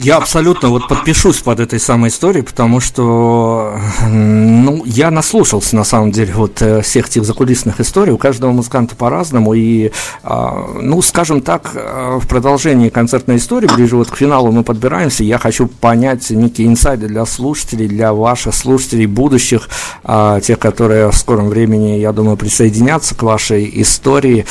Я 0.03 0.17
абсолютно 0.17 0.69
вот 0.69 0.87
подпишусь 0.87 1.37
под 1.37 1.59
этой 1.59 1.79
самой 1.79 2.09
историей, 2.09 2.41
потому 2.41 2.79
что, 2.79 3.79
ну, 4.09 4.83
я 4.83 5.11
наслушался, 5.11 5.75
на 5.75 5.83
самом 5.83 6.11
деле, 6.11 6.33
вот 6.33 6.59
э, 6.63 6.81
всех 6.81 7.07
этих 7.07 7.23
закулисных 7.23 7.79
историй, 7.79 8.11
у 8.11 8.17
каждого 8.17 8.51
музыканта 8.51 8.95
по-разному, 8.95 9.53
и, 9.53 9.91
а, 10.23 10.65
ну, 10.81 11.03
скажем 11.03 11.41
так, 11.41 11.71
э, 11.75 12.17
в 12.19 12.27
продолжении 12.27 12.89
концертной 12.89 13.37
истории, 13.37 13.69
ближе 13.75 13.95
вот 13.95 14.09
к 14.09 14.17
финалу 14.17 14.51
мы 14.51 14.63
подбираемся, 14.63 15.23
я 15.23 15.37
хочу 15.37 15.67
понять 15.67 16.31
некие 16.31 16.67
инсайды 16.67 17.07
для 17.07 17.23
слушателей, 17.27 17.87
для 17.87 18.11
ваших 18.11 18.55
слушателей 18.55 19.05
будущих, 19.05 19.69
а, 20.03 20.41
тех, 20.41 20.57
которые 20.57 21.11
в 21.11 21.15
скором 21.15 21.49
времени, 21.49 21.99
я 21.99 22.11
думаю, 22.11 22.37
присоединятся 22.37 23.13
к 23.13 23.21
вашей 23.21 23.69
истории. 23.81 24.47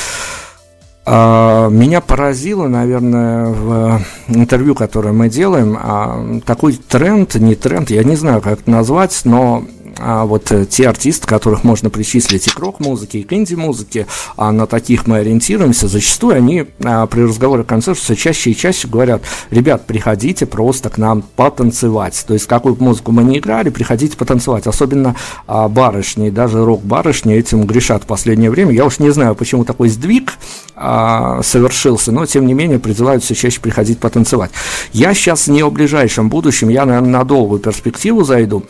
А, 1.03 1.69
меня 1.69 1.99
поразило, 1.99 2.67
наверное, 2.67 3.47
в 3.47 4.01
интервью, 4.27 4.75
которое 4.75 5.13
мы 5.13 5.29
делаем, 5.29 5.77
а, 5.79 6.39
такой 6.45 6.73
тренд, 6.73 7.33
не 7.35 7.55
тренд, 7.55 7.89
я 7.89 8.03
не 8.03 8.15
знаю, 8.15 8.41
как 8.41 8.61
это 8.61 8.69
назвать, 8.69 9.19
но 9.23 9.65
а 10.03 10.25
вот 10.25 10.51
э, 10.51 10.65
те 10.65 10.89
артисты, 10.89 11.27
которых 11.27 11.63
можно 11.63 11.89
причислить 11.89 12.47
и 12.47 12.49
к 12.49 12.57
рок-музыке, 12.57 13.19
и 13.19 13.23
к 13.23 13.33
инди-музыке, 13.33 14.07
а 14.35 14.51
на 14.51 14.65
таких 14.65 15.05
мы 15.05 15.17
ориентируемся, 15.17 15.87
зачастую 15.87 16.35
они 16.35 16.65
а, 16.83 17.05
при 17.05 17.21
разговоре 17.21 17.63
концерта 17.63 18.01
все 18.01 18.15
чаще 18.15 18.51
и 18.51 18.55
чаще 18.55 18.87
говорят, 18.87 19.21
ребят, 19.51 19.85
приходите 19.85 20.45
просто 20.45 20.89
к 20.89 20.97
нам 20.97 21.21
потанцевать. 21.21 22.23
То 22.27 22.33
есть 22.33 22.47
какую 22.47 22.75
музыку 22.79 23.11
мы 23.11 23.23
не 23.23 23.37
играли, 23.37 23.69
приходите 23.69 24.17
потанцевать. 24.17 24.65
Особенно 24.67 25.15
а, 25.45 25.67
барышни, 25.67 26.29
даже 26.29 26.65
рок-барышни 26.65 27.35
этим 27.35 27.65
грешат 27.65 28.03
в 28.03 28.07
последнее 28.07 28.49
время. 28.49 28.71
Я 28.71 28.85
уж 28.85 28.99
не 28.99 29.11
знаю, 29.11 29.35
почему 29.35 29.65
такой 29.65 29.89
сдвиг 29.89 30.33
а, 30.75 31.41
совершился, 31.43 32.11
но 32.11 32.25
тем 32.25 32.47
не 32.47 32.53
менее 32.53 32.79
призывают 32.79 33.23
все 33.23 33.35
чаще 33.35 33.61
приходить 33.61 33.99
потанцевать. 33.99 34.51
Я 34.93 35.13
сейчас 35.13 35.47
не 35.47 35.61
о 35.61 35.69
ближайшем 35.69 36.29
будущем, 36.29 36.69
я, 36.69 36.85
наверное, 36.85 37.11
на 37.11 37.23
долгую 37.23 37.59
перспективу 37.59 38.23
зайду. 38.23 38.63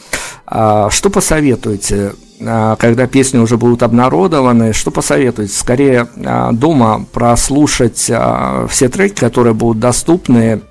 А, 0.54 0.90
что 0.90 1.10
посоветуете, 1.22 2.14
а, 2.40 2.76
когда 2.78 3.06
песни 3.06 3.38
уже 3.38 3.56
будут 3.56 3.84
обнародованы, 3.84 4.74
что 4.74 4.90
посоветуете? 4.90 5.54
Скорее 5.54 6.08
а, 6.26 6.52
дома 6.52 7.06
прослушать 7.14 8.12
все 8.70 8.90
треки, 8.90 9.20
которые 9.20 9.54
будут 9.54 9.80
доступны, 9.80 10.62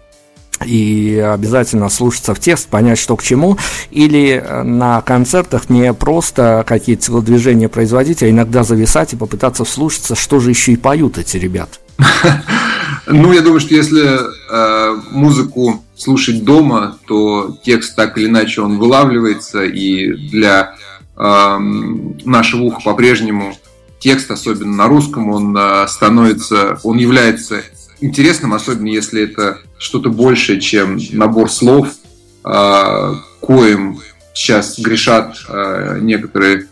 и 0.67 1.25
обязательно 1.33 1.89
слушаться 1.89 2.35
в 2.35 2.41
текст, 2.41 2.69
понять, 2.69 2.99
что 2.99 3.17
к 3.17 3.23
чему, 3.23 3.57
или 3.93 4.45
на 4.65 5.01
концертах 5.03 5.71
не 5.71 5.95
просто 5.95 6.65
какие-то 6.67 7.07
телодвижения 7.07 7.69
производить, 7.69 8.23
а 8.23 8.29
иногда 8.29 8.65
зависать 8.65 9.15
и 9.15 9.17
попытаться 9.17 9.65
вслушаться, 9.65 10.17
что 10.17 10.41
же 10.41 10.51
еще 10.51 10.73
и 10.73 10.77
поют 10.77 11.17
эти 11.17 11.37
ребята. 11.37 11.79
Ну, 13.07 13.33
я 13.33 13.41
думаю, 13.41 13.59
что 13.59 13.75
если 13.75 14.21
э, 14.53 15.01
музыку 15.11 15.83
слушать 16.01 16.45
дома, 16.45 16.99
то 17.07 17.59
текст 17.63 17.95
так 17.95 18.17
или 18.17 18.27
иначе 18.27 18.63
он 18.63 18.79
вылавливается, 18.79 19.65
и 19.65 20.13
для 20.13 20.75
э, 21.17 21.59
нашего 22.25 22.63
уха 22.63 22.81
по-прежнему 22.83 23.55
текст, 23.99 24.31
особенно 24.31 24.75
на 24.75 24.87
русском, 24.89 25.29
он 25.29 25.55
э, 25.57 25.87
становится, 25.89 26.79
он 26.83 26.97
является 26.97 27.63
интересным, 28.01 28.55
особенно 28.55 28.89
если 28.89 29.23
это 29.23 29.59
что-то 29.79 30.09
большее, 30.09 30.59
чем 30.61 30.99
набор 31.13 31.51
слов, 31.51 31.89
э, 32.45 33.15
коим 33.41 34.01
сейчас 34.33 34.79
грешат 34.79 35.37
э, 35.49 35.99
некоторые 36.01 36.67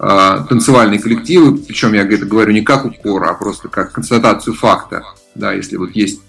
танцевальные 0.00 0.98
коллективы, 0.98 1.58
причем 1.58 1.92
я 1.92 2.02
это 2.02 2.24
говорю 2.24 2.52
не 2.52 2.62
как 2.62 2.86
укор, 2.86 3.24
а 3.24 3.34
просто 3.34 3.68
как 3.68 3.92
констатацию 3.92 4.54
факта. 4.54 5.04
Да, 5.34 5.52
если 5.52 5.76
вот 5.76 5.90
есть 5.90 6.22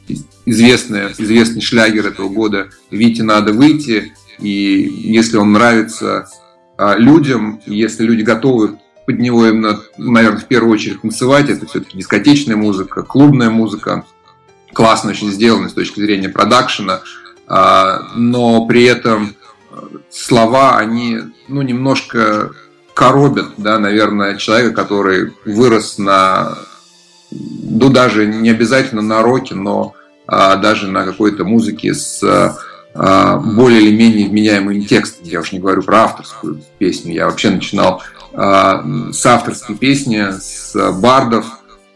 известный, 0.46 1.12
известный 1.18 1.62
шлягер 1.62 2.08
этого 2.08 2.28
года 2.28 2.70
«Вите 2.92 3.24
надо 3.24 3.54
выйти», 3.54 4.14
и 4.40 4.50
если 4.50 5.38
он 5.38 5.54
нравится 5.54 6.28
а, 6.78 6.96
людям, 6.98 7.62
если 7.66 8.04
люди 8.04 8.24
готовы 8.24 8.80
под 9.06 9.20
него 9.20 9.48
именно, 9.48 9.80
наверное, 9.98 10.42
в 10.42 10.48
первую 10.48 10.74
очередь 10.74 11.02
танцевать, 11.02 11.50
это 11.50 11.66
все-таки 11.66 11.98
дискотечная 11.98 12.58
музыка, 12.58 13.04
клубная 13.04 13.50
музыка, 13.50 14.06
классно 14.74 15.12
очень 15.12 15.32
сделана 15.32 15.70
с 15.70 15.74
точки 15.74 16.02
зрения 16.02 16.30
продакшена, 16.30 17.02
а, 17.48 18.10
но 18.16 18.66
при 18.66 18.84
этом 18.84 19.36
слова, 20.10 20.78
они 20.78 21.20
ну, 21.48 21.62
немножко 21.62 22.52
коробят, 22.94 23.48
да, 23.58 23.80
наверное, 23.80 24.38
человека, 24.38 24.74
который 24.74 25.34
вырос 25.46 25.98
на 25.98 26.58
ну, 27.32 27.90
даже 27.90 28.26
не 28.26 28.50
обязательно 28.50 29.02
на 29.02 29.22
роке, 29.22 29.56
но 29.56 29.94
а, 30.28 30.58
даже 30.58 30.88
на 30.88 31.06
какой-то 31.06 31.46
музыке 31.46 31.94
с 31.94 32.22
а, 32.94 33.38
более 33.38 33.82
или 33.82 33.96
менее 33.96 34.28
вменяемым 34.28 34.86
текстом. 34.86 35.26
Я 35.26 35.40
уж 35.40 35.52
не 35.52 35.60
говорю 35.60 35.82
про 35.82 36.04
авторскую 36.04 36.62
песню. 36.78 37.14
Я 37.14 37.26
вообще 37.28 37.50
начинал 37.50 38.02
а, 38.34 38.84
с 39.12 39.26
авторской 39.26 39.76
песни, 39.76 40.26
с 40.32 40.76
бардов, 41.02 41.46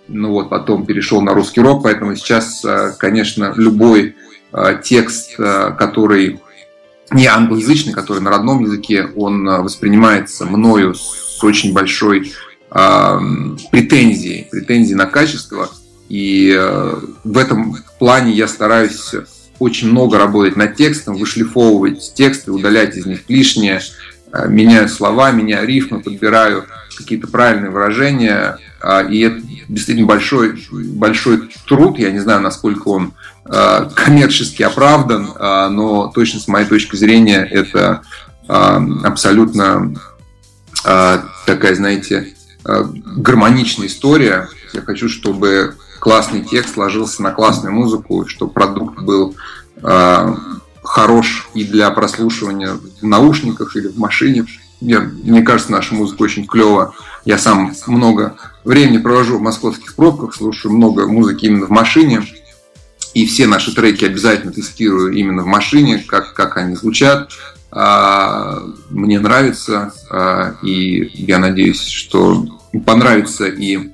ну 0.08 0.32
вот 0.32 0.50
потом 0.50 0.86
перешел 0.86 1.22
на 1.22 1.34
русский 1.34 1.62
рок, 1.62 1.84
поэтому 1.84 2.16
сейчас, 2.16 2.64
а, 2.64 2.92
конечно, 2.98 3.54
любой 3.56 4.16
а, 4.52 4.76
текст, 4.76 5.36
а, 5.40 5.72
который 5.72 6.40
не 7.12 7.28
англоязычный, 7.28 7.94
который 7.94 8.22
на 8.22 8.30
родном 8.30 8.64
языке, 8.64 9.08
он 9.16 9.46
воспринимается 9.46 10.46
мною 10.46 10.96
с 10.96 11.44
очень 11.44 11.74
большой 11.74 12.34
э, 12.72 13.20
претензии, 13.72 14.48
претензии 14.52 14.94
на 14.94 15.06
качество. 15.06 15.70
И 16.10 16.56
э, 16.56 16.96
в 17.24 17.38
этом 17.38 17.78
плане 18.00 18.32
я 18.34 18.48
стараюсь 18.48 19.12
очень 19.60 19.90
много 19.90 20.18
работать 20.18 20.56
над 20.56 20.76
текстом, 20.76 21.16
вышлифовывать 21.16 22.14
тексты, 22.16 22.52
удалять 22.52 22.96
из 22.96 23.06
них 23.06 23.22
лишнее, 23.28 23.82
э, 24.32 24.48
меняю 24.48 24.90
слова, 24.90 25.32
меняю 25.32 25.68
рифмы, 25.68 26.02
подбираю 26.02 26.66
какие-то 26.96 27.28
правильные 27.28 27.72
выражения. 27.72 28.58
Э, 28.82 29.08
и 29.10 29.20
это 29.22 29.42
действительно 29.68 30.08
большой, 30.08 30.60
большой 30.72 31.50
труд. 31.68 31.98
Я 31.98 32.12
не 32.12 32.20
знаю, 32.20 32.42
насколько 32.42 32.90
он 32.90 33.14
э, 33.46 33.90
коммерчески 33.96 34.64
оправдан, 34.64 35.30
э, 35.36 35.68
но 35.70 36.12
точно 36.14 36.40
с 36.40 36.48
моей 36.48 36.68
точки 36.68 36.96
зрения 36.96 37.44
это 37.44 38.02
абсолютно 38.48 39.96
такая, 40.84 41.74
знаете, 41.74 42.36
гармоничная 42.64 43.88
история. 43.88 44.50
Я 44.72 44.82
хочу, 44.82 45.10
чтобы 45.10 45.74
классный 46.00 46.44
текст 46.44 46.78
ложился 46.78 47.24
на 47.24 47.32
классную 47.32 47.74
музыку, 47.74 48.28
чтобы 48.28 48.54
продукт 48.54 49.02
был 49.02 49.36
хорош 50.84 51.50
и 51.56 51.64
для 51.64 51.90
прослушивания 51.90 52.78
в 53.02 53.04
наушниках 53.04 53.76
или 53.76 53.88
в 53.88 53.98
машине. 53.98 54.46
Я, 54.82 55.00
мне 55.00 55.42
кажется, 55.42 55.72
наша 55.72 55.96
музыка 55.96 56.24
очень 56.24 56.46
клево. 56.46 56.94
Я 57.24 57.38
сам 57.38 57.74
много 57.88 58.36
времени 58.64 58.98
провожу 58.98 59.38
в 59.38 59.42
московских 59.42 59.96
пробках, 59.96 60.36
слушаю 60.36 60.74
много 60.74 61.08
музыки 61.08 61.46
именно 61.46 61.66
в 61.66 61.72
машине. 61.72 62.24
И 63.14 63.26
все 63.26 63.48
наши 63.48 63.74
треки 63.74 64.04
обязательно 64.04 64.52
тестирую 64.52 65.14
именно 65.14 65.44
в 65.44 65.48
машине, 65.48 66.04
как, 66.06 66.34
как 66.34 66.58
они 66.58 66.76
звучат. 66.76 67.32
А, 67.72 68.62
мне 68.90 69.20
нравится, 69.20 69.94
а, 70.10 70.56
и 70.62 71.12
я 71.14 71.40
надеюсь, 71.40 71.82
что 71.82 72.46
понравится 72.86 73.48
и 73.48 73.92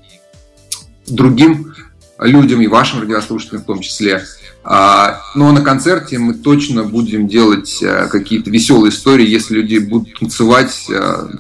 другим 1.08 1.74
людям, 2.20 2.62
и 2.62 2.68
вашим 2.68 3.02
радиослушателям 3.02 3.62
в 3.62 3.66
том 3.66 3.80
числе. 3.82 4.24
А, 4.64 5.22
но 5.36 5.52
на 5.52 5.62
концерте 5.62 6.20
мы 6.20 6.36
точно 6.36 6.84
будем 6.84 7.28
делать 7.28 7.84
какие-то 8.12 8.52
веселые 8.52 8.92
истории. 8.92 9.28
Если 9.28 9.56
люди 9.56 9.80
будут 9.80 10.20
танцевать, 10.20 10.88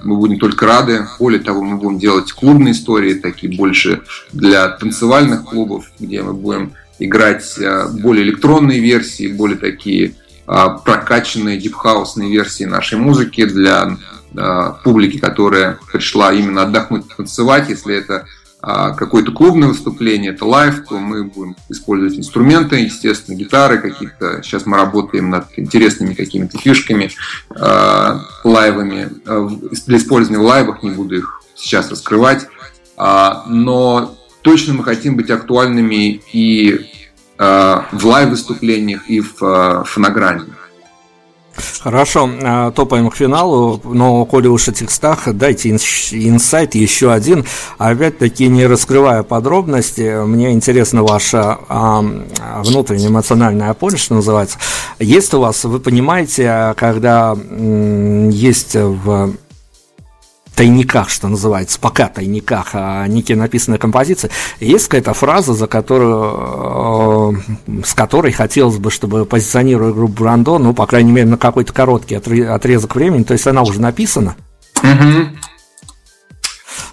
мы 0.03 0.15
будем 0.17 0.39
только 0.39 0.65
рады. 0.65 1.07
Более 1.19 1.39
того, 1.39 1.61
мы 1.61 1.77
будем 1.77 1.99
делать 1.99 2.31
клубные 2.31 2.73
истории, 2.73 3.13
такие 3.13 3.55
больше 3.55 4.01
для 4.33 4.69
танцевальных 4.69 5.45
клубов, 5.45 5.85
где 5.99 6.23
мы 6.23 6.33
будем 6.33 6.73
играть 6.97 7.45
более 8.01 8.23
электронные 8.25 8.79
версии, 8.79 9.31
более 9.31 9.57
такие 9.57 10.15
а, 10.53 10.69
прокачанные 10.69 11.57
дипхаусные 11.57 12.29
версии 12.29 12.65
нашей 12.65 12.97
музыки 12.97 13.45
для 13.45 13.97
а, 14.35 14.71
публики, 14.83 15.17
которая 15.17 15.79
пришла 15.89 16.33
именно 16.33 16.63
отдохнуть, 16.63 17.05
танцевать. 17.15 17.69
Если 17.69 17.95
это 17.95 18.15
а, 18.15 18.25
какое-то 18.61 19.31
клубное 19.31 19.69
выступление, 19.69 20.31
это 20.31 20.45
live, 20.45 20.85
то 20.87 20.99
мы 20.99 21.23
будем 21.23 21.55
использовать 21.69 22.17
инструменты, 22.17 22.75
естественно, 22.77 23.35
гитары 23.35 23.79
какие-то. 23.79 24.43
Сейчас 24.43 24.65
мы 24.67 24.77
работаем 24.77 25.29
над 25.29 25.47
интересными 25.57 26.13
какими-то 26.13 26.57
фишками, 26.59 27.09
лайвами. 28.43 29.09
Для 29.87 29.97
использования 29.97 30.39
в 30.43 30.45
лайвах, 30.45 30.83
не 30.83 30.91
буду 30.91 31.17
их 31.17 31.41
сейчас 31.55 31.89
раскрывать. 31.89 32.47
Но 32.97 34.15
точно 34.41 34.75
мы 34.75 34.83
хотим 34.83 35.15
быть 35.15 35.31
актуальными 35.31 36.21
и 36.31 36.85
в 37.39 38.05
лайв-выступлениях 38.05 39.09
и 39.09 39.21
в 39.21 39.83
фонограмме. 39.87 40.43
Хорошо, 41.79 42.29
а, 42.43 42.71
топаем 42.71 43.09
к 43.09 43.15
финалу, 43.15 43.81
но 43.83 44.25
коли 44.25 44.47
уж 44.47 44.67
о 44.69 44.71
текстах, 44.71 45.27
дайте 45.33 45.69
инсайт 45.69 46.75
еще 46.75 47.11
один. 47.11 47.45
Опять-таки, 47.77 48.47
не 48.47 48.65
раскрывая 48.65 49.23
подробности, 49.23 50.23
мне 50.25 50.51
интересна 50.51 51.03
ваша 51.03 51.59
а, 51.67 52.03
внутренняя 52.63 53.09
эмоциональная 53.09 53.71
опора, 53.71 53.97
что 53.97 54.15
называется. 54.15 54.57
Есть 54.99 55.33
у 55.33 55.39
вас, 55.39 55.63
вы 55.63 55.79
понимаете, 55.79 56.73
когда 56.77 57.35
есть 58.29 58.75
в 58.75 59.33
тайниках, 60.55 61.09
что 61.09 61.27
называется, 61.27 61.79
пока 61.79 62.07
тайниках, 62.07 62.69
а 62.73 63.07
некие 63.07 63.37
написанные 63.37 63.79
композиции, 63.79 64.29
есть 64.59 64.87
какая-то 64.87 65.13
фраза, 65.13 65.53
за 65.53 65.67
которую, 65.67 67.41
э, 67.67 67.81
с 67.85 67.93
которой 67.93 68.31
хотелось 68.31 68.77
бы, 68.77 68.91
чтобы 68.91 69.25
позиционируя 69.25 69.91
группу 69.91 70.23
Брандо, 70.23 70.59
ну, 70.59 70.73
по 70.73 70.85
крайней 70.85 71.11
мере, 71.11 71.27
на 71.27 71.37
какой-то 71.37 71.73
короткий 71.73 72.15
отрезок 72.15 72.95
времени, 72.95 73.23
то 73.23 73.33
есть 73.33 73.47
она 73.47 73.61
уже 73.61 73.81
написана. 73.81 74.35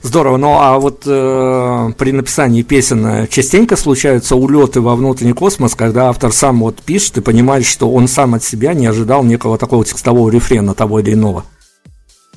Здорово. 0.02 0.36
Ну 0.36 0.59
а 0.61 0.78
вот 0.78 1.02
э, 1.06 1.92
при 1.98 2.12
написании 2.12 2.62
песен 2.62 3.26
частенько 3.28 3.76
случаются 3.76 4.36
улеты 4.36 4.80
во 4.80 4.94
внутренний 4.94 5.32
космос, 5.32 5.74
когда 5.74 6.09
автор 6.09 6.32
сам 6.32 6.61
вот 6.61 6.80
пишет 6.82 7.18
и 7.18 7.20
понимает, 7.20 7.66
что 7.66 7.90
он 7.90 8.06
сам 8.06 8.34
от 8.34 8.44
себя 8.44 8.74
не 8.74 8.86
ожидал 8.86 9.24
некого 9.24 9.59
такого 9.59 9.84
текстового 9.84 10.30
рефрена 10.30 10.74
того 10.74 11.00
или 11.00 11.14
иного. 11.14 11.44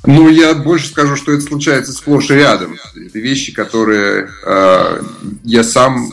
Ну, 0.06 0.30
я 0.30 0.56
больше 0.56 0.88
скажу, 0.88 1.16
что 1.16 1.32
это 1.32 1.42
случается 1.42 1.92
сплошь 1.94 2.32
и 2.32 2.36
рядом. 2.36 2.78
Это 2.96 3.20
вещи, 3.20 3.54
которые 3.54 4.30
э, 4.46 5.02
я 5.44 5.64
сам 5.64 6.12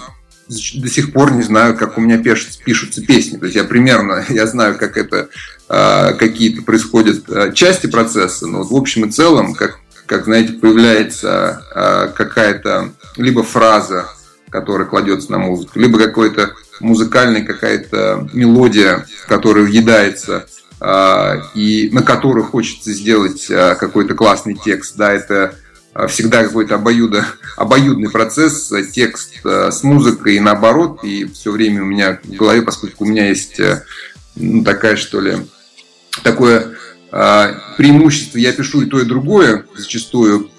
до 0.49 0.89
сих 0.89 1.13
пор 1.13 1.33
не 1.33 1.43
знаю, 1.43 1.77
как 1.77 1.99
у 1.99 2.01
меня 2.01 2.19
пишутся, 2.19 2.59
пишутся 2.63 3.03
песни. 3.05 3.37
То 3.37 3.47
есть 3.47 3.57
я 3.57 3.65
примерно, 3.65 4.25
я 4.29 4.47
знаю, 4.47 4.79
как 4.79 4.97
это, 4.97 5.29
э, 5.69 6.15
какие-то 6.15 6.63
происходят 6.63 7.29
э, 7.29 7.53
части 7.55 7.87
процесса, 7.87 8.47
но 8.47 8.59
вот 8.59 8.71
в 8.71 8.77
общем 8.77 9.07
и 9.07 9.11
целом, 9.11 9.55
как, 9.55 9.79
как 10.07 10.25
знаете, 10.25 10.55
появляется 10.55 11.63
э, 11.75 12.09
какая-то 12.15 12.93
либо 13.17 13.43
фраза, 13.43 14.09
которая 14.51 14.87
кладется 14.87 15.33
на 15.33 15.39
музыку, 15.39 15.79
либо 15.79 15.99
какой-то 15.99 16.53
музыкальная 16.81 17.45
какая-то 17.45 18.29
мелодия, 18.33 19.07
которая 19.27 19.65
въедается 19.65 20.47
и 20.81 21.91
на 21.93 22.03
которых 22.03 22.51
хочется 22.51 22.93
сделать 22.93 23.51
а, 23.51 23.75
какой-то 23.75 24.15
классный 24.15 24.55
текст, 24.55 24.97
да, 24.97 25.13
это 25.13 25.57
а, 25.93 26.07
всегда 26.07 26.45
какой-то 26.45 26.77
обоюдо, 26.77 27.25
обоюдный 27.57 28.11
процесс, 28.11 28.73
текст 28.93 29.41
с 29.45 29.83
музыкой 29.83 30.37
и 30.37 30.41
наоборот, 30.41 31.03
и 31.03 31.25
все 31.25 31.51
время 31.51 31.83
у 31.83 31.87
меня 31.87 32.21
в 32.23 32.31
голове, 32.37 32.63
поскольку 32.63 33.05
у 33.05 33.09
меня 33.09 33.29
есть 33.29 33.61
ну, 34.37 34.63
такая, 34.63 34.95
что 34.97 35.21
ли, 35.21 35.39
такое 36.23 36.77
преимущество, 37.11 38.39
я 38.39 38.53
пишу 38.53 38.83
и 38.83 38.87
то, 38.87 39.01
и 39.01 39.05
другое, 39.05 39.65
зачастую 39.77 40.51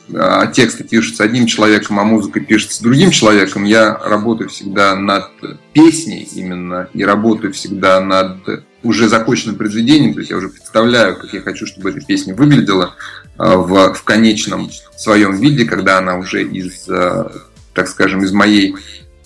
тексты 0.54 0.84
пишутся 0.84 1.24
одним 1.24 1.46
человеком, 1.46 2.00
а 2.00 2.04
музыка 2.04 2.40
пишется 2.40 2.84
другим 2.84 3.12
человеком, 3.12 3.64
я 3.64 3.96
работаю 3.98 4.50
всегда 4.50 4.96
над 4.96 5.30
песней 5.74 6.28
именно, 6.34 6.90
и 6.94 7.04
работаю 7.04 7.54
всегда 7.54 8.02
над 8.02 8.66
уже 8.84 9.10
законченным 9.10 9.56
произведением, 9.56 10.14
то 10.14 10.20
есть 10.20 10.32
я 10.32 10.38
уже 10.38 10.50
представляю, 10.50 11.18
как 11.18 11.34
я 11.34 11.42
хочу, 11.42 11.66
чтобы 11.66 11.90
эта 11.90 12.02
песня 12.02 12.34
выглядела 12.34 12.96
а, 13.38 13.58
в, 13.58 13.94
в 13.94 14.04
конечном 14.04 14.70
своем 14.96 15.36
виде, 15.38 15.66
когда 15.66 15.98
она 15.98 16.18
уже 16.18 16.44
из, 16.44 16.88
а, 16.90 17.32
так 17.74 17.88
скажем, 17.88 18.24
из 18.24 18.32
моей 18.32 18.76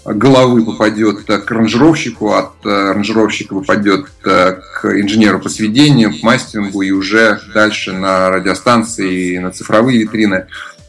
головы 0.05 0.65
попадет 0.65 1.23
к 1.23 1.51
аранжировщику, 1.51 2.33
от 2.33 2.65
а, 2.65 2.91
аранжировщика 2.91 3.53
попадет 3.53 4.07
к 4.21 4.63
инженеру 4.85 5.39
по 5.39 5.49
сведению, 5.49 6.17
к 6.17 6.23
мастерингу 6.23 6.81
и 6.81 6.91
уже 6.91 7.39
дальше 7.53 7.93
на 7.93 8.29
радиостанции, 8.29 9.37
на 9.37 9.51
цифровые 9.51 9.99
витрины. 9.99 10.47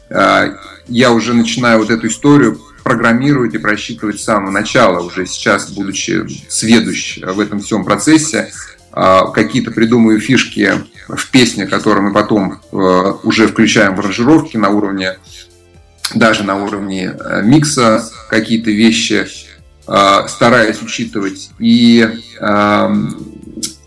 Я 0.09 1.11
уже 1.11 1.33
начинаю 1.33 1.79
вот 1.79 1.89
эту 1.89 2.07
историю 2.07 2.59
программировать 2.83 3.55
и 3.55 3.57
просчитывать 3.57 4.19
с 4.19 4.23
самого 4.23 4.51
начала, 4.51 5.03
уже 5.03 5.25
сейчас, 5.25 5.71
будучи 5.71 6.23
сведущ 6.47 7.17
в 7.17 7.39
этом 7.39 7.59
всем 7.59 7.83
процессе, 7.83 8.51
а, 8.91 9.27
какие-то 9.31 9.71
придумываю 9.71 10.21
фишки 10.21 10.71
в 11.09 11.31
песне, 11.31 11.65
которые 11.65 12.03
мы 12.03 12.13
потом 12.13 12.61
э, 12.71 13.13
уже 13.23 13.47
включаем 13.47 13.95
в 13.95 13.99
аранжировки 13.99 14.55
на 14.55 14.69
уровне, 14.69 15.17
даже 16.13 16.43
на 16.43 16.63
уровне 16.63 17.13
э, 17.13 17.41
микса, 17.43 18.09
какие-то 18.29 18.71
вещи 18.71 19.27
э, 19.87 20.27
стараюсь 20.29 20.81
учитывать. 20.81 21.49
И, 21.59 22.07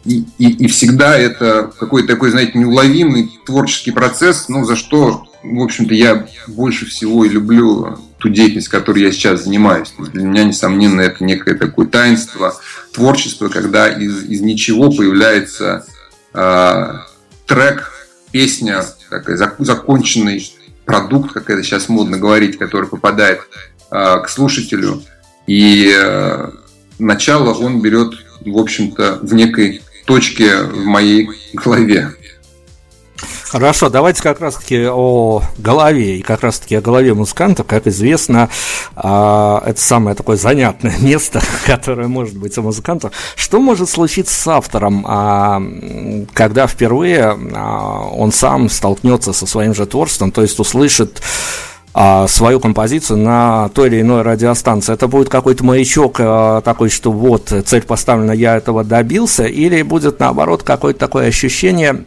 и, 0.05 0.25
и 0.39 0.67
всегда 0.67 1.17
это 1.17 1.73
какой-то 1.79 2.09
такой, 2.09 2.31
знаете, 2.31 2.59
неуловимый 2.59 3.31
творческий 3.47 3.93
процесс, 3.93 4.49
ну, 4.49 4.65
за 4.65 4.77
что, 4.77 5.28
в 5.57 5.63
общем-то, 5.63 5.95
я 5.95 6.27
больше 6.47 6.87
всего 6.87 7.25
и 7.25 7.29
люблю 7.29 7.99
ту 8.19 8.29
деятельность, 8.29 8.69
которой 8.69 9.03
я 9.03 9.13
сейчас 9.13 9.45
занимаюсь. 9.45 9.93
Для 10.13 10.25
меня, 10.25 10.45
несомненно, 10.45 11.01
это 11.01 11.25
некое 11.25 11.55
такое 11.55 11.87
таинство, 11.87 12.57
творчество, 12.93 13.49
когда 13.49 13.89
из, 13.89 14.25
из 14.25 14.41
ничего 14.41 14.91
появляется 14.91 15.87
э, 16.35 16.93
трек, 17.47 17.93
песня, 18.33 18.85
такой 19.09 19.37
законченный 19.37 20.53
продукт, 20.85 21.33
как 21.33 21.51
это 21.51 21.63
сейчас 21.63 21.89
модно 21.89 22.19
говорить, 22.19 22.59
который 22.59 22.89
попадает 22.89 23.41
э, 23.91 24.21
к 24.23 24.29
слушателю. 24.29 25.03
И 25.47 25.93
э, 25.97 26.51
начало 26.99 27.55
он 27.55 27.81
берет, 27.81 28.15
в 28.41 28.59
общем-то, 28.59 29.21
в 29.23 29.35
некой 29.35 29.83
точке 30.05 30.63
в 30.63 30.85
моей 30.85 31.29
голове. 31.53 32.15
Хорошо, 33.51 33.89
давайте 33.89 34.23
как 34.23 34.41
раз-таки 34.41 34.87
о 34.87 35.43
голове, 35.57 36.19
и 36.19 36.23
как 36.23 36.43
раз-таки 36.43 36.77
о 36.77 36.83
голове 36.83 37.15
музыканта. 37.15 37.65
Как 37.65 37.87
известно, 37.87 38.51
а, 38.95 39.63
это 39.65 39.81
самое 39.81 40.15
такое 40.15 40.37
занятное 40.37 40.95
место, 41.01 41.41
которое 41.67 42.09
может 42.09 42.37
быть 42.37 42.59
у 42.59 42.63
музыканта. 42.63 43.11
Что 43.37 43.59
может 43.59 43.89
случиться 43.89 44.35
с 44.35 44.47
автором, 44.47 45.03
а, 45.09 45.63
когда 46.35 46.67
впервые 46.67 47.39
а, 47.55 48.11
он 48.13 48.33
сам 48.33 48.69
столкнется 48.69 49.33
со 49.33 49.47
своим 49.47 49.75
же 49.75 49.87
творчеством, 49.87 50.31
то 50.31 50.43
есть 50.43 50.59
услышит 50.61 51.23
свою 52.29 52.61
композицию 52.61 53.19
на 53.19 53.71
той 53.71 53.89
или 53.89 54.03
иной 54.03 54.23
радиостанции. 54.23 54.93
Это 54.93 55.09
будет 55.09 55.31
какой-то 55.31 55.65
маячок 55.65 56.19
такой, 56.63 56.91
что 56.91 57.11
вот 57.11 57.53
цель 57.67 57.83
поставлена, 57.83 58.31
я 58.33 58.57
этого 58.57 58.85
добился, 58.85 59.47
или 59.47 59.83
будет 59.83 60.21
наоборот 60.21 60.63
какое-то 60.63 61.01
такое 61.01 61.27
ощущение 61.27 62.05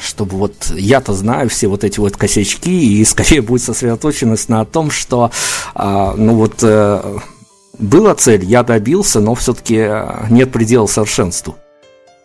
чтобы 0.00 0.36
вот 0.36 0.72
я-то 0.74 1.12
знаю 1.14 1.48
все 1.48 1.68
вот 1.68 1.84
эти 1.84 1.98
вот 2.00 2.16
косячки, 2.16 3.00
и 3.00 3.04
скорее 3.04 3.42
будет 3.48 3.62
сосредоточенность 3.62 4.48
на 4.48 4.64
том, 4.64 4.90
что, 4.90 5.30
а, 5.74 6.14
ну 6.16 6.34
вот, 6.34 6.56
э, 6.62 7.18
была 7.78 8.14
цель, 8.14 8.44
я 8.44 8.62
добился, 8.62 9.20
но 9.20 9.34
все-таки 9.34 9.76
э, 9.76 10.26
нет 10.30 10.50
предела 10.50 10.86
совершенству. 10.86 11.56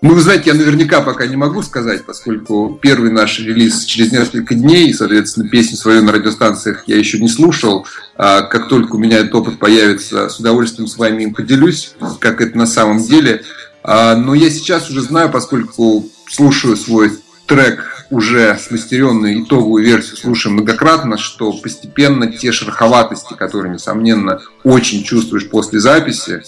Ну, 0.03 0.15
вы 0.15 0.19
знаете, 0.19 0.49
я 0.49 0.53
наверняка 0.53 0.99
пока 0.99 1.25
не 1.27 1.37
могу 1.37 1.61
сказать, 1.61 2.03
поскольку 2.03 2.77
первый 2.81 3.09
наш 3.09 3.39
релиз 3.39 3.85
через 3.85 4.11
несколько 4.11 4.53
дней, 4.53 4.93
соответственно, 4.93 5.47
песню 5.47 5.77
свою 5.77 6.03
на 6.03 6.11
радиостанциях 6.11 6.83
я 6.87 6.97
еще 6.97 7.19
не 7.19 7.29
слушал. 7.29 7.87
А 8.17 8.41
как 8.41 8.67
только 8.67 8.95
у 8.95 8.99
меня 8.99 9.19
этот 9.19 9.33
опыт 9.35 9.59
появится, 9.59 10.27
с 10.27 10.41
удовольствием 10.41 10.89
с 10.89 10.97
вами 10.97 11.23
им 11.23 11.33
поделюсь, 11.33 11.95
как 12.19 12.41
это 12.41 12.57
на 12.57 12.65
самом 12.65 13.01
деле. 13.01 13.43
А, 13.81 14.17
но 14.17 14.33
я 14.33 14.49
сейчас 14.49 14.89
уже 14.89 14.99
знаю, 14.99 15.31
поскольку 15.31 16.05
слушаю 16.29 16.75
свой 16.75 17.11
трек 17.45 18.05
уже 18.09 18.57
смастеренную 18.57 19.43
итоговую 19.43 19.83
версию 19.83 20.17
слушаем 20.17 20.55
многократно, 20.55 21.17
что 21.17 21.51
постепенно 21.53 22.31
те 22.31 22.51
шероховатости, 22.51 23.33
которые, 23.33 23.73
несомненно, 23.73 24.41
очень 24.63 25.03
чувствуешь 25.03 25.49
после 25.49 25.79
записи, 25.79 26.43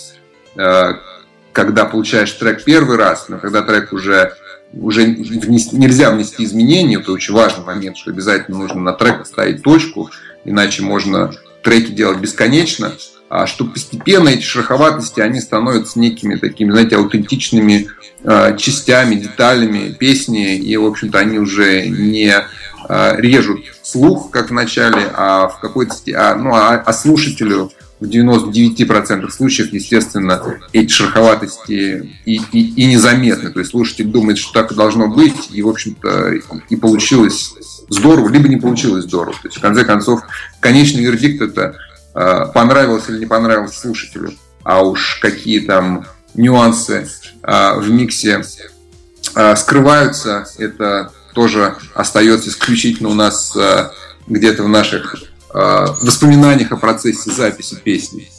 э, 0.56 0.94
когда 1.52 1.86
получаешь 1.86 2.32
трек 2.34 2.64
первый 2.64 2.98
раз, 2.98 3.30
но 3.30 3.38
когда 3.38 3.62
трек 3.62 3.94
уже 3.94 4.34
уже 4.74 5.04
внести, 5.06 5.78
нельзя 5.78 6.12
внести 6.12 6.44
изменения, 6.44 6.98
это 6.98 7.12
очень 7.12 7.34
важный 7.34 7.64
момент, 7.64 7.98
что 7.98 8.12
обязательно 8.12 8.58
нужно 8.58 8.82
на 8.82 8.94
трек 8.94 9.26
ставить 9.26 9.64
точку, 9.64 10.12
иначе 10.44 10.82
можно 10.82 11.32
треки 11.64 11.92
делать 11.92 12.20
бесконечно, 12.20 12.92
что 13.48 13.66
постепенно 13.66 14.30
эти 14.30 14.44
шероховатости, 14.44 15.20
они 15.20 15.42
становятся 15.42 16.00
некими 16.00 16.36
такими, 16.36 16.72
знаете, 16.72 16.98
аутентичными 16.98 17.88
э, 18.24 18.58
частями, 18.58 19.16
деталями 19.16 19.92
песни, 19.92 20.56
и, 20.58 20.78
в 20.78 20.86
общем-то, 20.86 21.20
они 21.20 21.40
уже 21.40 21.88
не 21.88 22.34
э, 22.34 23.16
режут 23.18 23.62
слух, 23.82 24.30
как 24.32 24.50
в 24.50 24.54
начале, 24.54 25.10
а 25.14 25.48
в 25.48 25.60
какой-то 25.60 25.96
а, 26.16 26.36
ну, 26.36 26.54
а, 26.54 26.76
а 26.76 26.94
слушателю 26.94 27.72
в 28.00 28.06
99% 28.06 29.30
случаев, 29.32 29.72
естественно, 29.72 30.60
эти 30.74 30.92
шероховатости 30.92 32.12
и, 32.26 32.36
и, 32.52 32.82
и 32.82 32.86
незаметны. 32.86 33.52
То 33.52 33.60
есть 33.60 33.72
слушатель 33.72 34.06
думает, 34.06 34.38
что 34.38 34.54
так 34.54 34.72
и 34.72 34.76
должно 34.76 35.08
быть, 35.08 35.50
и, 35.52 35.62
в 35.62 35.70
общем-то, 35.70 36.34
и 36.70 36.76
получилось 36.76 37.54
здорово, 37.90 38.30
либо 38.30 38.50
не 38.50 38.58
получилось 38.58 39.06
здорово. 39.06 39.34
То 39.34 39.48
есть, 39.48 39.58
в 39.58 39.62
конце 39.62 39.86
концов, 39.86 40.22
конечный 40.60 41.04
вердикт– 41.04 41.42
это 41.44 41.78
понравилось 42.54 43.10
или 43.10 43.20
не 43.20 43.26
понравилось 43.26 43.78
слушателю, 43.78 44.34
а 44.64 44.82
уж 44.84 45.20
какие 45.22 45.60
там 45.60 46.06
нюансы 46.34 47.08
э, 47.44 47.80
в 47.80 47.90
миксе 47.90 48.42
э, 49.36 49.56
скрываются. 49.56 50.48
Это 50.58 51.12
тоже 51.34 51.76
остается 51.94 52.50
исключительно 52.50 53.10
у 53.10 53.14
нас 53.14 53.56
э, 53.56 53.90
где-то 54.28 54.64
в 54.64 54.70
наших 54.70 55.16
э, 55.54 55.86
воспоминаниях 56.02 56.72
о 56.72 56.78
процессе 56.78 57.32
записи 57.32 57.76
песни 57.76 58.30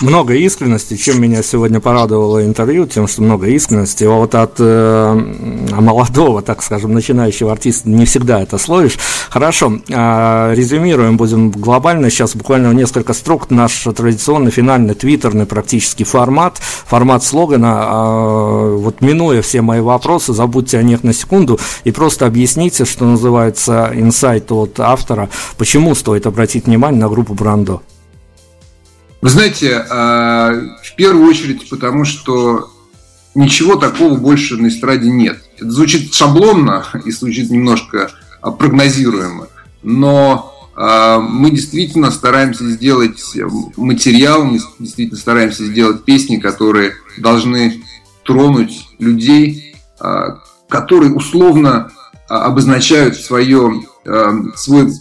много 0.00 0.34
искренности. 0.34 0.96
Чем 0.96 1.20
меня 1.20 1.42
сегодня 1.42 1.80
порадовало 1.80 2.44
интервью, 2.44 2.86
тем, 2.86 3.08
что 3.08 3.22
много 3.22 3.46
искренности. 3.48 4.04
А 4.04 4.10
вот 4.10 4.34
от 4.34 4.54
э, 4.58 5.14
молодого, 5.80 6.42
так 6.42 6.62
скажем, 6.62 6.94
начинающего 6.94 7.52
артиста 7.52 7.88
не 7.88 8.04
всегда 8.04 8.40
это 8.42 8.58
словишь. 8.58 8.98
Хорошо, 9.28 9.80
э, 9.88 10.54
резюмируем, 10.54 11.16
будем 11.16 11.50
глобально. 11.50 12.10
Сейчас 12.10 12.36
буквально 12.36 12.72
несколько 12.72 13.12
строк. 13.12 13.50
Наш 13.50 13.86
традиционный 13.96 14.50
финальный 14.50 14.94
твиттерный 14.94 15.46
практически 15.46 16.04
формат, 16.04 16.58
формат 16.58 17.24
слогана. 17.24 17.88
Э, 17.88 18.76
вот 18.78 19.00
минуя 19.00 19.42
все 19.42 19.62
мои 19.62 19.80
вопросы, 19.80 20.32
забудьте 20.32 20.78
о 20.78 20.82
них 20.82 21.02
на 21.02 21.12
секунду 21.12 21.58
и 21.84 21.90
просто 21.90 22.26
объясните, 22.26 22.84
что 22.84 23.04
называется, 23.04 23.90
инсайт 23.94 24.50
от 24.52 24.78
автора, 24.80 25.28
почему 25.56 25.94
стоит 25.94 26.26
обратить 26.26 26.66
внимание 26.66 27.00
на 27.00 27.08
группу 27.08 27.34
Брандо. 27.34 27.82
Вы 29.20 29.30
знаете, 29.30 29.84
а, 29.90 30.52
в 30.82 30.94
первую 30.94 31.28
очередь 31.28 31.68
потому, 31.68 32.04
что 32.04 32.70
ничего 33.34 33.74
такого 33.74 34.16
больше 34.16 34.56
на 34.56 34.68
эстраде 34.68 35.10
нет. 35.10 35.42
Это 35.56 35.70
звучит 35.70 36.14
шаблонно 36.14 36.86
и 37.04 37.10
звучит 37.10 37.50
немножко 37.50 38.12
а, 38.40 38.52
прогнозируемо, 38.52 39.48
но 39.82 40.70
а, 40.76 41.18
мы 41.18 41.50
действительно 41.50 42.12
стараемся 42.12 42.68
сделать 42.70 43.20
материал, 43.76 44.44
мы 44.44 44.60
действительно 44.78 45.18
стараемся 45.18 45.64
сделать 45.64 46.04
песни, 46.04 46.36
которые 46.36 46.92
должны 47.16 47.82
тронуть 48.24 48.86
людей, 48.98 49.74
которые 50.68 51.12
условно 51.14 51.90
обозначают 52.28 53.16
свое, 53.16 53.82
свой 54.54 54.92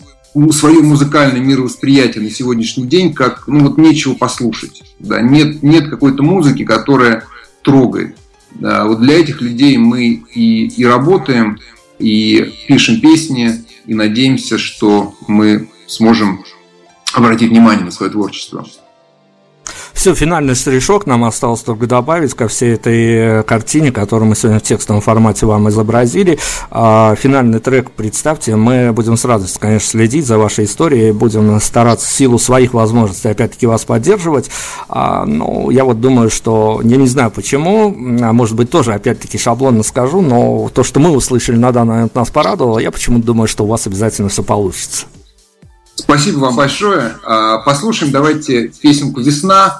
свое 0.51 0.81
музыкальное 0.81 1.41
мировосприятие 1.41 2.23
на 2.23 2.29
сегодняшний 2.29 2.85
день 2.85 3.13
как 3.13 3.47
ну 3.47 3.67
вот 3.67 3.77
нечего 3.77 4.13
послушать. 4.13 4.83
Да, 4.99 5.21
нет, 5.21 5.63
нет 5.63 5.89
какой-то 5.89 6.23
музыки, 6.23 6.63
которая 6.63 7.25
трогает. 7.61 8.15
Да, 8.51 8.85
вот 8.85 9.01
для 9.01 9.19
этих 9.19 9.41
людей 9.41 9.77
мы 9.77 10.23
и, 10.33 10.67
и 10.67 10.85
работаем, 10.85 11.59
и 11.99 12.53
пишем 12.67 12.99
песни, 13.01 13.63
и 13.85 13.93
надеемся, 13.93 14.57
что 14.57 15.15
мы 15.27 15.69
сможем 15.87 16.43
обратить 17.13 17.49
внимание 17.49 17.85
на 17.85 17.91
свое 17.91 18.11
творчество. 18.11 18.65
Все, 20.07 20.15
финальный 20.15 20.55
штришок 20.55 21.05
нам 21.05 21.25
осталось 21.25 21.63
только 21.63 21.85
добавить 21.85 22.33
ко 22.33 22.47
всей 22.47 22.75
этой 22.75 23.43
картине, 23.43 23.91
которую 23.91 24.29
мы 24.29 24.37
сегодня 24.37 24.61
в 24.61 24.63
текстовом 24.63 25.01
формате 25.01 25.45
вам 25.45 25.67
изобразили. 25.67 26.39
А, 26.71 27.13
финальный 27.15 27.59
трек 27.59 27.91
представьте, 27.91 28.55
мы 28.55 28.93
будем 28.93 29.17
с 29.17 29.25
радостью, 29.25 29.59
конечно, 29.59 29.85
следить 29.85 30.25
за 30.25 30.37
вашей 30.37 30.63
историей, 30.63 31.11
будем 31.11 31.59
стараться 31.59 32.07
в 32.07 32.09
силу 32.09 32.39
своих 32.39 32.73
возможностей 32.73 33.27
опять-таки 33.27 33.67
вас 33.67 33.83
поддерживать. 33.83 34.49
А, 34.87 35.25
ну, 35.25 35.71
я 35.71 35.83
вот 35.83 35.99
думаю, 35.99 36.29
что, 36.29 36.79
я 36.85 36.95
не 36.95 37.07
знаю 37.07 37.29
почему, 37.29 37.93
а 38.21 38.31
может 38.31 38.55
быть 38.55 38.69
тоже 38.69 38.93
опять-таки 38.93 39.37
шаблонно 39.37 39.83
скажу, 39.83 40.21
но 40.21 40.69
то, 40.73 40.85
что 40.85 41.01
мы 41.01 41.09
услышали 41.09 41.57
на 41.57 41.73
данный 41.73 41.95
момент 41.95 42.15
нас 42.15 42.29
порадовало, 42.29 42.79
я 42.79 42.91
почему-то 42.91 43.25
думаю, 43.25 43.49
что 43.49 43.65
у 43.65 43.67
вас 43.67 43.85
обязательно 43.87 44.29
все 44.29 44.41
получится. 44.41 45.07
Спасибо 45.95 46.37
вам 46.37 46.55
большое. 46.55 47.15
Послушаем 47.65 48.13
давайте 48.13 48.69
песенку 48.69 49.19
«Весна». 49.19 49.79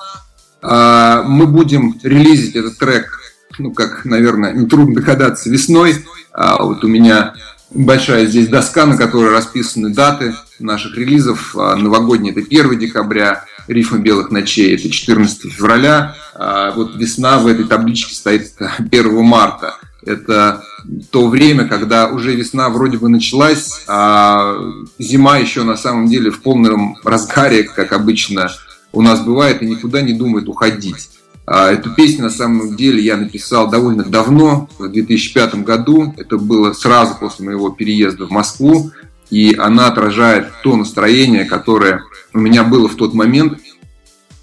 А, 0.70 1.24
мы 1.24 1.47
будем 1.47 1.97
релизить 2.03 2.55
этот 2.55 2.78
трек, 2.78 3.22
ну, 3.57 3.72
как, 3.72 4.03
наверное, 4.03 4.51
нетрудно 4.51 4.95
догадаться, 4.95 5.49
весной. 5.49 6.05
А 6.34 6.61
вот 6.61 6.84
у 6.84 6.88
меня 6.88 7.36
большая 7.72 8.26
здесь 8.26 8.49
доска, 8.49 8.86
на 8.86 8.97
которой 8.97 9.32
расписаны 9.32 9.93
даты 9.93 10.36
наших 10.59 10.97
релизов. 10.97 11.55
Новогодний– 11.55 12.32
это 12.36 12.41
1 12.41 12.80
декабря, 12.80 13.45
«Рифма 13.68 13.99
белых 13.99 14.30
ночей»– 14.30 14.76
это 14.76 14.89
14 14.89 15.53
февраля. 15.53 16.15
А 16.36 16.72
вот 16.72 16.97
«Весна» 16.97 17.38
в 17.39 17.47
этой 17.47 17.63
табличке 17.63 18.13
стоит 18.13 18.51
1 18.78 19.24
марта. 19.24 19.76
Это 20.05 20.63
то 21.11 21.28
время, 21.30 21.65
когда 21.65 22.07
уже 22.07 22.36
весна 22.36 22.70
вроде 22.70 22.97
бы 22.97 23.07
началась, 23.09 23.84
а 23.88 24.55
зима 24.99 25.38
еще 25.38 25.63
на 25.63 25.76
самом 25.76 26.07
деле 26.07 26.30
в 26.30 26.41
полном 26.41 26.97
разгаре, 27.03 27.63
как 27.63 27.93
обычно 27.93 28.49
у 28.94 29.02
нас 29.02 29.22
бывает, 29.22 29.62
и 29.62 29.68
никуда 29.68 30.02
не 30.02 30.14
думает 30.14 30.48
уходить. 30.48 31.10
А 31.46 31.72
эту 31.72 31.94
песню 31.96 32.24
на 32.24 32.30
самом 32.30 32.76
деле 32.76 33.02
я 33.02 33.16
написал 33.16 33.70
довольно 33.70 34.04
давно, 34.04 34.70
в 34.78 34.90
2005 34.90 35.64
году. 35.64 36.14
Это 36.18 36.38
было 36.38 36.74
сразу 36.74 37.16
после 37.16 37.46
моего 37.46 37.70
переезда 37.70 38.26
в 38.26 38.32
Москву. 38.32 38.92
И 39.30 39.56
она 39.56 39.88
отражает 39.88 40.48
то 40.62 40.76
настроение, 40.76 41.46
которое 41.46 42.04
у 42.34 42.40
меня 42.40 42.64
было 42.64 42.90
в 42.90 42.96
тот 42.96 43.14
момент, 43.14 43.60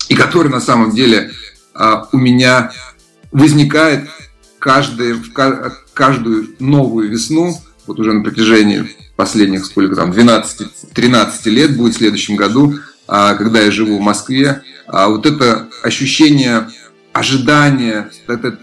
и 0.09 0.15
которое 0.15 0.49
на 0.49 0.61
самом 0.61 0.93
деле 0.93 1.31
а, 1.75 2.09
у 2.13 2.17
меня 2.17 2.73
возникает 3.33 4.09
каждый, 4.59 5.17
каждую 5.93 6.55
новую 6.59 7.11
весну, 7.11 7.55
вот 7.87 8.01
уже 8.01 8.13
на 8.13 8.23
протяжении 8.23 8.89
последних, 9.17 9.67
сколько 9.67 9.95
там, 9.95 10.11
12-13 10.11 11.51
лет 11.51 11.77
будет 11.77 11.95
в 11.95 11.99
следующем 11.99 12.37
году, 12.37 12.75
когда 13.07 13.61
я 13.61 13.71
живу 13.71 13.99
в 13.99 14.03
Москве, 14.03 14.63
а 14.87 15.09
вот 15.09 15.27
это 15.27 15.69
ощущение 15.83 16.69
ожидания, 17.13 18.11
это 18.27 18.59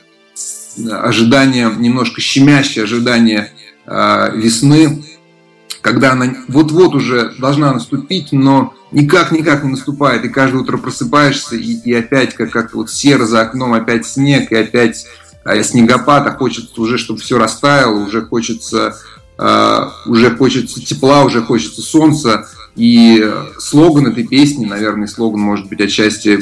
ожидание, 0.89 1.71
немножко 1.77 2.21
щемящее 2.21 2.85
ожидание 2.85 3.51
а, 3.85 4.29
весны, 4.29 5.03
когда 5.81 6.13
она 6.13 6.35
вот-вот 6.47 6.95
уже 6.95 7.33
должна 7.39 7.73
наступить, 7.73 8.31
но 8.31 8.73
никак-никак 8.91 9.63
не 9.63 9.71
наступает, 9.71 10.23
и 10.25 10.29
каждое 10.29 10.59
утро 10.59 10.77
просыпаешься, 10.77 11.55
и, 11.55 11.73
и 11.73 11.93
опять 11.93 12.35
как, 12.35 12.51
как 12.51 12.73
вот 12.73 12.89
серо 12.91 13.25
за 13.25 13.41
окном, 13.41 13.73
опять 13.73 14.05
снег, 14.05 14.51
и 14.51 14.55
опять 14.55 15.05
а 15.43 15.61
снегопад, 15.63 16.27
а 16.27 16.31
хочется 16.31 16.79
уже, 16.79 16.97
чтобы 16.97 17.19
все 17.19 17.39
растаяло, 17.39 17.97
уже 17.97 18.21
хочется, 18.21 18.97
э, 19.39 19.89
уже 20.05 20.35
хочется 20.35 20.85
тепла, 20.85 21.23
уже 21.23 21.41
хочется 21.41 21.81
солнца. 21.81 22.47
И 22.75 23.23
слоган 23.59 24.07
этой 24.07 24.25
песни, 24.25 24.65
наверное, 24.65 25.07
слоган 25.07 25.41
может 25.41 25.67
быть 25.67 25.81
отчасти 25.81 26.39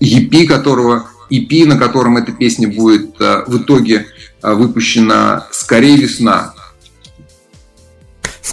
EP, 0.00 0.46
которого, 0.46 1.08
EP, 1.30 1.66
на 1.66 1.78
котором 1.78 2.16
эта 2.16 2.32
песня 2.32 2.68
будет 2.68 3.20
э, 3.20 3.44
в 3.46 3.62
итоге 3.62 4.06
э, 4.42 4.52
выпущена 4.52 5.46
«Скорее 5.50 5.96
весна» 5.96 6.53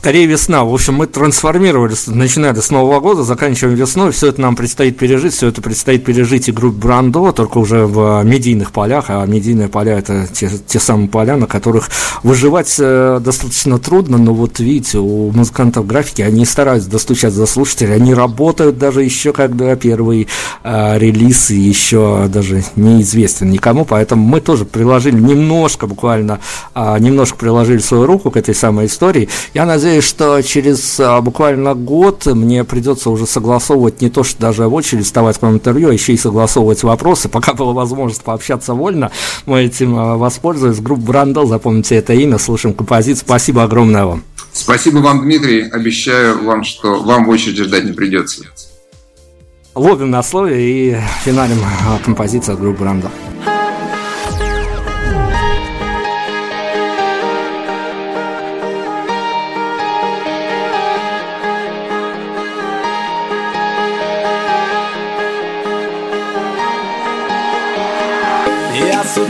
скорее 0.01 0.25
весна. 0.25 0.65
В 0.65 0.73
общем, 0.73 0.95
мы 0.95 1.05
трансформировались, 1.05 2.07
начиная 2.07 2.55
с 2.55 2.71
Нового 2.71 2.99
года, 2.99 3.21
заканчиваем 3.21 3.75
весной. 3.75 4.11
Все 4.11 4.29
это 4.29 4.41
нам 4.41 4.55
предстоит 4.55 4.97
пережить. 4.97 5.35
Все 5.35 5.49
это 5.49 5.61
предстоит 5.61 6.03
пережить 6.03 6.49
и 6.49 6.51
группе 6.51 6.79
Брандо, 6.79 7.31
только 7.31 7.59
уже 7.59 7.85
в 7.85 8.23
медийных 8.23 8.71
полях. 8.71 9.05
А 9.09 9.23
медийные 9.27 9.67
поля– 9.67 9.99
это 9.99 10.27
те, 10.33 10.49
те 10.65 10.79
самые 10.79 11.07
поля, 11.07 11.37
на 11.37 11.45
которых 11.45 11.91
выживать 12.23 12.75
э, 12.79 13.19
достаточно 13.23 13.77
трудно. 13.77 14.17
Но 14.17 14.33
вот 14.33 14.59
видите, 14.59 14.97
у 14.97 15.29
музыкантов 15.29 15.85
графики, 15.85 16.23
они 16.23 16.45
стараются 16.45 16.89
достучаться 16.89 17.39
до 17.39 17.45
слушателей. 17.45 17.93
Они 17.93 18.15
работают 18.15 18.79
даже 18.79 19.03
еще, 19.03 19.33
когда 19.33 19.75
первый 19.75 20.27
э, 20.63 20.97
релиз 20.97 21.51
еще 21.51 22.27
даже 22.27 22.63
неизвестен 22.75 23.51
никому. 23.51 23.85
Поэтому 23.85 24.25
мы 24.25 24.41
тоже 24.41 24.65
приложили 24.65 25.19
немножко, 25.19 25.85
буквально, 25.85 26.39
э, 26.73 26.97
немножко 26.97 27.37
приложили 27.37 27.77
свою 27.77 28.07
руку 28.07 28.31
к 28.31 28.37
этой 28.37 28.55
самой 28.55 28.87
истории. 28.87 29.29
Я 29.53 29.67
надеюсь, 29.67 29.90
надеюсь, 29.91 30.07
что 30.07 30.41
через 30.41 30.99
а, 31.01 31.19
буквально 31.19 31.75
год 31.75 32.25
мне 32.25 32.63
придется 32.63 33.09
уже 33.09 33.25
согласовывать 33.27 33.99
не 33.99 34.09
то, 34.09 34.23
что 34.23 34.39
даже 34.39 34.67
в 34.67 34.73
очередь 34.73 35.03
вставать 35.03 35.41
вам 35.41 35.55
интервью, 35.55 35.89
а 35.89 35.93
еще 35.93 36.13
и 36.13 36.17
согласовывать 36.17 36.81
вопросы. 36.83 37.27
Пока 37.41 37.53
была 37.53 37.73
возможность 37.73 38.23
пообщаться 38.23 38.73
вольно, 38.73 39.11
мы 39.45 39.63
этим 39.63 39.97
а, 39.97 40.15
воспользуюсь. 40.15 40.79
Группа 40.79 41.01
Брандл, 41.01 41.45
запомните 41.45 41.95
это 41.95 42.13
имя, 42.13 42.37
слушаем 42.37 42.73
композицию. 42.73 43.25
Спасибо 43.25 43.63
огромное 43.63 44.05
вам. 44.05 44.23
Спасибо 44.53 44.99
вам, 44.99 45.23
Дмитрий. 45.23 45.69
Обещаю 45.69 46.45
вам, 46.45 46.63
что 46.63 47.01
вам 47.01 47.25
в 47.25 47.29
очереди 47.29 47.63
ждать 47.63 47.83
не 47.83 47.91
придется. 47.91 48.45
Ловим 49.75 50.09
на 50.09 50.23
слове 50.23 50.61
и 50.61 50.97
финалем 51.25 51.59
а, 51.85 51.99
композицию 52.03 52.53
от 52.53 52.61
группы 52.61 52.85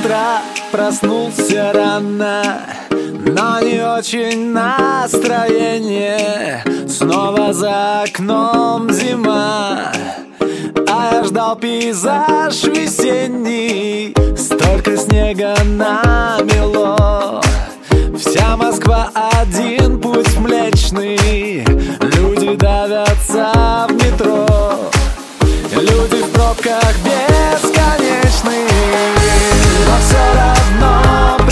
Брандл. 0.04 0.46
проснулся 0.72 1.72
рано 1.74 2.44
Но 2.90 3.60
не 3.62 3.82
очень 3.82 4.52
настроение. 4.52 6.64
Снова 6.88 7.54
за 7.54 8.04
окном 8.04 8.92
зима 8.92 9.92
я 11.22 11.24
ждал 11.24 11.56
пейзаж 11.56 12.64
весенний. 12.64 14.16
Столько 14.36 14.98
снега 14.98 15.56
намело. 15.64 17.42
Вся 18.18 18.58
Москва 18.58 19.12
один 19.14 20.02
путь 20.02 20.36
млечный. 20.38 21.64
Люди 22.02 22.56
давятся 22.56 23.88
в 23.88 23.94
метро. 23.94 24.48
Люди 25.74 26.24
в 26.24 26.32
пробках 26.32 26.96
бесконечны 27.04 27.71
Но 29.88 29.98
все 30.00 30.18
равно 30.36 31.38
придет 31.38 31.51